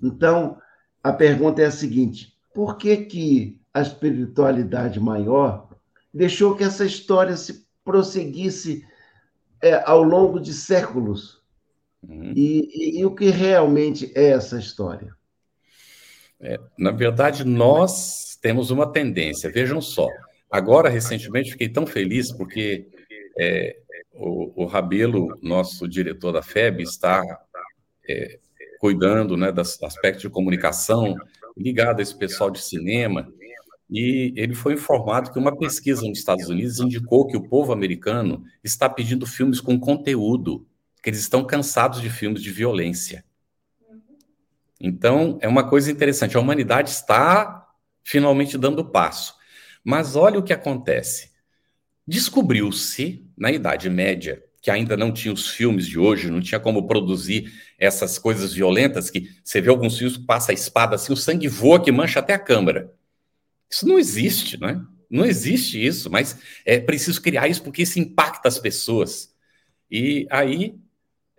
Então, 0.00 0.58
a 1.02 1.14
pergunta 1.14 1.62
é 1.62 1.64
a 1.64 1.70
seguinte: 1.70 2.36
por 2.52 2.76
que, 2.76 2.94
que 3.06 3.58
a 3.72 3.80
espiritualidade 3.80 5.00
maior 5.00 5.70
deixou 6.12 6.54
que 6.54 6.62
essa 6.62 6.84
história 6.84 7.38
se 7.38 7.66
prosseguisse 7.82 8.86
é, 9.62 9.82
ao 9.86 10.02
longo 10.02 10.38
de 10.38 10.52
séculos? 10.52 11.42
Uhum. 12.06 12.34
E, 12.36 12.68
e, 12.70 13.00
e, 13.00 13.06
o 13.06 13.14
que 13.14 13.30
realmente 13.30 14.12
é 14.14 14.28
essa 14.28 14.58
história? 14.58 15.16
É, 16.38 16.60
na 16.78 16.90
verdade, 16.90 17.44
nós 17.44 18.36
temos 18.42 18.70
uma 18.70 18.92
tendência. 18.92 19.50
Vejam 19.50 19.80
só. 19.80 20.06
Agora, 20.50 20.90
recentemente, 20.90 21.52
fiquei 21.52 21.70
tão 21.70 21.86
feliz 21.86 22.30
porque 22.30 22.86
é, 23.38 23.83
o, 24.12 24.64
o 24.64 24.66
Rabelo, 24.66 25.38
nosso 25.42 25.88
diretor 25.88 26.32
da 26.32 26.42
FEB, 26.42 26.82
está 26.82 27.22
é, 28.08 28.38
cuidando 28.78 29.36
né, 29.36 29.50
das 29.50 29.82
aspectos 29.82 30.22
de 30.22 30.30
comunicação 30.30 31.16
ligado 31.56 32.00
a 32.00 32.02
esse 32.02 32.16
pessoal 32.16 32.50
de 32.50 32.60
cinema. 32.60 33.26
E 33.90 34.32
ele 34.36 34.54
foi 34.54 34.74
informado 34.74 35.32
que 35.32 35.38
uma 35.38 35.56
pesquisa 35.56 36.02
nos 36.02 36.18
Estados 36.18 36.48
Unidos 36.48 36.80
indicou 36.80 37.26
que 37.26 37.36
o 37.36 37.48
povo 37.48 37.72
americano 37.72 38.44
está 38.62 38.88
pedindo 38.88 39.26
filmes 39.26 39.60
com 39.60 39.78
conteúdo, 39.78 40.66
que 41.02 41.10
eles 41.10 41.20
estão 41.20 41.44
cansados 41.44 42.00
de 42.00 42.10
filmes 42.10 42.42
de 42.42 42.50
violência. 42.50 43.24
Então, 44.80 45.38
é 45.40 45.48
uma 45.48 45.68
coisa 45.68 45.90
interessante. 45.90 46.36
A 46.36 46.40
humanidade 46.40 46.90
está 46.90 47.68
finalmente 48.02 48.58
dando 48.58 48.84
passo. 48.84 49.34
Mas 49.82 50.16
olha 50.16 50.38
o 50.38 50.42
que 50.42 50.52
acontece. 50.52 51.30
Descobriu-se, 52.06 53.23
na 53.36 53.50
Idade 53.50 53.88
Média, 53.90 54.42
que 54.60 54.70
ainda 54.70 54.96
não 54.96 55.12
tinha 55.12 55.32
os 55.32 55.48
filmes 55.48 55.86
de 55.86 55.98
hoje, 55.98 56.30
não 56.30 56.40
tinha 56.40 56.58
como 56.58 56.86
produzir 56.86 57.52
essas 57.78 58.18
coisas 58.18 58.54
violentas 58.54 59.10
que 59.10 59.30
você 59.44 59.60
vê 59.60 59.68
alguns 59.68 59.98
filmes 59.98 60.16
que 60.16 60.24
passa 60.24 60.52
a 60.52 60.54
espada 60.54 60.94
assim, 60.94 61.12
o 61.12 61.16
sangue 61.16 61.48
voa 61.48 61.82
que 61.82 61.92
mancha 61.92 62.20
até 62.20 62.32
a 62.32 62.38
câmara. 62.38 62.90
Isso 63.70 63.86
não 63.86 63.98
existe, 63.98 64.58
não 64.58 64.68
é? 64.68 64.80
Não 65.10 65.24
existe 65.24 65.84
isso, 65.84 66.10
mas 66.10 66.38
é 66.64 66.78
preciso 66.80 67.20
criar 67.20 67.46
isso 67.46 67.62
porque 67.62 67.82
isso 67.82 67.98
impacta 67.98 68.48
as 68.48 68.58
pessoas. 68.58 69.34
E 69.90 70.26
aí, 70.30 70.74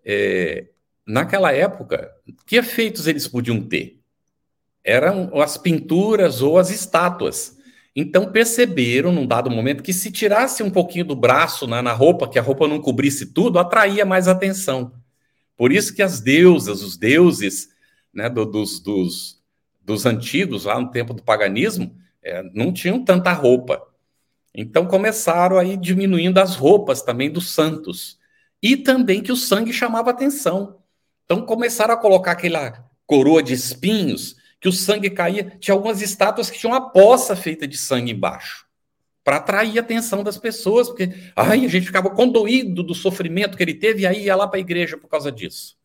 é, 0.03 0.67
naquela 1.05 1.51
época, 1.51 2.11
que 2.45 2.57
efeitos 2.57 3.07
eles 3.07 3.27
podiam 3.27 3.61
ter? 3.61 3.99
Eram 4.83 5.41
as 5.41 5.57
pinturas 5.57 6.41
ou 6.41 6.57
as 6.59 6.69
estátuas. 6.69 7.57
Então 7.95 8.29
perceberam, 8.29 9.11
num 9.11 9.25
dado 9.25 9.49
momento, 9.49 9.81
que 9.81 9.93
se 9.93 10.11
tirasse 10.11 10.61
um 10.61 10.69
pouquinho 10.69 11.05
do 11.05 11.15
braço 11.15 11.65
na, 11.65 11.81
na 11.81 11.93
roupa, 11.93 12.27
que 12.27 12.37
a 12.37 12.41
roupa 12.41 12.67
não 12.67 12.81
cobrisse 12.81 13.27
tudo, 13.27 13.57
atraía 13.57 14.05
mais 14.05 14.27
atenção. 14.27 14.91
Por 15.55 15.71
isso 15.71 15.95
que 15.95 16.01
as 16.01 16.19
deusas, 16.19 16.81
os 16.81 16.97
deuses 16.97 17.69
né, 18.13 18.29
do, 18.29 18.45
dos, 18.45 18.81
dos, 18.81 19.41
dos, 19.81 20.05
antigos, 20.05 20.65
lá 20.65 20.79
no 20.79 20.91
tempo 20.91 21.13
do 21.13 21.23
paganismo, 21.23 21.95
é, 22.21 22.43
não 22.53 22.73
tinham 22.73 23.01
tanta 23.01 23.31
roupa. 23.31 23.81
Então 24.53 24.85
começaram 24.85 25.57
aí 25.57 25.77
diminuindo 25.77 26.37
as 26.39 26.55
roupas 26.55 27.01
também 27.01 27.31
dos 27.31 27.53
santos. 27.53 28.19
E 28.61 28.75
também 28.75 29.21
que 29.21 29.31
o 29.31 29.37
sangue 29.37 29.71
chamava 29.71 30.09
atenção. 30.09 30.79
Então 31.23 31.45
começaram 31.45 31.93
a 31.93 31.97
colocar 31.97 32.31
aquela 32.33 32.89
coroa 33.05 33.41
de 33.41 33.53
espinhos 33.53 34.35
que 34.65 34.69
o 34.69 34.71
sangue 34.71 35.11
caía. 35.11 35.55
Tinha 35.59 35.75
algumas 35.75 36.01
estátuas 36.01 36.49
que 36.49 36.57
tinham 36.57 36.73
uma 36.73 36.89
poça 36.89 37.35
feita 37.35 37.67
de 37.67 37.77
sangue 37.77 38.11
embaixo, 38.11 38.65
para 39.23 39.37
atrair 39.37 39.77
a 39.77 39.81
atenção 39.81 40.23
das 40.23 40.39
pessoas, 40.39 40.87
porque 40.87 41.13
ai, 41.35 41.63
a 41.63 41.67
gente 41.67 41.85
ficava 41.85 42.09
condoído 42.09 42.81
do 42.81 42.95
sofrimento 42.95 43.55
que 43.55 43.61
ele 43.61 43.75
teve 43.75 44.01
e 44.01 44.07
aí 44.07 44.23
ia 44.23 44.35
lá 44.35 44.47
para 44.47 44.57
a 44.57 44.59
igreja 44.59 44.97
por 44.97 45.07
causa 45.07 45.31
disso. 45.31 45.77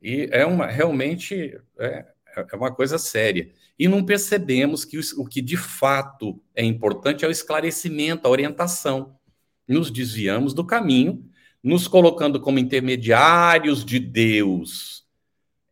E 0.00 0.28
é 0.30 0.46
uma 0.46 0.68
realmente 0.68 1.58
é, 1.80 2.06
é 2.36 2.56
uma 2.56 2.72
coisa 2.72 2.96
séria. 2.96 3.50
E 3.76 3.88
não 3.88 4.04
percebemos 4.04 4.84
que 4.84 4.96
o, 4.96 5.02
o 5.16 5.26
que 5.26 5.42
de 5.42 5.56
fato 5.56 6.40
é 6.54 6.64
importante 6.64 7.24
é 7.24 7.28
o 7.28 7.32
esclarecimento, 7.32 8.28
a 8.28 8.30
orientação. 8.30 9.16
Nos 9.66 9.90
desviamos 9.90 10.54
do 10.54 10.64
caminho, 10.64 11.28
nos 11.60 11.88
colocando 11.88 12.38
como 12.40 12.60
intermediários 12.60 13.84
de 13.84 13.98
Deus 13.98 15.04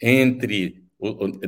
entre 0.02 0.87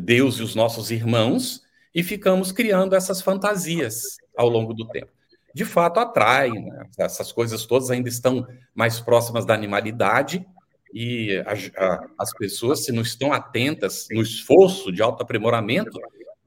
Deus 0.00 0.36
e 0.36 0.42
os 0.42 0.54
nossos 0.54 0.90
irmãos 0.90 1.62
e 1.94 2.02
ficamos 2.02 2.52
criando 2.52 2.94
essas 2.94 3.20
fantasias 3.20 4.16
ao 4.36 4.48
longo 4.48 4.72
do 4.72 4.86
tempo. 4.88 5.10
De 5.52 5.64
fato, 5.64 5.98
atrai, 5.98 6.50
né? 6.50 6.86
essas 6.98 7.32
coisas 7.32 7.66
todas 7.66 7.90
ainda 7.90 8.08
estão 8.08 8.46
mais 8.74 9.00
próximas 9.00 9.44
da 9.44 9.54
animalidade 9.54 10.46
e 10.92 11.42
a, 11.46 11.84
a, 11.84 12.06
as 12.18 12.32
pessoas, 12.32 12.84
se 12.84 12.92
não 12.92 13.02
estão 13.02 13.32
atentas 13.32 14.06
no 14.10 14.22
esforço 14.22 14.92
de 14.92 15.02
autoaprimoramento, 15.02 16.00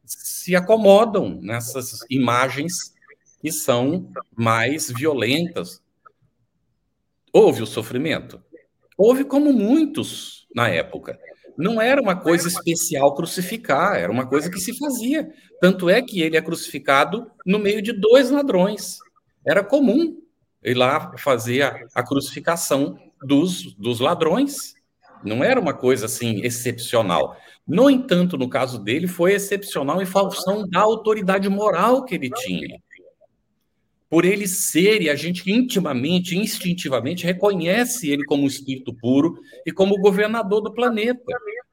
se 0.06 0.56
acomodam 0.56 1.40
nessas 1.42 2.00
imagens 2.10 2.94
que 3.42 3.52
são 3.52 4.10
mais 4.36 4.90
violentas. 4.90 5.82
Houve 7.32 7.62
o 7.64 7.68
sofrimento? 7.68 8.42
Houve 8.98 9.26
como 9.26 9.52
muitos 9.52 10.48
na 10.56 10.70
época. 10.70 11.20
Não 11.58 11.82
era 11.82 12.02
uma 12.02 12.16
coisa 12.16 12.48
especial 12.48 13.14
crucificar, 13.14 13.96
era 13.96 14.12
uma 14.12 14.26
coisa 14.26 14.50
que 14.50 14.60
se 14.60 14.78
fazia. 14.78 15.30
Tanto 15.62 15.90
é 15.90 16.02
que 16.02 16.22
ele 16.22 16.36
é 16.36 16.42
crucificado 16.42 17.30
no 17.46 17.60
meio 17.60 17.82
de 17.82 17.94
dois 17.94 18.30
ladrões. 18.30 18.98
Era 19.46 19.64
comum 19.64 20.18
ir 20.64 20.74
lá 20.76 21.16
fazer 21.18 21.64
a, 21.64 21.80
a 21.96 22.04
crucificação 22.04 22.98
dos, 23.22 23.74
dos 23.76 24.00
ladrões. 24.00 24.76
Não 25.24 25.44
era 25.44 25.60
uma 25.60 25.74
coisa 25.74 26.06
assim 26.06 26.42
excepcional. 26.44 27.38
No 27.66 27.90
entanto, 27.90 28.38
no 28.38 28.50
caso 28.50 28.78
dele, 28.78 29.08
foi 29.08 29.34
excepcional 29.34 30.02
em 30.02 30.06
função 30.06 30.68
da 30.68 30.82
autoridade 30.82 31.48
moral 31.48 32.04
que 32.04 32.16
ele 32.16 32.30
tinha. 32.30 32.78
Por 34.14 34.26
ele 34.26 34.48
ser, 34.48 35.02
e 35.02 35.10
a 35.10 35.16
gente 35.16 35.52
intimamente, 35.52 36.38
instintivamente, 36.38 37.26
reconhece 37.26 38.12
ele 38.12 38.24
como 38.26 38.44
um 38.44 38.48
espírito 38.48 38.94
puro 38.94 39.42
e 39.66 39.72
como 39.72 39.98
governador 39.98 40.62
do 40.62 40.72
planeta, 40.72 41.20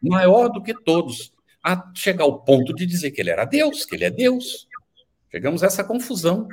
maior 0.01 0.49
do 0.49 0.63
que 0.63 0.73
todos, 0.73 1.35
a 1.63 1.93
chegar 1.95 2.25
ao 2.25 2.41
ponto 2.41 2.75
de 2.75 2.87
dizer 2.87 3.11
que 3.11 3.21
ele 3.21 3.29
era 3.29 3.45
Deus, 3.45 3.85
que 3.85 3.95
ele 3.95 4.07
é 4.07 4.11
Deus. 4.11 4.67
Chegamos 5.31 5.63
a 5.63 5.67
essa 5.67 5.85
confusão 5.85 6.49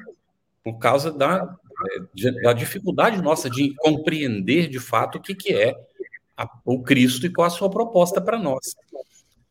por 0.61 0.77
causa 0.77 1.09
da 1.09 1.55
da 2.43 2.51
dificuldade 2.51 3.21
nossa 3.21 3.49
de 3.49 3.73
compreender 3.77 4.67
de 4.67 4.81
fato 4.81 5.19
o 5.19 5.21
que, 5.21 5.33
que 5.33 5.53
é 5.53 5.73
a, 6.35 6.49
o 6.65 6.83
Cristo 6.83 7.25
e 7.25 7.31
qual 7.31 7.47
a 7.47 7.49
sua 7.49 7.69
proposta 7.69 8.19
para 8.19 8.37
nós. 8.37 8.75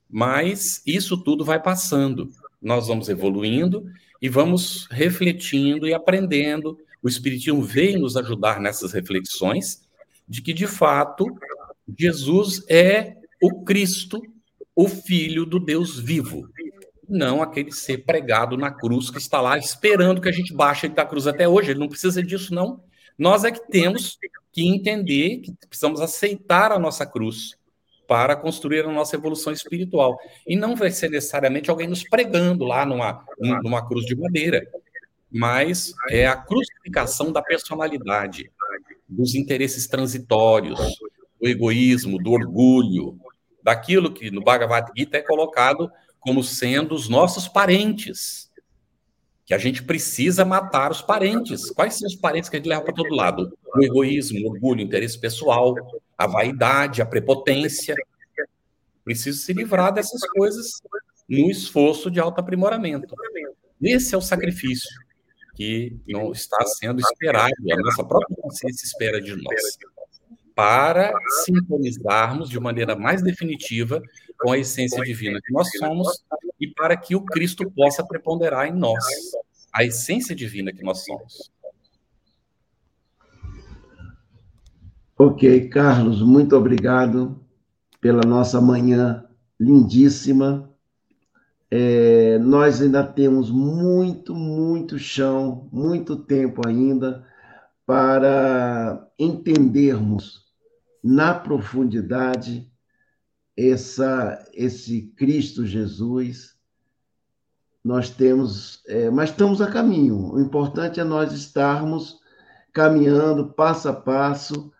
Mas 0.06 0.82
isso 0.86 1.16
tudo 1.16 1.46
vai 1.46 1.62
passando, 1.62 2.30
nós 2.60 2.88
vamos 2.88 3.08
evoluindo 3.08 3.90
e 4.20 4.28
vamos 4.28 4.86
refletindo 4.90 5.86
e 5.86 5.94
aprendendo. 5.94 6.78
O 7.02 7.08
Espiritismo 7.08 7.62
veio 7.62 8.00
nos 8.00 8.16
ajudar 8.16 8.60
nessas 8.60 8.92
reflexões 8.92 9.82
de 10.28 10.42
que, 10.42 10.52
de 10.52 10.66
fato, 10.66 11.26
Jesus 11.98 12.64
é 12.68 13.16
o 13.42 13.62
Cristo, 13.62 14.20
o 14.74 14.88
Filho 14.88 15.46
do 15.46 15.60
Deus 15.60 15.98
vivo 15.98 16.48
não 17.08 17.42
aquele 17.42 17.72
ser 17.72 17.98
pregado 17.98 18.56
na 18.56 18.70
cruz 18.70 19.10
que 19.10 19.18
está 19.18 19.40
lá 19.40 19.56
esperando 19.56 20.20
que 20.20 20.28
a 20.28 20.32
gente 20.32 20.52
baixe 20.52 20.88
da 20.88 21.04
cruz 21.04 21.26
até 21.26 21.48
hoje. 21.48 21.70
Ele 21.70 21.80
não 21.80 21.88
precisa 21.88 22.22
disso, 22.22 22.54
não. 22.54 22.80
Nós 23.18 23.44
é 23.44 23.50
que 23.50 23.66
temos 23.70 24.18
que 24.52 24.66
entender 24.66 25.38
que 25.38 25.54
precisamos 25.68 26.00
aceitar 26.00 26.72
a 26.72 26.78
nossa 26.78 27.06
cruz 27.06 27.56
para 28.06 28.36
construir 28.36 28.84
a 28.84 28.92
nossa 28.92 29.16
evolução 29.16 29.52
espiritual. 29.52 30.16
E 30.46 30.56
não 30.56 30.76
vai 30.76 30.90
ser 30.90 31.10
necessariamente 31.10 31.70
alguém 31.70 31.88
nos 31.88 32.04
pregando 32.04 32.64
lá 32.64 32.86
numa, 32.86 33.24
numa 33.62 33.86
cruz 33.86 34.04
de 34.06 34.16
madeira, 34.16 34.66
mas 35.30 35.92
é 36.10 36.26
a 36.26 36.36
crucificação 36.36 37.32
da 37.32 37.42
personalidade, 37.42 38.50
dos 39.08 39.34
interesses 39.34 39.86
transitórios, 39.86 40.78
do 41.40 41.48
egoísmo, 41.48 42.22
do 42.22 42.32
orgulho, 42.32 43.18
daquilo 43.62 44.12
que 44.12 44.30
no 44.30 44.42
Bhagavad 44.42 44.90
Gita 44.96 45.18
é 45.18 45.22
colocado 45.22 45.90
como 46.20 46.42
sendo 46.42 46.94
os 46.94 47.08
nossos 47.08 47.48
parentes. 47.48 48.50
Que 49.44 49.54
a 49.54 49.58
gente 49.58 49.82
precisa 49.82 50.44
matar 50.44 50.90
os 50.90 51.00
parentes. 51.00 51.70
Quais 51.70 51.94
são 51.94 52.08
os 52.08 52.16
parentes 52.16 52.48
que 52.48 52.56
a 52.56 52.58
gente 52.58 52.68
leva 52.68 52.82
para 52.82 52.94
todo 52.94 53.14
lado? 53.14 53.56
O 53.76 53.84
egoísmo, 53.84 54.40
o 54.40 54.50
orgulho, 54.50 54.80
o 54.80 54.84
interesse 54.84 55.20
pessoal, 55.20 55.74
a 56.16 56.26
vaidade, 56.26 57.02
a 57.02 57.06
prepotência. 57.06 57.94
Preciso 59.04 59.38
se 59.38 59.52
livrar 59.52 59.92
dessas 59.92 60.20
coisas 60.30 60.66
no 61.28 61.50
esforço 61.50 62.10
de 62.10 62.20
autoaprimoramento. 62.20 63.14
Esse 63.80 64.14
é 64.14 64.18
o 64.18 64.22
sacrifício 64.22 64.88
que 65.54 65.98
não 66.06 66.32
está 66.32 66.64
sendo 66.66 67.00
esperado, 67.00 67.52
a 67.72 67.76
nossa 67.76 68.04
própria 68.04 68.36
consciência 68.36 68.84
espera 68.84 69.20
de 69.20 69.34
nós, 69.34 69.78
para 70.54 71.12
sintonizarmos 71.44 72.50
de 72.50 72.60
maneira 72.60 72.94
mais 72.94 73.22
definitiva 73.22 74.02
com 74.38 74.52
a 74.52 74.58
essência 74.58 75.02
divina 75.02 75.40
que 75.42 75.52
nós 75.52 75.68
somos 75.78 76.24
e 76.60 76.68
para 76.68 76.96
que 76.96 77.16
o 77.16 77.24
Cristo 77.24 77.70
possa 77.70 78.06
preponderar 78.06 78.66
em 78.66 78.72
nós, 78.72 79.02
a 79.72 79.84
essência 79.84 80.34
divina 80.34 80.72
que 80.72 80.82
nós 80.82 81.04
somos. 81.04 81.50
Ok, 85.18 85.70
Carlos, 85.70 86.20
muito 86.20 86.54
obrigado 86.54 87.40
pela 88.02 88.20
nossa 88.20 88.60
manhã 88.60 89.24
lindíssima. 89.58 90.70
É, 91.70 92.38
nós 92.38 92.82
ainda 92.82 93.02
temos 93.02 93.50
muito, 93.50 94.34
muito 94.34 94.98
chão, 94.98 95.70
muito 95.72 96.16
tempo 96.16 96.68
ainda 96.68 97.26
para 97.86 99.10
entendermos 99.18 100.44
na 101.02 101.32
profundidade 101.32 102.70
essa, 103.56 104.46
esse 104.52 105.14
Cristo 105.16 105.64
Jesus, 105.64 106.58
nós 107.82 108.10
temos, 108.10 108.82
é, 108.86 109.08
mas 109.08 109.30
estamos 109.30 109.62
a 109.62 109.70
caminho. 109.70 110.34
O 110.34 110.38
importante 110.38 111.00
é 111.00 111.04
nós 111.04 111.32
estarmos 111.32 112.20
caminhando 112.70 113.54
passo 113.54 113.88
a 113.88 113.94
passo 113.94 114.75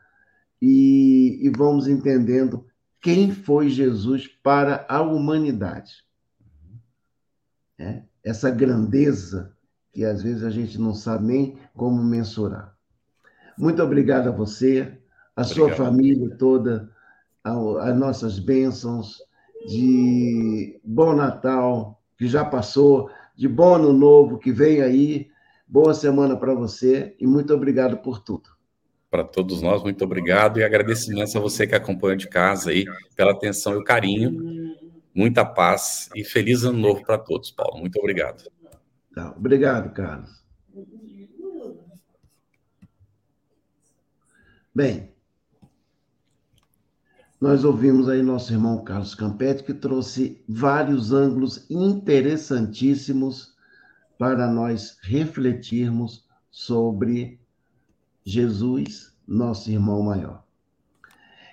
e, 0.61 1.39
e 1.43 1.51
vamos 1.51 1.87
entendendo 1.87 2.67
quem 3.01 3.31
foi 3.33 3.69
Jesus 3.69 4.27
para 4.27 4.85
a 4.89 5.01
humanidade. 5.01 6.05
É, 7.79 8.03
essa 8.25 8.51
grandeza 8.51 9.55
que 9.93 10.05
às 10.05 10.23
vezes 10.23 10.43
a 10.43 10.51
gente 10.51 10.79
não 10.79 10.93
sabe 10.93 11.25
nem 11.25 11.59
como 11.75 12.03
mensurar. 12.03 12.77
Muito 13.57 13.83
obrigado 13.83 14.29
a 14.29 14.33
você, 14.33 14.99
a 15.35 15.43
obrigado. 15.43 15.55
sua 15.55 15.73
família 15.73 16.37
toda 16.37 16.91
as 17.45 17.97
nossas 17.97 18.39
bênçãos 18.39 19.23
de 19.67 20.79
bom 20.85 21.15
Natal, 21.15 22.03
que 22.19 22.27
já 22.27 22.45
passou, 22.45 23.11
de 23.37 23.49
bom 23.49 23.77
Ano 23.77 23.93
Novo, 23.93 24.39
que 24.39 24.53
vem 24.53 24.83
aí. 24.83 25.31
Boa 25.67 25.95
semana 25.95 26.37
para 26.37 26.55
você 26.55 27.17
e 27.19 27.27
muito 27.27 27.55
obrigado 27.55 27.97
por 27.99 28.21
tudo. 28.21 28.56
Para 29.17 29.25
todos 29.25 29.63
nós, 29.63 29.83
muito 29.83 30.05
obrigado 30.05 30.61
e 30.61 30.63
agradecimento 30.63 31.39
a 31.39 31.41
você 31.41 31.67
que 31.67 31.75
acompanha 31.75 32.19
de 32.19 32.29
casa 32.29 32.69
aí, 32.69 32.85
pela 33.17 33.33
atenção 33.33 33.73
e 33.73 33.77
o 33.79 33.83
carinho. 33.83 34.77
Muita 35.15 35.43
paz 35.43 36.11
e 36.15 36.23
feliz 36.23 36.65
ano 36.65 36.79
novo 36.79 37.03
para 37.03 37.17
todos, 37.17 37.51
Paulo. 37.51 37.81
Muito 37.81 37.99
obrigado. 37.99 38.45
Tá, 39.15 39.33
obrigado, 39.35 39.91
Carlos. 39.95 40.45
Bem, 44.75 45.11
nós 47.41 47.65
ouvimos 47.65 48.11
aí 48.11 48.23
nosso 48.23 48.53
irmão 48.53 48.85
Carlos 48.85 49.15
Campetti, 49.15 49.65
que 49.65 49.73
trouxe 49.73 50.45
vários 50.47 51.11
ângulos 51.11 51.65
interessantíssimos 51.71 53.55
para 54.19 54.47
nós 54.47 54.99
refletirmos 55.01 56.29
sobre 56.51 57.41
Jesus, 58.27 59.17
nosso 59.27 59.71
irmão 59.71 60.03
maior. 60.03 60.45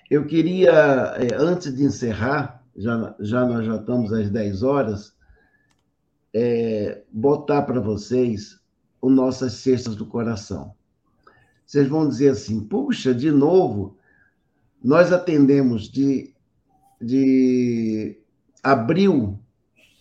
Eu 0.10 0.26
queria, 0.26 0.72
é, 0.72 1.36
antes 1.36 1.74
de 1.74 1.84
encerrar, 1.84 2.66
já, 2.76 3.16
já 3.20 3.46
nós 3.46 3.64
já 3.64 3.76
estamos 3.76 4.12
às 4.12 4.32
10 4.32 4.64
horas, 4.64 5.16
é, 6.34 7.04
botar 7.12 7.62
para 7.62 7.80
vocês 7.80 8.60
o 9.00 9.08
nossas 9.08 9.54
cestas 9.54 9.96
do 9.96 10.08
coração. 10.08 10.74
Vocês 11.64 11.88
vão 11.88 12.10
dizer 12.10 12.30
assim, 12.30 12.60
puxa, 12.62 13.14
de 13.14 13.32
novo, 13.32 13.96
nós 14.84 15.14
atendemos 15.14 15.84
de, 15.84 16.34
de 17.00 18.20
abril 18.64 19.40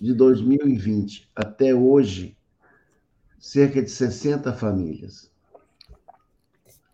de 0.01 0.15
2020 0.15 1.31
até 1.37 1.75
hoje 1.75 2.35
cerca 3.39 3.83
de 3.83 3.91
60 3.91 4.53
famílias, 4.53 5.32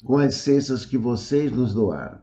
com 0.04 0.18
as 0.18 0.36
cestas 0.36 0.84
que 0.84 0.96
vocês 0.96 1.50
nos 1.52 1.74
doaram. 1.74 2.20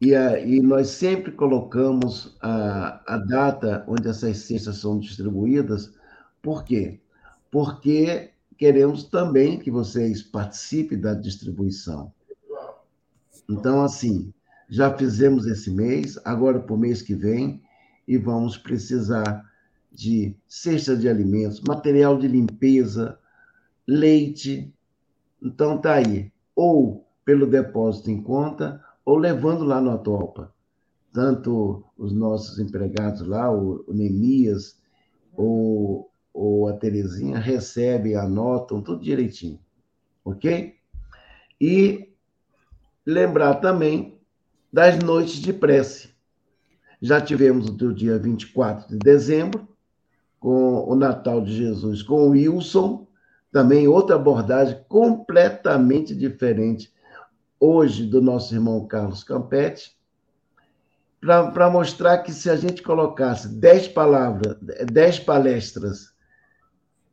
E, 0.00 0.14
a, 0.14 0.38
e 0.40 0.60
nós 0.60 0.88
sempre 0.88 1.32
colocamos 1.32 2.36
a, 2.40 3.14
a 3.14 3.18
data 3.18 3.84
onde 3.88 4.08
essas 4.08 4.38
cestas 4.38 4.78
são 4.78 4.98
distribuídas. 4.98 5.92
Por 6.42 6.64
quê? 6.64 7.00
Porque 7.50 8.30
queremos 8.58 9.04
também 9.04 9.58
que 9.58 9.70
vocês 9.70 10.22
participem 10.22 11.00
da 11.00 11.14
distribuição. 11.14 12.12
Então, 13.48 13.82
assim, 13.82 14.32
já 14.68 14.96
fizemos 14.96 15.46
esse 15.46 15.70
mês, 15.70 16.18
agora 16.24 16.60
para 16.60 16.74
o 16.74 16.78
mês 16.78 17.02
que 17.02 17.14
vem, 17.14 17.62
e 18.06 18.16
vamos 18.16 18.56
precisar 18.56 19.44
de 19.92 20.36
cesta 20.48 20.96
de 20.96 21.08
alimentos, 21.08 21.60
material 21.60 22.18
de 22.18 22.26
limpeza, 22.26 23.18
leite. 23.86 24.72
Então, 25.44 25.78
tá 25.78 25.94
aí. 25.94 26.32
Ou 26.56 27.06
pelo 27.24 27.46
depósito 27.46 28.10
em 28.10 28.22
conta, 28.22 28.82
ou 29.04 29.18
levando 29.18 29.64
lá 29.64 29.80
no 29.80 29.90
Atualpa. 29.90 30.52
Tanto 31.12 31.84
os 31.96 32.12
nossos 32.12 32.58
empregados 32.58 33.26
lá, 33.26 33.52
o, 33.52 33.84
Nemias 33.88 34.80
ou, 35.36 36.10
ou 36.32 36.68
a 36.68 36.72
Terezinha, 36.72 37.38
recebem, 37.38 38.16
anotam, 38.16 38.80
tudo 38.80 39.04
direitinho. 39.04 39.60
Ok? 40.24 40.74
E 41.60 42.08
lembrar 43.06 43.56
também 43.56 44.18
das 44.72 44.98
noites 44.98 45.36
de 45.36 45.52
prece. 45.52 46.08
Já 47.00 47.20
tivemos 47.20 47.68
o 47.68 47.94
dia 47.94 48.18
24 48.18 48.88
de 48.88 48.98
dezembro, 48.98 49.68
com 50.40 50.84
o 50.90 50.94
Natal 50.94 51.40
de 51.40 51.54
Jesus 51.54 52.02
com 52.02 52.28
o 52.28 52.30
Wilson, 52.30 53.06
também 53.54 53.86
outra 53.86 54.16
abordagem 54.16 54.84
completamente 54.88 56.12
diferente 56.12 56.92
hoje 57.60 58.04
do 58.04 58.20
nosso 58.20 58.52
irmão 58.52 58.84
Carlos 58.84 59.22
Campetti, 59.22 59.96
para 61.20 61.70
mostrar 61.70 62.18
que 62.24 62.32
se 62.32 62.50
a 62.50 62.56
gente 62.56 62.82
colocasse 62.82 63.46
dez 63.46 63.86
palavras, 63.86 64.56
dez 64.92 65.20
palestras 65.20 66.12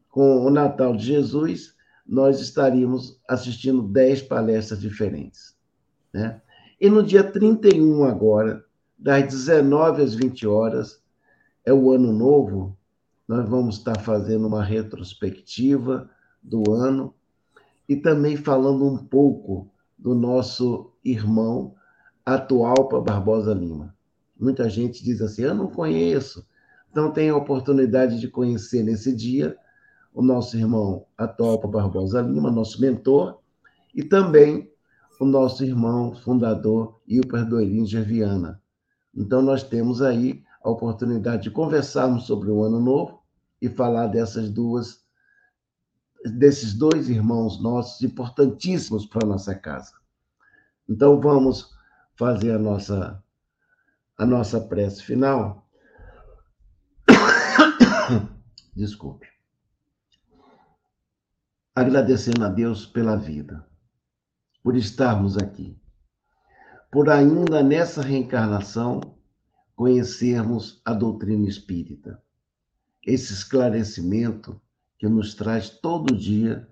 com 0.09 0.43
o 0.43 0.49
Natal 0.49 0.95
de 0.97 1.05
Jesus, 1.05 1.75
nós 2.07 2.41
estaríamos 2.41 3.21
assistindo 3.29 3.83
dez 3.83 4.19
palestras 4.19 4.81
diferentes. 4.81 5.55
Né? 6.11 6.41
E 6.79 6.89
no 6.89 7.03
dia 7.03 7.23
31 7.23 8.03
agora, 8.03 8.65
das 8.97 9.25
19 9.25 10.01
às 10.01 10.15
20 10.15 10.47
horas, 10.47 11.03
é 11.63 11.71
o 11.71 11.91
ano 11.91 12.11
novo, 12.11 12.75
nós 13.27 13.47
vamos 13.47 13.77
estar 13.77 13.99
fazendo 13.99 14.47
uma 14.47 14.63
retrospectiva 14.63 16.09
do 16.41 16.71
ano 16.71 17.13
e 17.87 17.95
também 17.95 18.37
falando 18.37 18.85
um 18.85 18.97
pouco 18.97 19.69
do 19.97 20.15
nosso 20.15 20.91
irmão 21.03 21.75
atual 22.25 22.87
para 22.87 23.01
Barbosa 23.01 23.53
Lima. 23.53 23.95
Muita 24.39 24.69
gente 24.69 25.03
diz 25.03 25.21
assim: 25.21 25.43
eu 25.43 25.53
não 25.53 25.67
conheço. 25.67 26.45
Então, 26.89 27.11
tem 27.11 27.29
a 27.29 27.37
oportunidade 27.37 28.19
de 28.19 28.27
conhecer 28.27 28.83
nesse 28.83 29.15
dia 29.15 29.55
o 30.13 30.21
nosso 30.21 30.57
irmão 30.57 31.05
atual 31.17 31.59
para 31.59 31.69
Barbosa 31.69 32.21
Lima, 32.21 32.51
nosso 32.51 32.81
mentor, 32.81 33.39
e 33.95 34.03
também 34.03 34.69
o 35.19 35.25
nosso 35.25 35.63
irmão 35.63 36.13
fundador, 36.15 36.99
Ilper 37.07 37.45
Doirin 37.45 37.85
Gerviana. 37.85 38.61
Então, 39.15 39.41
nós 39.41 39.63
temos 39.63 40.01
aí 40.01 40.43
a 40.63 40.69
oportunidade 40.69 41.43
de 41.43 41.51
conversarmos 41.51 42.25
sobre 42.25 42.49
o 42.49 42.63
Ano 42.63 42.79
Novo 42.79 43.21
e 43.61 43.69
falar 43.69 44.07
dessas 44.07 44.49
duas 44.49 45.00
desses 46.25 46.73
dois 46.73 47.09
irmãos 47.09 47.61
nossos 47.61 48.01
importantíssimos 48.01 49.05
para 49.05 49.25
a 49.25 49.29
nossa 49.29 49.55
casa. 49.55 49.93
Então 50.87 51.19
vamos 51.19 51.73
fazer 52.15 52.51
a 52.51 52.59
nossa 52.59 53.23
a 54.17 54.25
nossa 54.25 54.61
prece 54.61 55.01
final. 55.01 55.67
Desculpe. 58.75 59.27
Agradecendo 61.73 62.45
a 62.45 62.49
Deus 62.49 62.85
pela 62.85 63.15
vida, 63.15 63.65
por 64.61 64.75
estarmos 64.75 65.37
aqui, 65.37 65.75
por 66.91 67.09
ainda 67.09 67.63
nessa 67.63 68.01
reencarnação 68.01 69.01
conhecermos 69.75 70.81
a 70.85 70.93
doutrina 70.93 71.47
espírita, 71.47 72.21
esse 73.03 73.33
esclarecimento 73.33 74.61
que 75.01 75.09
nos 75.09 75.33
traz 75.33 75.67
todo 75.67 76.15
dia 76.15 76.69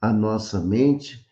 a 0.00 0.12
nossa 0.12 0.60
mente 0.60 1.28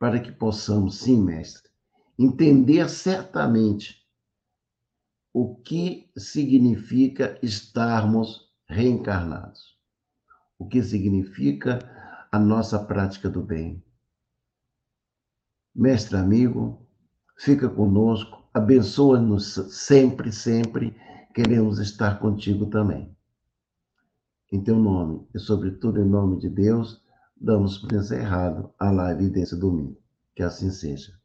para 0.00 0.18
que 0.18 0.32
possamos, 0.32 0.98
sim, 0.98 1.22
mestre, 1.22 1.70
entender 2.18 2.90
certamente 2.90 4.04
o 5.32 5.54
que 5.54 6.10
significa 6.16 7.38
estarmos 7.40 8.50
reencarnados, 8.66 9.78
o 10.58 10.66
que 10.66 10.82
significa 10.82 11.78
a 12.32 12.38
nossa 12.40 12.76
prática 12.84 13.30
do 13.30 13.40
bem. 13.40 13.80
Mestre 15.72 16.16
amigo, 16.16 16.84
fica 17.38 17.68
conosco, 17.68 18.44
abençoa-nos 18.52 19.52
sempre, 19.70 20.32
sempre, 20.32 20.96
queremos 21.32 21.78
estar 21.78 22.18
contigo 22.18 22.66
também. 22.66 23.16
Em 24.52 24.60
teu 24.60 24.76
nome 24.76 25.26
e, 25.34 25.38
sobretudo, 25.38 26.00
em 26.00 26.04
nome 26.04 26.38
de 26.38 26.48
Deus, 26.48 27.00
damos 27.40 27.78
por 27.78 27.92
encerrado 27.92 28.70
a 28.78 28.90
live 28.90 29.30
desse 29.30 29.56
domingo. 29.56 29.96
Que 30.34 30.42
assim 30.42 30.70
seja. 30.70 31.19